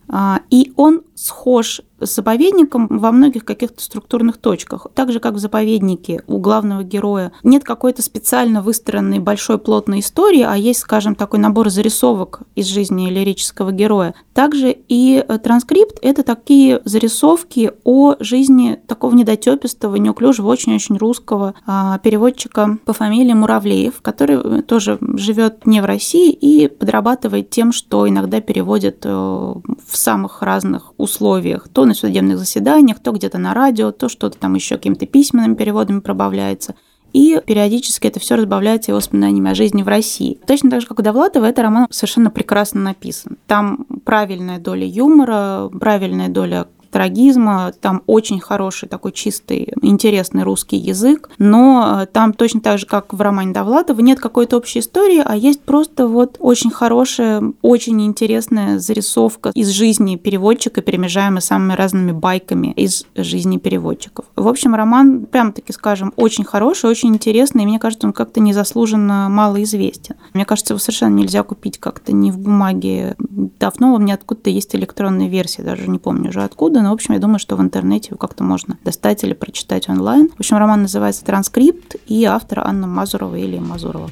А, 0.08 0.42
и 0.50 0.74
он 0.76 1.04
схож 1.16 1.82
с 2.02 2.16
заповедником 2.16 2.88
во 2.90 3.12
многих 3.12 3.46
каких-то 3.46 3.82
структурных 3.82 4.38
точках. 4.38 4.88
Так 4.94 5.12
же, 5.12 5.20
как 5.20 5.34
в 5.36 5.40
заповеднике 5.40 6.24
у 6.28 6.40
главного 6.40 6.84
героя 6.84 7.32
нет 7.44 7.64
какой-то 7.64 8.02
специально 8.02 8.62
выстроенной 8.62 9.20
большой 9.20 9.58
плотной 9.58 10.00
истории, 10.00 10.42
а 10.42 10.56
есть, 10.56 10.80
скажем, 10.80 11.16
такой 11.16 11.40
набор 11.40 11.70
зарисовок 11.70 12.42
из 12.56 12.68
жизни 12.68 13.10
лирического 13.10 13.72
героя. 13.72 14.14
Также 14.34 14.76
и 14.88 15.24
э, 15.26 15.38
транскрипт– 15.40 15.98
это 16.02 16.24
такие 16.24 16.82
зарисовки 16.86 17.72
о 17.84 18.16
жизни 18.20 18.80
такого 18.88 19.14
недотепистого, 19.14 19.96
неуклюжего, 19.96 20.48
очень-очень 20.48 20.98
русского 20.98 21.54
а, 21.66 22.00
переводчика 22.00 22.78
по 22.86 22.94
фамилии 22.94 23.34
Муравлеев, 23.34 24.02
который 24.02 24.38
э, 24.38 24.62
тоже 24.62 24.98
живет 25.16 25.66
не 25.66 25.82
в 25.82 25.86
России 25.86 26.32
и 26.32 26.68
подрабатывает 26.68 27.50
тем, 27.50 27.72
что 27.72 28.08
иногда 28.08 28.42
переводит 28.42 29.06
э, 29.06 29.10
в 29.10 29.64
самых 29.98 30.42
разных 30.42 30.94
условиях. 30.98 31.68
То 31.70 31.86
на 31.90 31.94
судебных 31.94 32.38
заседаниях, 32.38 33.00
то 33.00 33.12
где-то 33.12 33.38
на 33.38 33.54
радио, 33.54 33.92
то 33.92 34.08
что-то 34.10 34.38
там 34.38 34.56
еще 34.56 34.78
какими-то 34.78 35.06
письменными 35.06 35.56
переводами 35.56 36.00
пробавляется. 36.00 36.76
И 37.12 37.42
периодически 37.46 38.08
это 38.08 38.20
все 38.20 38.36
разбавляется 38.36 38.92
его 38.92 38.98
воспоминаниями 38.98 39.52
о 39.52 39.56
жизни 39.56 39.84
в 39.84 39.88
России. 39.88 40.40
Точно 40.46 40.70
так 40.70 40.82
же, 40.82 40.88
как 40.88 41.00
у 41.00 41.02
Довлатова, 41.02 41.46
этот 41.46 41.64
роман 41.64 41.88
совершенно 41.90 42.30
прекрасно 42.30 42.82
написан. 42.82 43.38
Там 43.48 43.86
правильная 44.06 44.60
доля 44.60 44.86
юмора, 44.86 45.70
правильная 45.70 46.30
доля 46.30 46.68
трагизма, 46.92 47.72
там 47.80 48.02
очень 48.08 48.40
хороший 48.40 48.90
такой 48.90 49.12
чистый, 49.12 49.74
интересный 49.82 50.44
русский 50.44 50.78
язык, 50.78 51.30
но 51.38 52.02
э, 52.02 52.06
там 52.08 52.34
точно 52.34 52.62
так 52.62 52.80
же, 52.80 52.86
как 52.86 53.14
в 53.14 53.22
романе 53.22 53.54
Довлатова, 53.54 54.00
нет 54.02 54.20
какой-то 54.20 54.58
общей 54.58 54.80
истории, 54.80 55.22
а 55.24 55.36
есть 55.36 55.62
просто 55.62 56.08
вот 56.08 56.38
очень 56.40 56.72
хорошая, 56.72 57.44
очень 57.62 58.02
интересная 58.06 58.80
зарисовка 58.80 59.52
из 59.54 59.70
жизни 59.70 60.16
переводчика, 60.16 60.82
перемежаемая 60.82 61.42
самыми 61.42 61.74
разными 61.74 62.12
байками 62.12 62.74
из 62.76 63.06
жизни 63.16 63.58
переводчиков. 63.58 64.26
В 64.36 64.48
общем, 64.48 64.76
роман, 64.76 65.26
прям 65.26 65.54
таки 65.54 65.74
скажем, 65.74 66.14
очень 66.16 66.44
хороший, 66.44 66.90
очень 66.90 67.10
интересный, 67.10 67.64
и 67.64 67.68
мне 67.68 67.80
кажется, 67.80 68.08
он 68.08 68.14
как-то 68.14 68.40
незаслуженно 68.40 69.28
мало 69.30 69.62
известен. 69.64 70.16
Мне 70.34 70.46
кажется, 70.46 70.74
его 70.74 70.80
совершенно 70.80 71.16
нельзя 71.16 71.44
купить 71.44 71.78
как-то 71.80 72.14
не 72.14 72.32
в 72.32 72.40
бумаге. 72.40 73.16
Давно 73.20 73.94
у 73.94 73.98
меня 74.00 74.16
откуда-то 74.16 74.50
есть 74.50 74.76
электронная 74.76 75.28
версия, 75.28 75.64
даже 75.64 75.88
не 75.88 76.00
помню 76.00 76.30
уже 76.30 76.44
откуда, 76.44 76.79
года, 76.80 76.84
но, 76.84 76.90
в 76.90 76.94
общем, 76.94 77.14
я 77.14 77.20
думаю, 77.20 77.40
что 77.40 77.56
в 77.56 77.62
интернете 77.62 78.10
его 78.10 78.18
как-то 78.18 78.44
можно 78.44 78.78
достать 78.84 79.24
или 79.24 79.34
прочитать 79.34 79.90
онлайн. 79.90 80.30
В 80.30 80.40
общем, 80.40 80.58
роман 80.58 80.84
называется 80.84 81.26
«Транскрипт» 81.26 81.96
и 82.08 82.26
автор 82.26 82.60
Анна 82.60 82.88
Мазурова 82.88 83.36
или 83.36 83.60
Мазурова. 83.60 84.10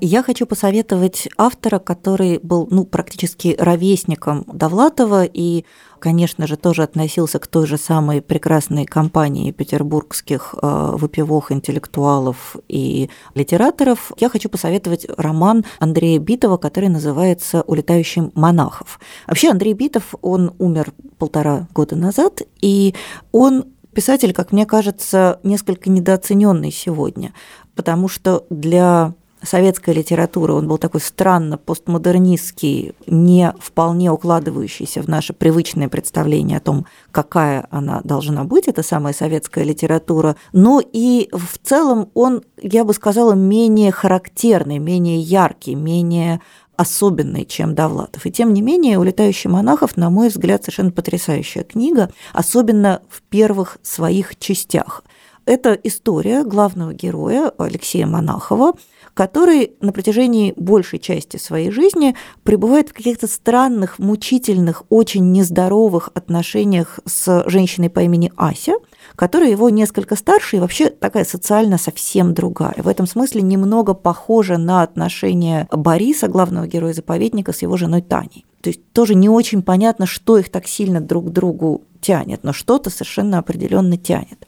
Я 0.00 0.22
хочу 0.22 0.44
посоветовать 0.44 1.28
автора, 1.38 1.78
который 1.78 2.38
был 2.42 2.68
ну, 2.70 2.84
практически 2.84 3.56
ровесником 3.58 4.44
Довлатова 4.52 5.24
и, 5.24 5.64
конечно 6.04 6.46
же, 6.46 6.58
тоже 6.58 6.82
относился 6.82 7.38
к 7.38 7.46
той 7.46 7.66
же 7.66 7.78
самой 7.78 8.20
прекрасной 8.20 8.84
компании 8.84 9.52
петербургских 9.52 10.54
э, 10.60 10.96
выпивох, 10.96 11.50
интеллектуалов 11.50 12.56
и 12.68 13.08
литераторов. 13.34 14.12
Я 14.18 14.28
хочу 14.28 14.50
посоветовать 14.50 15.06
роман 15.16 15.64
Андрея 15.78 16.18
Битова, 16.18 16.58
который 16.58 16.90
называется 16.90 17.62
«Улетающий 17.62 18.30
монахов». 18.34 19.00
Вообще 19.26 19.48
Андрей 19.48 19.72
Битов, 19.72 20.14
он 20.20 20.52
умер 20.58 20.92
полтора 21.16 21.68
года 21.72 21.96
назад, 21.96 22.42
и 22.60 22.94
он 23.32 23.64
писатель, 23.94 24.34
как 24.34 24.52
мне 24.52 24.66
кажется, 24.66 25.40
несколько 25.42 25.88
недооцененный 25.88 26.70
сегодня, 26.70 27.32
потому 27.74 28.08
что 28.08 28.44
для 28.50 29.14
советская 29.44 29.94
литература, 29.94 30.54
он 30.54 30.68
был 30.68 30.78
такой 30.78 31.00
странно 31.00 31.58
постмодернистский, 31.58 32.94
не 33.06 33.54
вполне 33.58 34.10
укладывающийся 34.10 35.02
в 35.02 35.08
наше 35.08 35.32
привычное 35.32 35.88
представление 35.88 36.58
о 36.58 36.60
том, 36.60 36.86
какая 37.10 37.66
она 37.70 38.00
должна 38.04 38.44
быть, 38.44 38.68
это 38.68 38.82
самая 38.82 39.12
советская 39.12 39.64
литература, 39.64 40.36
но 40.52 40.80
и 40.80 41.28
в 41.32 41.58
целом 41.62 42.10
он, 42.14 42.42
я 42.60 42.84
бы 42.84 42.94
сказала, 42.94 43.34
менее 43.34 43.92
характерный, 43.92 44.78
менее 44.78 45.20
яркий, 45.20 45.74
менее 45.74 46.40
особенный, 46.76 47.44
чем 47.44 47.74
Довлатов. 47.74 48.26
И 48.26 48.32
тем 48.32 48.52
не 48.52 48.60
менее, 48.60 48.98
«Улетающий 48.98 49.48
монахов», 49.48 49.96
на 49.96 50.10
мой 50.10 50.28
взгляд, 50.28 50.64
совершенно 50.64 50.90
потрясающая 50.90 51.62
книга, 51.62 52.10
особенно 52.32 53.02
в 53.08 53.22
первых 53.22 53.78
своих 53.82 54.36
частях. 54.38 55.04
Это 55.46 55.74
история 55.74 56.42
главного 56.42 56.94
героя 56.94 57.52
Алексея 57.58 58.06
Монахова, 58.06 58.72
который 59.14 59.72
на 59.80 59.92
протяжении 59.92 60.52
большей 60.56 60.98
части 60.98 61.36
своей 61.36 61.70
жизни 61.70 62.14
пребывает 62.42 62.90
в 62.90 62.92
каких-то 62.92 63.26
странных, 63.26 63.98
мучительных, 63.98 64.82
очень 64.90 65.32
нездоровых 65.32 66.10
отношениях 66.14 67.00
с 67.06 67.44
женщиной 67.46 67.90
по 67.90 68.00
имени 68.00 68.32
Ася, 68.36 68.74
которая 69.16 69.50
его 69.50 69.70
несколько 69.70 70.16
старше 70.16 70.56
и 70.56 70.60
вообще 70.60 70.90
такая 70.90 71.24
социально 71.24 71.78
совсем 71.78 72.34
другая. 72.34 72.74
В 72.78 72.88
этом 72.88 73.06
смысле 73.06 73.42
немного 73.42 73.94
похожа 73.94 74.58
на 74.58 74.82
отношения 74.82 75.68
Бориса, 75.70 76.28
главного 76.28 76.66
героя 76.66 76.92
заповедника, 76.92 77.52
с 77.52 77.62
его 77.62 77.76
женой 77.76 78.02
Таней. 78.02 78.44
То 78.60 78.70
есть 78.70 78.80
тоже 78.92 79.14
не 79.14 79.28
очень 79.28 79.62
понятно, 79.62 80.06
что 80.06 80.38
их 80.38 80.50
так 80.50 80.66
сильно 80.66 81.00
друг 81.00 81.26
к 81.26 81.30
другу 81.30 81.82
тянет, 82.00 82.44
но 82.44 82.52
что-то 82.52 82.90
совершенно 82.90 83.38
определенно 83.38 83.96
тянет. 83.96 84.46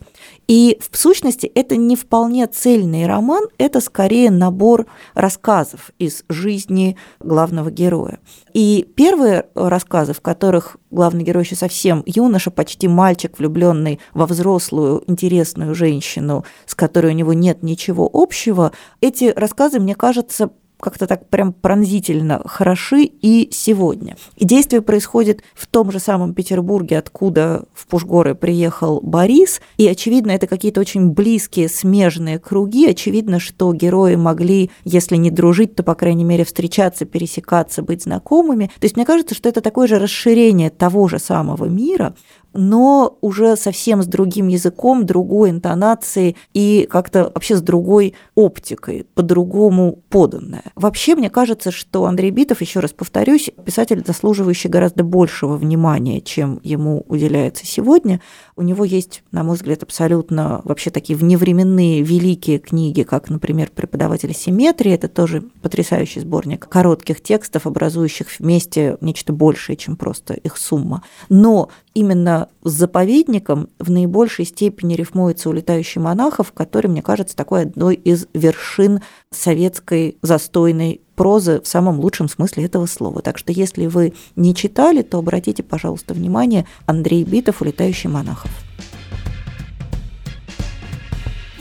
И 0.49 0.79
в 0.91 0.97
сущности 0.97 1.47
это 1.47 1.77
не 1.77 1.97
вполне 1.97 2.47
цельный 2.47 3.07
роман, 3.07 3.47
это 3.59 3.81
скорее 3.81 4.31
набор 4.31 4.87
рассказов 5.15 5.91
из 5.99 6.25
жизни 6.29 6.97
главного 7.21 7.71
героя. 7.71 8.21
И 8.53 8.87
первые 8.95 9.47
рассказы, 9.55 10.13
в 10.13 10.21
которых 10.21 10.77
главный 10.91 11.25
герой 11.25 11.43
еще 11.43 11.57
совсем 11.57 12.03
юноша, 12.07 12.51
почти 12.51 12.89
мальчик, 12.89 13.39
влюбленный 13.39 13.99
во 14.15 14.27
взрослую, 14.27 15.03
интересную 15.07 15.75
женщину, 15.75 16.45
с 16.65 16.75
которой 16.75 17.13
у 17.13 17.17
него 17.17 17.33
нет 17.33 17.63
ничего 17.63 18.09
общего, 18.13 18.73
эти 19.01 19.33
рассказы, 19.35 19.81
мне 19.81 19.95
кажется, 19.95 20.51
как-то 20.79 21.07
так 21.07 21.29
прям 21.29 21.53
пронзительно 21.53 22.43
хороши 22.45 23.05
и 23.05 23.49
сегодня. 23.51 24.16
И 24.37 24.45
действие 24.45 24.83
происходит 24.83 25.43
в 25.55 25.66
том 25.66 25.91
же 25.91 25.99
самом 25.99 26.35
Петербурге, 26.35 26.99
откуда 26.99 27.64
в 27.72 27.87
Пушгоры 27.87 28.35
приехал 28.35 29.01
Борис, 29.01 29.61
и, 29.79 29.89
очевидно, 29.89 30.33
это 30.33 30.47
какие-то 30.47 30.81
очень 30.81 31.11
близкие, 31.11 31.68
смежные 31.68 32.39
круги. 32.39 32.87
Очевидно, 32.87 33.41
что 33.41 33.72
герои 33.72 34.16
могли, 34.16 34.70
если 34.85 35.16
не 35.16 35.31
дружить, 35.31 35.74
то, 35.74 35.83
по 35.83 35.95
крайней 35.95 36.24
мере, 36.24 36.45
встречаться, 36.45 37.05
пересекаться, 37.05 37.83
быть 37.83 38.03
знакомыми. 38.03 38.66
То 38.79 38.85
есть 38.85 38.97
мне 38.97 39.07
кажется, 39.07 39.35
что 39.35 39.49
это 39.49 39.61
такое 39.61 39.87
же 39.87 39.99
расширение 39.99 40.70
того 40.70 41.09
же 41.09 41.18
самого 41.18 41.64
мира, 41.66 42.14
но 42.57 43.19
уже 43.21 43.57
совсем 43.57 44.03
с 44.03 44.07
другим 44.07 44.49
языком, 44.49 45.07
другой 45.07 45.51
интонацией 45.51 46.37
и 46.53 46.87
как-то 46.91 47.31
вообще 47.35 47.57
с 47.57 47.63
другой 47.63 48.15
оптикой, 48.35 49.07
по-другому 49.15 50.01
поданная. 50.09 50.65
Вообще, 50.75 51.15
мне 51.15 51.31
кажется, 51.31 51.71
что 51.71 52.07
Андрей 52.07 52.31
Битов, 52.31 52.61
еще 52.61 52.81
раз 52.81 52.93
повторюсь, 52.93 53.51
писатель, 53.65 54.03
заслуживающий 54.07 54.69
гораздо 54.69 55.05
большего 55.05 55.57
внимания, 55.57 56.21
чем 56.21 56.61
ему 56.63 57.05
уделяется 57.09 57.67
сегодня. 57.67 58.21
У 58.57 58.63
него 58.63 58.85
есть, 58.85 59.23
на 59.33 59.43
мой 59.43 59.57
взгляд, 59.57 59.83
абсолютно 59.83 60.61
вообще 60.65 60.91
такие 60.91 61.17
вневременные 61.17 62.03
великие 62.03 62.59
книги, 62.59 63.03
как, 63.03 63.31
например, 63.31 63.71
«Преподаватель 63.75 64.35
симметрии». 64.35 64.93
Это 64.93 65.09
тоже 65.09 65.43
потрясающий 65.63 66.21
сборник 66.21 66.69
коротких 66.69 67.23
текстов, 67.23 67.67
образующих 67.67 68.29
вместе 68.39 68.97
нечто 69.01 69.33
большее, 69.33 69.77
чем 69.77 69.97
просто 69.97 70.35
их 70.35 70.57
сумма. 70.57 71.03
Но 71.29 71.69
именно 71.97 72.51
с 72.63 72.73
заповедником 72.73 73.71
в 73.79 73.91
наибольшей 73.91 74.45
степени 74.45 74.97
рифмуется 74.97 75.49
улетающий 75.49 75.99
монахов, 75.99 76.53
который, 76.53 76.89
мне 76.89 77.01
кажется, 77.01 77.35
такой 77.35 77.63
одной 77.63 77.95
из 77.95 78.27
вершин 78.35 79.01
советской 79.31 80.19
застойной 80.21 81.01
прозы 81.15 81.63
в 81.63 81.67
самом 81.67 81.99
лучшем 82.01 82.29
смысле 82.29 82.67
этого 82.67 82.85
слова. 82.85 83.23
Так 83.23 83.39
что 83.39 83.51
если 83.51 83.87
вы 83.87 84.13
не 84.37 84.55
читали, 84.55 85.01
то 85.01 85.17
обратите, 85.17 85.63
пожалуйста, 85.63 86.13
внимание 86.13 86.67
Андрей 86.85 87.25
Битов 87.25 87.63
«Улетающий 87.63 88.11
монахов». 88.11 88.51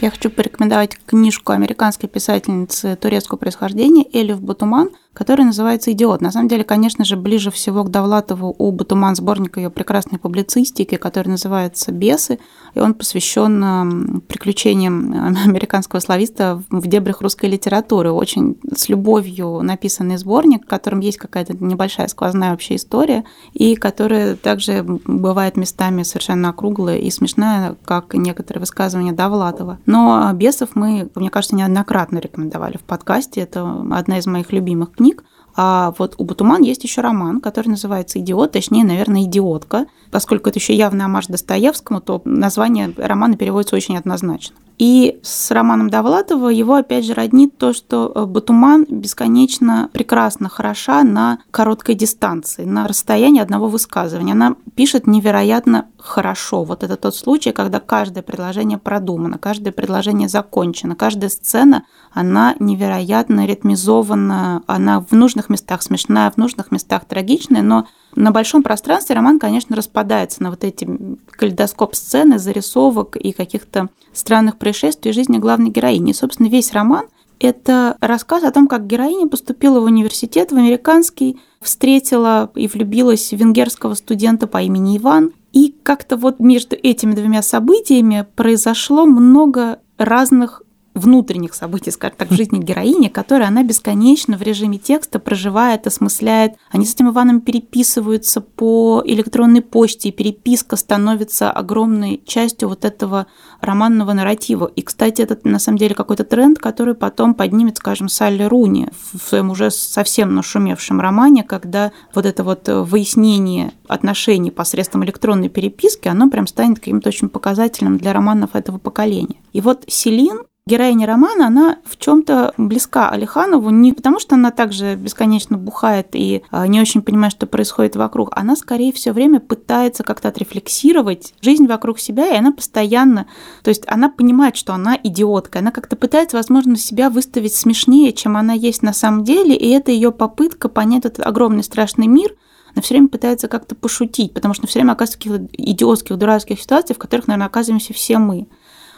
Я 0.02 0.10
хочу 0.10 0.28
порекомендовать 0.28 0.98
книжку 1.06 1.52
американской 1.52 2.10
писательницы 2.10 2.96
турецкого 2.96 3.38
происхождения 3.38 4.04
Элиф 4.12 4.42
Батуман– 4.42 4.90
который 5.16 5.46
называется 5.46 5.92
«Идиот». 5.92 6.20
На 6.20 6.30
самом 6.30 6.48
деле, 6.48 6.62
конечно 6.62 7.02
же, 7.02 7.16
ближе 7.16 7.50
всего 7.50 7.84
к 7.84 7.90
Довлатову 7.90 8.54
у 8.58 8.70
Батуман 8.70 9.16
сборника 9.16 9.58
ее 9.60 9.70
прекрасной 9.70 10.18
публицистики, 10.18 10.96
который 10.96 11.28
называется 11.28 11.90
«Бесы», 11.90 12.38
и 12.74 12.80
он 12.80 12.92
посвящен 12.92 14.20
приключениям 14.28 15.36
американского 15.46 16.00
слависта 16.00 16.62
в 16.68 16.86
дебрях 16.86 17.22
русской 17.22 17.46
литературы. 17.46 18.10
Очень 18.12 18.58
с 18.70 18.90
любовью 18.90 19.62
написанный 19.62 20.18
сборник, 20.18 20.66
в 20.66 20.68
котором 20.68 21.00
есть 21.00 21.16
какая-то 21.16 21.56
небольшая 21.64 22.08
сквозная 22.08 22.50
вообще 22.50 22.76
история, 22.76 23.24
и 23.54 23.74
которая 23.74 24.36
также 24.36 24.82
бывает 24.82 25.56
местами 25.56 26.02
совершенно 26.02 26.50
округлая 26.50 26.98
и 26.98 27.10
смешная, 27.10 27.74
как 27.86 28.12
некоторые 28.12 28.60
высказывания 28.60 29.12
Довлатова. 29.12 29.78
Но 29.86 30.30
«Бесов» 30.34 30.70
мы, 30.74 31.08
мне 31.14 31.30
кажется, 31.30 31.56
неоднократно 31.56 32.18
рекомендовали 32.18 32.76
в 32.76 32.82
подкасте. 32.82 33.40
Это 33.40 33.86
одна 33.92 34.18
из 34.18 34.26
моих 34.26 34.52
любимых 34.52 34.92
книг 34.92 35.05
книг. 35.06 35.24
А 35.58 35.94
вот 35.98 36.16
у 36.18 36.24
Батуман 36.24 36.60
есть 36.62 36.84
еще 36.84 37.00
роман, 37.00 37.40
который 37.40 37.68
называется 37.68 38.18
«Идиот», 38.18 38.52
точнее, 38.52 38.84
наверное, 38.84 39.22
«Идиотка». 39.22 39.86
Поскольку 40.10 40.50
это 40.50 40.58
еще 40.58 40.74
явный 40.74 41.06
амаш 41.06 41.28
Достоевскому, 41.28 42.02
то 42.02 42.20
название 42.26 42.92
романа 42.98 43.38
переводится 43.38 43.74
очень 43.74 43.96
однозначно. 43.96 44.56
И 44.78 45.18
с 45.22 45.50
романом 45.50 45.88
Довлатова 45.88 46.48
его 46.48 46.74
опять 46.74 47.06
же 47.06 47.14
роднит 47.14 47.56
то, 47.56 47.72
что 47.72 48.12
э, 48.14 48.26
Батуман 48.26 48.84
бесконечно 48.88 49.88
прекрасно 49.92 50.50
хороша 50.50 51.02
на 51.02 51.38
короткой 51.50 51.94
дистанции, 51.94 52.64
на 52.64 52.86
расстоянии 52.86 53.40
одного 53.40 53.68
высказывания. 53.68 54.32
Она 54.32 54.56
пишет 54.74 55.06
невероятно 55.06 55.88
хорошо. 55.96 56.62
Вот 56.64 56.82
это 56.82 56.96
тот 56.96 57.16
случай, 57.16 57.52
когда 57.52 57.80
каждое 57.80 58.22
предложение 58.22 58.76
продумано, 58.76 59.38
каждое 59.38 59.72
предложение 59.72 60.28
закончено, 60.28 60.94
каждая 60.94 61.30
сцена, 61.30 61.84
она 62.12 62.54
невероятно 62.58 63.46
ритмизована, 63.46 64.62
она 64.66 65.00
в 65.00 65.12
нужных 65.12 65.48
местах 65.48 65.82
смешная, 65.82 66.30
в 66.30 66.36
нужных 66.36 66.70
местах 66.70 67.06
трагичная, 67.06 67.62
но 67.62 67.86
на 68.16 68.30
большом 68.32 68.62
пространстве 68.62 69.14
роман, 69.14 69.38
конечно, 69.38 69.76
распадается 69.76 70.42
на 70.42 70.50
вот 70.50 70.64
эти 70.64 70.88
калейдоскоп 71.30 71.94
сцены, 71.94 72.38
зарисовок 72.38 73.16
и 73.16 73.32
каких-то 73.32 73.90
странных 74.12 74.56
происшествий 74.56 75.12
жизни 75.12 75.38
главной 75.38 75.70
героини. 75.70 76.10
И, 76.10 76.14
собственно, 76.14 76.48
весь 76.48 76.72
роман– 76.72 77.04
это 77.38 77.96
рассказ 78.00 78.42
о 78.44 78.50
том, 78.50 78.66
как 78.66 78.86
героиня 78.86 79.28
поступила 79.28 79.80
в 79.80 79.84
университет, 79.84 80.50
в 80.50 80.56
американский, 80.56 81.38
встретила 81.60 82.50
и 82.54 82.66
влюбилась 82.66 83.30
в 83.30 83.36
венгерского 83.36 83.94
студента 83.94 84.46
по 84.46 84.62
имени 84.62 84.96
Иван. 84.96 85.32
И 85.52 85.74
как-то 85.82 86.16
вот 86.16 86.40
между 86.40 86.76
этими 86.76 87.14
двумя 87.14 87.42
событиями 87.42 88.26
произошло 88.34 89.04
много 89.04 89.78
разных 89.98 90.62
внутренних 90.96 91.54
событий, 91.54 91.90
скажем 91.90 92.16
так, 92.16 92.30
в 92.30 92.34
жизни 92.34 92.58
героини, 92.58 93.08
которые 93.08 93.48
она 93.48 93.62
бесконечно 93.62 94.36
в 94.36 94.42
режиме 94.42 94.78
текста 94.78 95.18
проживает, 95.18 95.86
осмысляет. 95.86 96.54
Они 96.70 96.84
с 96.84 96.94
этим 96.94 97.10
Иваном 97.10 97.42
переписываются 97.42 98.40
по 98.40 99.02
электронной 99.04 99.60
почте, 99.60 100.08
и 100.08 100.12
переписка 100.12 100.76
становится 100.76 101.50
огромной 101.50 102.22
частью 102.26 102.70
вот 102.70 102.84
этого 102.84 103.26
романного 103.60 104.14
нарратива. 104.14 104.66
И, 104.74 104.82
кстати, 104.82 105.22
это 105.22 105.38
на 105.44 105.58
самом 105.58 105.78
деле 105.78 105.94
какой-то 105.94 106.24
тренд, 106.24 106.58
который 106.58 106.94
потом 106.94 107.34
поднимет, 107.34 107.76
скажем, 107.76 108.08
Салли 108.08 108.44
Руни 108.44 108.88
в 109.12 109.18
своем 109.18 109.50
уже 109.50 109.70
совсем 109.70 110.34
нашумевшем 110.34 111.00
романе, 111.00 111.44
когда 111.44 111.92
вот 112.14 112.24
это 112.24 112.42
вот 112.42 112.68
выяснение 112.68 113.72
отношений 113.86 114.50
посредством 114.50 115.04
электронной 115.04 115.50
переписки, 115.50 116.08
оно 116.08 116.30
прям 116.30 116.46
станет 116.46 116.78
каким-то 116.78 117.10
очень 117.10 117.28
показательным 117.28 117.98
для 117.98 118.12
романов 118.14 118.54
этого 118.54 118.78
поколения. 118.78 119.36
И 119.52 119.60
вот 119.60 119.84
Селин 119.88 120.40
героиня 120.68 121.06
романа, 121.06 121.46
она 121.46 121.78
в 121.84 121.96
чем-то 121.96 122.52
близка 122.56 123.08
Алиханову 123.08 123.70
не 123.70 123.92
потому, 123.92 124.18
что 124.18 124.34
она 124.34 124.50
также 124.50 124.96
бесконечно 124.96 125.56
бухает 125.56 126.08
и 126.14 126.42
а, 126.50 126.66
не 126.66 126.80
очень 126.80 127.02
понимает, 127.02 127.32
что 127.32 127.46
происходит 127.46 127.94
вокруг. 127.94 128.30
Она 128.36 128.56
скорее 128.56 128.92
все 128.92 129.12
время 129.12 129.38
пытается 129.38 130.02
как-то 130.02 130.26
отрефлексировать 130.28 131.34
жизнь 131.40 131.68
вокруг 131.68 132.00
себя, 132.00 132.34
и 132.34 132.36
она 132.36 132.50
постоянно, 132.50 133.26
то 133.62 133.68
есть 133.68 133.84
она 133.86 134.10
понимает, 134.10 134.56
что 134.56 134.74
она 134.74 134.98
идиотка, 135.00 135.60
она 135.60 135.70
как-то 135.70 135.94
пытается, 135.94 136.36
возможно, 136.36 136.76
себя 136.76 137.10
выставить 137.10 137.54
смешнее, 137.54 138.12
чем 138.12 138.36
она 138.36 138.52
есть 138.52 138.82
на 138.82 138.92
самом 138.92 139.22
деле, 139.22 139.54
и 139.54 139.68
это 139.70 139.92
ее 139.92 140.10
попытка 140.10 140.68
понять 140.68 141.04
этот 141.04 141.24
огромный 141.24 141.62
страшный 141.62 142.08
мир, 142.08 142.34
она 142.74 142.82
все 142.82 142.94
время 142.94 143.08
пытается 143.08 143.46
как-то 143.46 143.76
пошутить, 143.76 144.34
потому 144.34 144.52
что 144.52 144.66
все 144.66 144.80
время 144.80 144.92
оказывается 144.92 145.30
в 145.30 145.32
каких-то 145.32 145.62
идиотских, 145.62 146.18
дурацких 146.18 146.60
ситуациях, 146.60 146.98
в 146.98 147.00
которых, 147.00 147.28
наверное, 147.28 147.46
оказываемся 147.46 147.94
все 147.94 148.18
мы. 148.18 148.48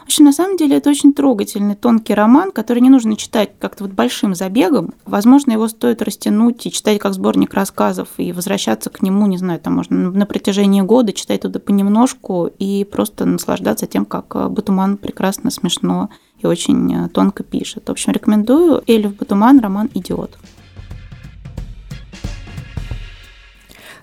В 0.09 0.11
общем, 0.11 0.25
на 0.25 0.33
самом 0.33 0.57
деле 0.57 0.79
это 0.79 0.89
очень 0.89 1.13
трогательный, 1.13 1.75
тонкий 1.75 2.15
роман, 2.15 2.51
который 2.51 2.81
не 2.81 2.89
нужно 2.89 3.15
читать 3.15 3.51
как-то 3.59 3.85
вот 3.85 3.93
большим 3.93 4.35
забегом. 4.35 4.95
Возможно, 5.05 5.53
его 5.53 5.69
стоит 5.69 6.01
растянуть 6.01 6.65
и 6.65 6.73
читать 6.73 6.99
как 6.99 7.13
сборник 7.13 7.53
рассказов 7.53 8.09
и 8.17 8.33
возвращаться 8.33 8.89
к 8.89 9.03
нему, 9.03 9.27
не 9.27 9.37
знаю, 9.37 9.61
там 9.61 9.75
можно 9.75 10.11
на 10.11 10.25
протяжении 10.25 10.81
года 10.81 11.13
читать 11.13 11.43
туда 11.43 11.61
понемножку 11.61 12.49
и 12.59 12.89
просто 12.91 13.27
наслаждаться 13.27 13.87
тем, 13.87 14.07
как 14.07 14.35
э, 14.35 14.49
Батуман 14.49 14.97
прекрасно, 14.97 15.51
смешно 15.51 16.09
и 16.39 16.47
очень 16.47 17.05
э, 17.05 17.09
тонко 17.11 17.43
пишет. 17.43 17.87
В 17.87 17.91
общем, 17.91 18.13
рекомендую 18.13 18.83
Эльф 18.87 19.15
Батуман 19.15 19.61
роман 19.61 19.91
«Идиот». 19.93 20.39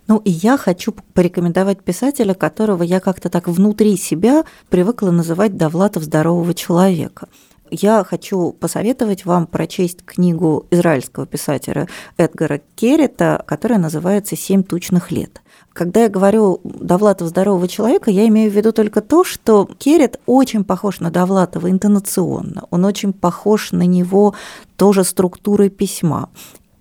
Ну 0.08 0.18
и 0.18 0.30
я 0.30 0.58
хочу 0.58 0.94
порекомендовать 1.14 1.84
писателя, 1.84 2.34
которого 2.34 2.84
я 2.84 3.00
как-то 3.00 3.30
так 3.30 3.48
внутри 3.48 3.98
себя 3.98 4.46
привыкла 4.70 5.12
называть 5.12 5.58
Довлатов 5.58 6.04
здорового 6.04 6.54
человека. 6.54 7.28
Я 7.72 8.04
хочу 8.04 8.52
посоветовать 8.52 9.26
вам 9.26 9.48
прочесть 9.48 10.06
книгу 10.06 10.68
израильского 10.70 11.26
писателя 11.26 11.88
Эдгара 12.16 12.62
Керрита, 12.76 13.44
которая 13.48 13.80
называется 13.80 14.36
«Семь 14.36 14.62
тучных 14.64 15.10
лет». 15.12 15.42
Когда 15.74 16.04
я 16.04 16.10
говорю 16.10 16.62
Довлатов 16.64 17.28
здорового 17.28 17.68
человека, 17.68 18.12
я 18.12 18.28
имею 18.28 18.52
в 18.52 18.54
виду 18.54 18.72
только 18.72 19.02
то, 19.02 19.24
что 19.24 19.68
Керет 19.80 20.20
очень 20.28 20.64
похож 20.64 21.00
на 21.00 21.10
Довлатова 21.10 21.70
интонационно, 21.72 22.66
он 22.70 22.86
очень 22.86 23.14
похож 23.14 23.72
на 23.72 23.86
него 23.86 24.36
тоже 24.78 25.04
структурой 25.04 25.70
письма. 25.70 26.30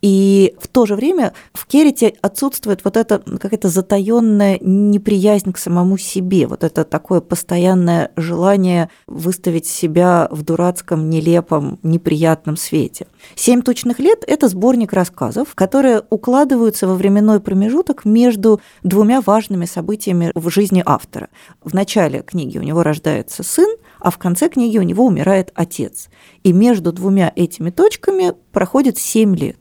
И 0.04 0.54
в 0.60 0.68
то 0.68 0.84
же 0.84 0.96
время 0.96 1.32
в 1.54 1.64
Керрите 1.64 2.12
отсутствует 2.20 2.84
вот 2.84 2.98
эта 2.98 3.20
какая-то 3.20 3.70
затаенная 3.70 4.58
неприязнь 4.60 5.50
к 5.50 5.56
самому 5.56 5.96
себе, 5.96 6.46
вот 6.46 6.62
это 6.62 6.84
такое 6.84 7.22
постоянное 7.22 8.12
желание 8.14 8.90
выставить 9.06 9.66
себя 9.66 10.28
в 10.30 10.42
дурацком, 10.42 11.08
нелепом, 11.08 11.78
неприятном 11.82 12.58
свете. 12.58 13.06
«Семь 13.34 13.62
точных 13.62 13.98
лет»– 13.98 14.24
это 14.26 14.48
сборник 14.48 14.92
рассказов, 14.92 15.54
которые 15.54 16.02
укладываются 16.10 16.86
во 16.86 16.96
временной 16.96 17.40
промежуток 17.40 18.04
между 18.04 18.60
двумя 18.82 19.22
важными 19.22 19.64
событиями 19.64 20.32
в 20.34 20.50
жизни 20.50 20.82
автора. 20.84 21.30
В 21.62 21.72
начале 21.72 22.20
книги 22.20 22.58
у 22.58 22.62
него 22.62 22.82
рождается 22.82 23.42
сын, 23.42 23.74
а 24.00 24.10
в 24.10 24.18
конце 24.18 24.50
книги 24.50 24.76
у 24.76 24.82
него 24.82 25.06
умирает 25.06 25.50
отец. 25.54 26.10
И 26.42 26.52
между 26.52 26.92
двумя 26.92 27.32
этими 27.34 27.70
точками 27.70 28.34
проходит 28.52 28.98
семь 28.98 29.34
лет. 29.34 29.56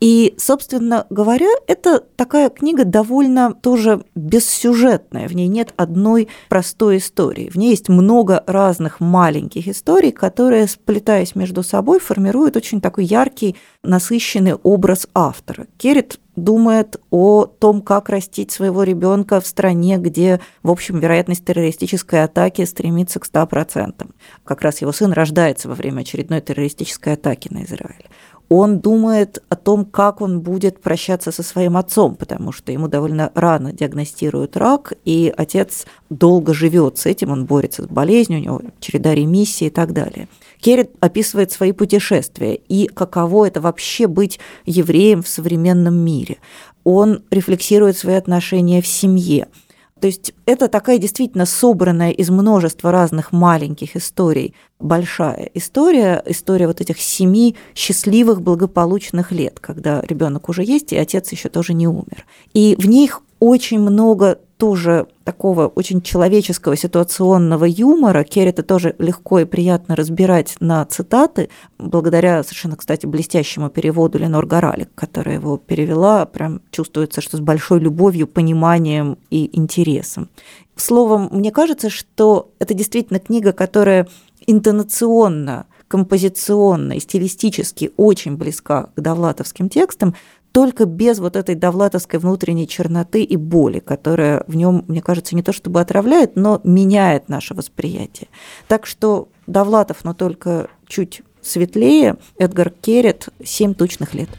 И, 0.00 0.34
собственно 0.36 1.06
говоря, 1.08 1.48
это 1.66 2.00
такая 2.16 2.50
книга 2.50 2.84
довольно 2.84 3.54
тоже 3.54 4.04
бессюжетная. 4.14 5.28
В 5.28 5.34
ней 5.34 5.48
нет 5.48 5.72
одной 5.76 6.28
простой 6.48 6.98
истории. 6.98 7.48
В 7.48 7.56
ней 7.56 7.70
есть 7.70 7.88
много 7.88 8.44
разных 8.46 9.00
маленьких 9.00 9.68
историй, 9.68 10.12
которые, 10.12 10.68
сплетаясь 10.68 11.34
между 11.34 11.62
собой, 11.62 11.98
формируют 11.98 12.56
очень 12.56 12.80
такой 12.80 13.04
яркий, 13.04 13.56
насыщенный 13.82 14.54
образ 14.54 15.06
автора. 15.14 15.66
Керрит 15.78 16.20
думает 16.36 17.00
о 17.10 17.46
том, 17.46 17.80
как 17.80 18.10
растить 18.10 18.52
своего 18.52 18.82
ребенка 18.82 19.40
в 19.40 19.46
стране, 19.46 19.96
где, 19.96 20.40
в 20.62 20.70
общем, 20.70 21.00
вероятность 21.00 21.46
террористической 21.46 22.22
атаки 22.22 22.64
стремится 22.66 23.18
к 23.18 23.26
100%. 23.26 24.06
Как 24.44 24.60
раз 24.60 24.82
его 24.82 24.92
сын 24.92 25.12
рождается 25.12 25.68
во 25.68 25.74
время 25.74 26.02
очередной 26.02 26.42
террористической 26.42 27.14
атаки 27.14 27.48
на 27.50 27.64
Израиль 27.64 28.04
он 28.48 28.78
думает 28.78 29.42
о 29.48 29.56
том, 29.56 29.84
как 29.84 30.20
он 30.20 30.40
будет 30.40 30.80
прощаться 30.80 31.32
со 31.32 31.42
своим 31.42 31.76
отцом, 31.76 32.14
потому 32.14 32.52
что 32.52 32.70
ему 32.70 32.86
довольно 32.88 33.32
рано 33.34 33.72
диагностируют 33.72 34.56
рак, 34.56 34.92
и 35.04 35.32
отец 35.36 35.86
долго 36.10 36.54
живет 36.54 36.98
с 36.98 37.06
этим, 37.06 37.30
он 37.30 37.44
борется 37.44 37.82
с 37.82 37.86
болезнью, 37.86 38.38
у 38.38 38.42
него 38.42 38.60
череда 38.80 39.14
ремиссии 39.14 39.66
и 39.66 39.70
так 39.70 39.92
далее. 39.92 40.28
Керрит 40.60 40.90
описывает 41.00 41.50
свои 41.50 41.72
путешествия 41.72 42.54
и 42.54 42.86
каково 42.86 43.48
это 43.48 43.60
вообще 43.60 44.06
быть 44.06 44.38
евреем 44.64 45.22
в 45.22 45.28
современном 45.28 45.94
мире. 45.94 46.38
Он 46.84 47.22
рефлексирует 47.30 47.96
свои 47.96 48.14
отношения 48.14 48.80
в 48.80 48.86
семье– 48.86 49.48
то 50.00 50.08
есть 50.08 50.34
это 50.44 50.68
такая 50.68 50.98
действительно 50.98 51.46
собранная 51.46 52.10
из 52.10 52.28
множества 52.28 52.92
разных 52.92 53.32
маленьких 53.32 53.96
историй 53.96 54.54
большая 54.78 55.50
история, 55.54 56.22
история 56.26 56.66
вот 56.66 56.82
этих 56.82 57.00
семи 57.00 57.56
счастливых, 57.74 58.42
благополучных 58.42 59.32
лет, 59.32 59.58
когда 59.58 60.02
ребенок 60.02 60.50
уже 60.50 60.64
есть, 60.64 60.92
и 60.92 60.98
отец 60.98 61.32
еще 61.32 61.48
тоже 61.48 61.72
не 61.72 61.88
умер. 61.88 62.26
И 62.52 62.76
в 62.78 62.86
них 62.86 63.22
очень 63.38 63.78
много 63.78 64.38
тоже 64.56 65.06
такого 65.24 65.66
очень 65.66 66.00
человеческого 66.00 66.76
ситуационного 66.76 67.64
юмора. 67.66 68.24
Керрита 68.24 68.62
тоже 68.62 68.94
легко 68.98 69.40
и 69.40 69.44
приятно 69.44 69.96
разбирать 69.96 70.56
на 70.60 70.84
цитаты, 70.86 71.50
благодаря 71.78 72.42
совершенно, 72.42 72.76
кстати, 72.76 73.04
блестящему 73.06 73.68
переводу 73.68 74.18
Ленор 74.18 74.46
Горалик, 74.46 74.88
которая 74.94 75.36
его 75.36 75.58
перевела. 75.58 76.24
Прям 76.24 76.62
чувствуется, 76.70 77.20
что 77.20 77.36
с 77.36 77.40
большой 77.40 77.80
любовью, 77.80 78.26
пониманием 78.26 79.18
и 79.30 79.50
интересом. 79.58 80.28
Словом, 80.74 81.28
мне 81.32 81.50
кажется, 81.50 81.90
что 81.90 82.50
это 82.58 82.74
действительно 82.74 83.18
книга, 83.18 83.52
которая 83.52 84.08
интонационно, 84.46 85.66
композиционно 85.88 86.94
и 86.94 87.00
стилистически 87.00 87.92
очень 87.96 88.36
близка 88.36 88.90
к 88.94 89.00
довлатовским 89.00 89.68
текстам, 89.68 90.14
только 90.56 90.86
без 90.86 91.18
вот 91.18 91.36
этой 91.36 91.54
довлатовской 91.54 92.18
внутренней 92.18 92.66
черноты 92.66 93.22
и 93.22 93.36
боли, 93.36 93.78
которая 93.78 94.42
в 94.46 94.56
нем, 94.56 94.86
мне 94.88 95.02
кажется, 95.02 95.36
не 95.36 95.42
то 95.42 95.52
чтобы 95.52 95.82
отравляет, 95.82 96.34
но 96.34 96.62
меняет 96.64 97.28
наше 97.28 97.52
восприятие. 97.52 98.28
Так 98.66 98.86
что 98.86 99.28
Довлатов, 99.46 99.98
но 100.02 100.14
только 100.14 100.70
чуть 100.88 101.20
светлее, 101.42 102.16
Эдгар 102.38 102.70
Керрит 102.70 103.28
«Семь 103.44 103.74
тучных 103.74 104.14
лет». 104.14 104.30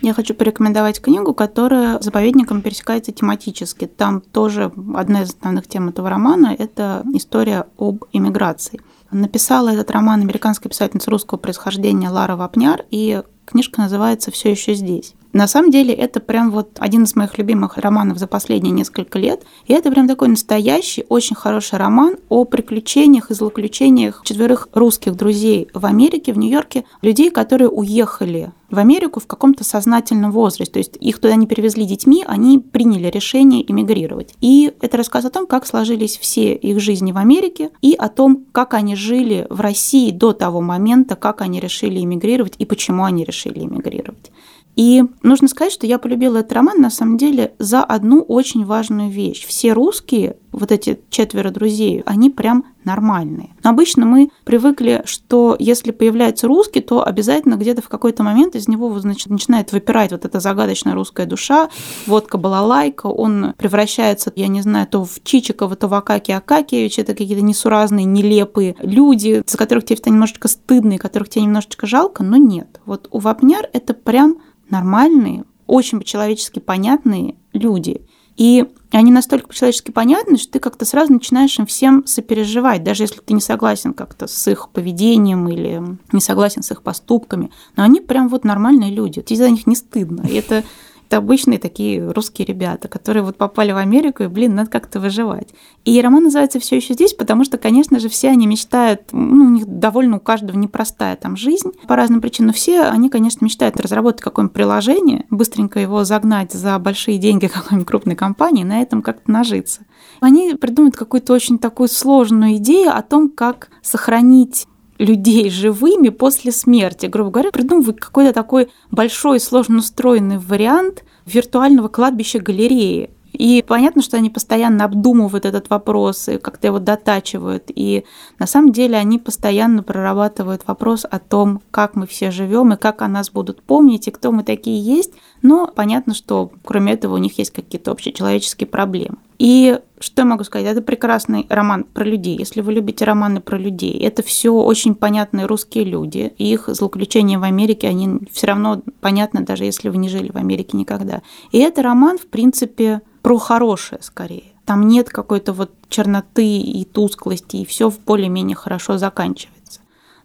Я 0.00 0.14
хочу 0.14 0.32
порекомендовать 0.34 1.02
книгу, 1.02 1.34
которая 1.34 2.00
заповедником 2.00 2.62
пересекается 2.62 3.12
тематически. 3.12 3.86
Там 3.86 4.22
тоже 4.22 4.72
одна 4.94 5.24
из 5.24 5.28
основных 5.28 5.68
тем 5.68 5.90
этого 5.90 6.08
романа– 6.08 6.56
это 6.58 7.04
история 7.12 7.66
об 7.76 8.04
иммиграции. 8.12 8.80
Написала 9.10 9.68
этот 9.68 9.90
роман 9.90 10.22
американская 10.22 10.70
писательница 10.70 11.10
русского 11.10 11.36
происхождения 11.36 12.08
Лара 12.08 12.34
Вапняр, 12.34 12.86
и 12.90 13.22
Книжка 13.44 13.82
называется 13.82 14.30
«Все 14.30 14.50
еще 14.50 14.74
здесь». 14.74 15.14
На 15.32 15.48
самом 15.48 15.70
деле 15.70 15.94
это 15.94 16.20
прям 16.20 16.50
вот 16.50 16.76
один 16.78 17.04
из 17.04 17.16
моих 17.16 17.38
любимых 17.38 17.78
романов 17.78 18.18
за 18.18 18.26
последние 18.26 18.72
несколько 18.72 19.18
лет. 19.18 19.42
И 19.66 19.72
это 19.72 19.90
прям 19.90 20.06
такой 20.06 20.28
настоящий, 20.28 21.04
очень 21.08 21.36
хороший 21.36 21.78
роман 21.78 22.16
о 22.28 22.44
приключениях 22.44 23.30
и 23.30 23.34
злоключениях 23.34 24.22
четверых 24.24 24.68
русских 24.72 25.16
друзей 25.16 25.68
в 25.72 25.86
Америке, 25.86 26.32
в 26.32 26.38
Нью-Йорке, 26.38 26.84
людей, 27.00 27.30
которые 27.30 27.70
уехали 27.70 28.52
в 28.70 28.78
Америку 28.78 29.20
в 29.20 29.26
каком-то 29.26 29.64
сознательном 29.64 30.32
возрасте. 30.32 30.72
То 30.72 30.78
есть 30.78 30.96
их 30.98 31.18
туда 31.18 31.34
не 31.36 31.46
перевезли 31.46 31.84
детьми, 31.84 32.24
они 32.26 32.58
приняли 32.58 33.08
решение 33.08 33.70
эмигрировать. 33.70 34.34
И 34.40 34.72
это 34.80 34.96
рассказ 34.96 35.24
о 35.24 35.30
том, 35.30 35.46
как 35.46 35.66
сложились 35.66 36.18
все 36.18 36.54
их 36.54 36.80
жизни 36.80 37.12
в 37.12 37.18
Америке 37.18 37.70
и 37.80 37.94
о 37.94 38.08
том, 38.08 38.44
как 38.52 38.74
они 38.74 38.96
жили 38.96 39.46
в 39.50 39.60
России 39.60 40.10
до 40.10 40.32
того 40.32 40.60
момента, 40.60 41.16
как 41.16 41.42
они 41.42 41.60
решили 41.60 42.00
эмигрировать 42.00 42.54
и 42.58 42.64
почему 42.64 43.04
они 43.04 43.24
решили 43.24 43.60
эмигрировать. 43.60 44.30
И 44.76 45.04
нужно 45.22 45.48
сказать, 45.48 45.72
что 45.72 45.86
я 45.86 45.98
полюбила 45.98 46.38
этот 46.38 46.52
роман 46.52 46.80
на 46.80 46.90
самом 46.90 47.18
деле 47.18 47.54
за 47.58 47.84
одну 47.84 48.22
очень 48.22 48.64
важную 48.64 49.10
вещь. 49.10 49.46
Все 49.46 49.72
русские, 49.72 50.36
вот 50.50 50.72
эти 50.72 51.00
четверо 51.10 51.50
друзей, 51.50 52.02
они 52.06 52.30
прям 52.30 52.64
нормальные. 52.84 53.50
Но 53.62 53.70
обычно 53.70 54.06
мы 54.06 54.30
привыкли, 54.44 55.02
что 55.04 55.56
если 55.58 55.92
появляется 55.92 56.48
русский, 56.48 56.80
то 56.80 57.06
обязательно 57.06 57.54
где-то 57.54 57.82
в 57.82 57.88
какой-то 57.88 58.22
момент 58.22 58.56
из 58.56 58.66
него 58.66 58.98
значит, 58.98 59.28
начинает 59.28 59.72
выпирать 59.72 60.10
вот 60.12 60.24
эта 60.24 60.40
загадочная 60.40 60.94
русская 60.94 61.26
душа, 61.26 61.68
водка 62.06 62.38
балалайка, 62.38 63.06
он 63.06 63.54
превращается, 63.56 64.32
я 64.34 64.48
не 64.48 64.62
знаю, 64.62 64.86
то 64.86 65.04
в 65.04 65.22
Чичикова, 65.22 65.76
то 65.76 65.88
в 65.88 65.94
Акаки 65.94 66.32
Акакевич, 66.32 66.98
это 66.98 67.12
какие-то 67.12 67.44
несуразные, 67.44 68.04
нелепые 68.04 68.74
люди, 68.80 69.42
за 69.46 69.58
которых 69.58 69.84
тебе 69.84 69.98
немножечко 70.06 70.48
стыдно 70.48 70.94
и 70.94 70.98
которых 70.98 71.28
тебе 71.28 71.44
немножечко 71.44 71.86
жалко, 71.86 72.22
но 72.24 72.36
нет. 72.36 72.80
Вот 72.84 73.08
у 73.10 73.18
Вапняр 73.18 73.68
это 73.72 73.94
прям 73.94 74.38
нормальные, 74.72 75.44
очень 75.68 76.00
по-человечески 76.00 76.58
понятные 76.58 77.36
люди. 77.52 78.02
И 78.36 78.66
они 78.90 79.12
настолько 79.12 79.48
по-человечески 79.48 79.90
понятны, 79.90 80.38
что 80.38 80.52
ты 80.52 80.58
как-то 80.58 80.84
сразу 80.84 81.12
начинаешь 81.12 81.58
им 81.58 81.66
всем 81.66 82.06
сопереживать, 82.06 82.82
даже 82.82 83.04
если 83.04 83.20
ты 83.20 83.34
не 83.34 83.40
согласен 83.40 83.92
как-то 83.92 84.26
с 84.26 84.48
их 84.48 84.70
поведением 84.70 85.48
или 85.48 85.82
не 86.12 86.20
согласен 86.20 86.62
с 86.62 86.70
их 86.70 86.82
поступками. 86.82 87.50
Но 87.76 87.84
они 87.84 88.00
прям 88.00 88.28
вот 88.28 88.44
нормальные 88.44 88.90
люди. 88.90 89.20
Тебе 89.20 89.36
за 89.36 89.50
них 89.50 89.66
не 89.66 89.76
стыдно. 89.76 90.26
И 90.26 90.34
это 90.34 90.64
это 91.12 91.18
обычные 91.18 91.58
такие 91.58 92.10
русские 92.10 92.46
ребята, 92.46 92.88
которые 92.88 93.22
вот 93.22 93.36
попали 93.36 93.72
в 93.72 93.76
Америку, 93.76 94.22
и, 94.22 94.28
блин, 94.28 94.54
надо 94.54 94.70
как-то 94.70 94.98
выживать. 94.98 95.48
И 95.84 96.00
роман 96.00 96.24
называется 96.24 96.58
все 96.58 96.76
еще 96.76 96.94
здесь, 96.94 97.12
потому 97.12 97.44
что, 97.44 97.58
конечно 97.58 97.98
же, 97.98 98.08
все 98.08 98.30
они 98.30 98.46
мечтают, 98.46 99.02
ну, 99.12 99.44
у 99.44 99.50
них 99.50 99.66
довольно 99.66 100.16
у 100.16 100.20
каждого 100.20 100.56
непростая 100.56 101.16
там 101.16 101.36
жизнь 101.36 101.72
по 101.86 101.96
разным 101.96 102.22
причинам, 102.22 102.54
все 102.54 102.84
они, 102.84 103.10
конечно, 103.10 103.44
мечтают 103.44 103.78
разработать 103.78 104.22
какое-нибудь 104.22 104.54
приложение, 104.54 105.26
быстренько 105.28 105.80
его 105.80 106.02
загнать 106.04 106.52
за 106.52 106.78
большие 106.78 107.18
деньги 107.18 107.46
какой-нибудь 107.52 107.86
крупной 107.86 108.16
компании, 108.16 108.64
на 108.64 108.80
этом 108.80 109.02
как-то 109.02 109.30
нажиться. 109.30 109.82
Они 110.20 110.54
придумают 110.54 110.96
какую-то 110.96 111.34
очень 111.34 111.58
такую 111.58 111.90
сложную 111.90 112.56
идею 112.56 112.96
о 112.96 113.02
том, 113.02 113.28
как 113.28 113.68
сохранить 113.82 114.66
людей 114.98 115.50
живыми 115.50 116.10
после 116.10 116.52
смерти. 116.52 117.06
Грубо 117.06 117.30
говоря, 117.30 117.50
придумывают 117.50 118.00
какой-то 118.00 118.32
такой 118.32 118.70
большой, 118.90 119.40
сложно 119.40 119.78
устроенный 119.78 120.38
вариант 120.38 121.04
виртуального 121.26 121.88
кладбища 121.88 122.38
галереи. 122.38 123.10
И 123.32 123.64
понятно, 123.66 124.02
что 124.02 124.18
они 124.18 124.28
постоянно 124.28 124.84
обдумывают 124.84 125.46
этот 125.46 125.70
вопрос 125.70 126.28
и 126.28 126.38
как-то 126.38 126.66
его 126.66 126.78
дотачивают. 126.78 127.64
И 127.74 128.04
на 128.38 128.46
самом 128.46 128.72
деле 128.72 128.96
они 128.98 129.18
постоянно 129.18 129.82
прорабатывают 129.82 130.66
вопрос 130.66 131.06
о 131.10 131.18
том, 131.18 131.62
как 131.70 131.94
мы 131.96 132.06
все 132.06 132.30
живем 132.30 132.74
и 132.74 132.76
как 132.76 133.00
о 133.02 133.08
нас 133.08 133.30
будут 133.30 133.62
помнить, 133.62 134.06
и 134.06 134.10
кто 134.10 134.32
мы 134.32 134.44
такие 134.44 134.78
есть. 134.78 135.12
Но 135.40 135.66
понятно, 135.66 136.14
что 136.14 136.52
кроме 136.64 136.92
этого 136.92 137.14
у 137.14 137.18
них 137.18 137.38
есть 137.38 137.52
какие-то 137.52 137.90
общечеловеческие 137.90 138.66
проблемы. 138.66 139.16
И 139.42 139.76
что 139.98 140.22
я 140.22 140.26
могу 140.26 140.44
сказать? 140.44 140.68
Это 140.68 140.82
прекрасный 140.82 141.46
роман 141.48 141.82
про 141.82 142.04
людей. 142.04 142.38
Если 142.38 142.60
вы 142.60 142.74
любите 142.74 143.04
романы 143.04 143.40
про 143.40 143.58
людей, 143.58 143.98
это 143.98 144.22
все 144.22 144.52
очень 144.52 144.94
понятные 144.94 145.46
русские 145.46 145.82
люди. 145.82 146.32
Их 146.38 146.68
злоключения 146.68 147.40
в 147.40 147.42
Америке, 147.42 147.88
они 147.88 148.20
все 148.30 148.46
равно 148.46 148.82
понятны, 149.00 149.40
даже 149.40 149.64
если 149.64 149.88
вы 149.88 149.96
не 149.96 150.08
жили 150.08 150.30
в 150.30 150.36
Америке 150.36 150.76
никогда. 150.76 151.22
И 151.50 151.58
это 151.58 151.82
роман, 151.82 152.18
в 152.18 152.28
принципе, 152.28 153.02
про 153.20 153.36
хорошее 153.36 154.00
скорее. 154.00 154.52
Там 154.64 154.86
нет 154.86 155.08
какой-то 155.08 155.52
вот 155.52 155.72
черноты 155.88 156.46
и 156.46 156.84
тусклости, 156.84 157.56
и 157.56 157.66
все 157.66 157.90
более-менее 157.90 158.54
хорошо 158.54 158.96
заканчивается. 158.96 159.61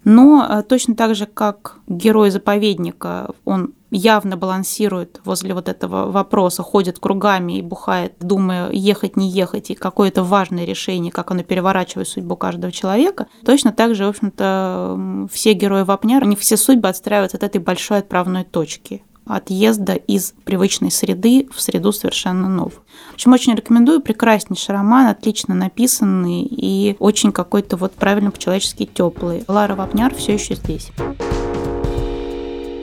Но 0.09 0.47
э, 0.49 0.63
точно 0.63 0.95
так 0.95 1.15
же, 1.15 1.25
как 1.25 1.79
герой 1.85 2.29
заповедника, 2.29 3.31
он 3.43 3.73
явно 3.91 4.37
балансирует 4.37 5.19
возле 5.25 5.53
вот 5.53 5.67
этого 5.67 6.09
вопроса, 6.09 6.63
ходит 6.63 6.97
кругами 6.97 7.57
и 7.57 7.61
бухает, 7.61 8.13
думая, 8.21 8.71
ехать, 8.71 9.17
не 9.17 9.29
ехать, 9.29 9.69
и 9.69 9.75
какое-то 9.75 10.23
важное 10.23 10.63
решение, 10.63 11.11
как 11.11 11.31
оно 11.31 11.43
переворачивает 11.43 12.07
судьбу 12.07 12.37
каждого 12.37 12.71
человека. 12.71 13.27
Точно 13.43 13.73
так 13.73 13.95
же, 13.95 14.05
в 14.05 14.09
общем-то, 14.09 15.27
все 15.29 15.51
герои 15.51 15.83
Вапняра, 15.83 16.23
они 16.23 16.37
все 16.37 16.55
судьбы 16.55 16.87
отстраиваются 16.87 17.35
от 17.35 17.43
этой 17.43 17.59
большой 17.59 17.97
отправной 17.97 18.45
точки 18.45 19.03
отъезда 19.29 19.93
из 19.93 20.33
привычной 20.43 20.91
среды 20.91 21.47
в 21.53 21.61
среду 21.61 21.91
совершенно 21.91 22.47
новую. 22.49 22.81
В 23.11 23.13
общем, 23.15 23.33
очень 23.33 23.55
рекомендую. 23.55 24.01
Прекраснейший 24.01 24.73
роман, 24.75 25.07
отлично 25.07 25.55
написанный 25.55 26.43
и 26.43 26.95
очень 26.99 27.31
какой-то 27.31 27.77
вот 27.77 27.93
правильно 27.93 28.31
по-человечески 28.31 28.85
теплый. 28.85 29.43
Лара 29.47 29.75
Вапняр 29.75 30.13
все 30.15 30.33
еще 30.33 30.55
здесь. 30.55 30.91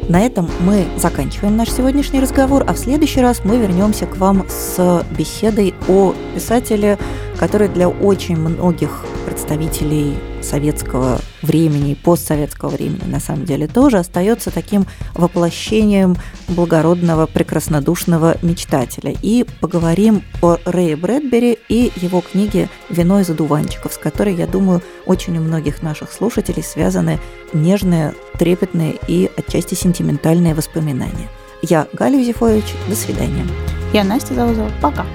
На 0.08 0.20
этом 0.20 0.50
мы 0.60 0.84
заканчиваем 0.98 1.56
наш 1.56 1.70
сегодняшний 1.70 2.20
разговор, 2.20 2.62
а 2.68 2.74
в 2.74 2.78
следующий 2.78 3.20
раз 3.20 3.42
мы 3.42 3.56
вернемся 3.56 4.06
к 4.06 4.18
вам 4.18 4.44
с 4.50 5.02
беседой 5.16 5.74
о 5.88 6.14
писателе, 6.34 6.98
который 7.38 7.68
для 7.68 7.88
очень 7.88 8.36
многих 8.36 9.06
представителей 9.24 10.14
советского 10.44 11.20
времени 11.42 11.92
и 11.92 11.94
постсоветского 11.94 12.68
времени 12.70 13.02
на 13.06 13.20
самом 13.20 13.44
деле 13.44 13.66
тоже 13.66 13.98
остается 13.98 14.50
таким 14.50 14.86
воплощением 15.14 16.16
благородного, 16.48 17.26
прекраснодушного 17.26 18.36
мечтателя. 18.42 19.14
И 19.22 19.44
поговорим 19.60 20.22
о 20.42 20.58
Рэе 20.64 20.96
Брэдбери 20.96 21.58
и 21.68 21.92
его 21.96 22.20
книге 22.20 22.68
«Вино 22.88 23.20
из 23.20 23.30
одуванчиков», 23.30 23.92
с 23.92 23.98
которой, 23.98 24.34
я 24.34 24.46
думаю, 24.46 24.82
очень 25.06 25.36
у 25.38 25.40
многих 25.40 25.82
наших 25.82 26.12
слушателей 26.12 26.62
связаны 26.62 27.18
нежные, 27.52 28.14
трепетные 28.38 28.96
и 29.08 29.30
отчасти 29.36 29.74
сентиментальные 29.74 30.54
воспоминания. 30.54 31.28
Я 31.62 31.88
Галя 31.92 32.18
Юзефович. 32.18 32.64
До 32.88 32.94
свидания. 32.94 33.46
Я 33.92 34.04
Настя 34.04 34.34
Заузова. 34.34 34.70
Пока. 34.82 35.06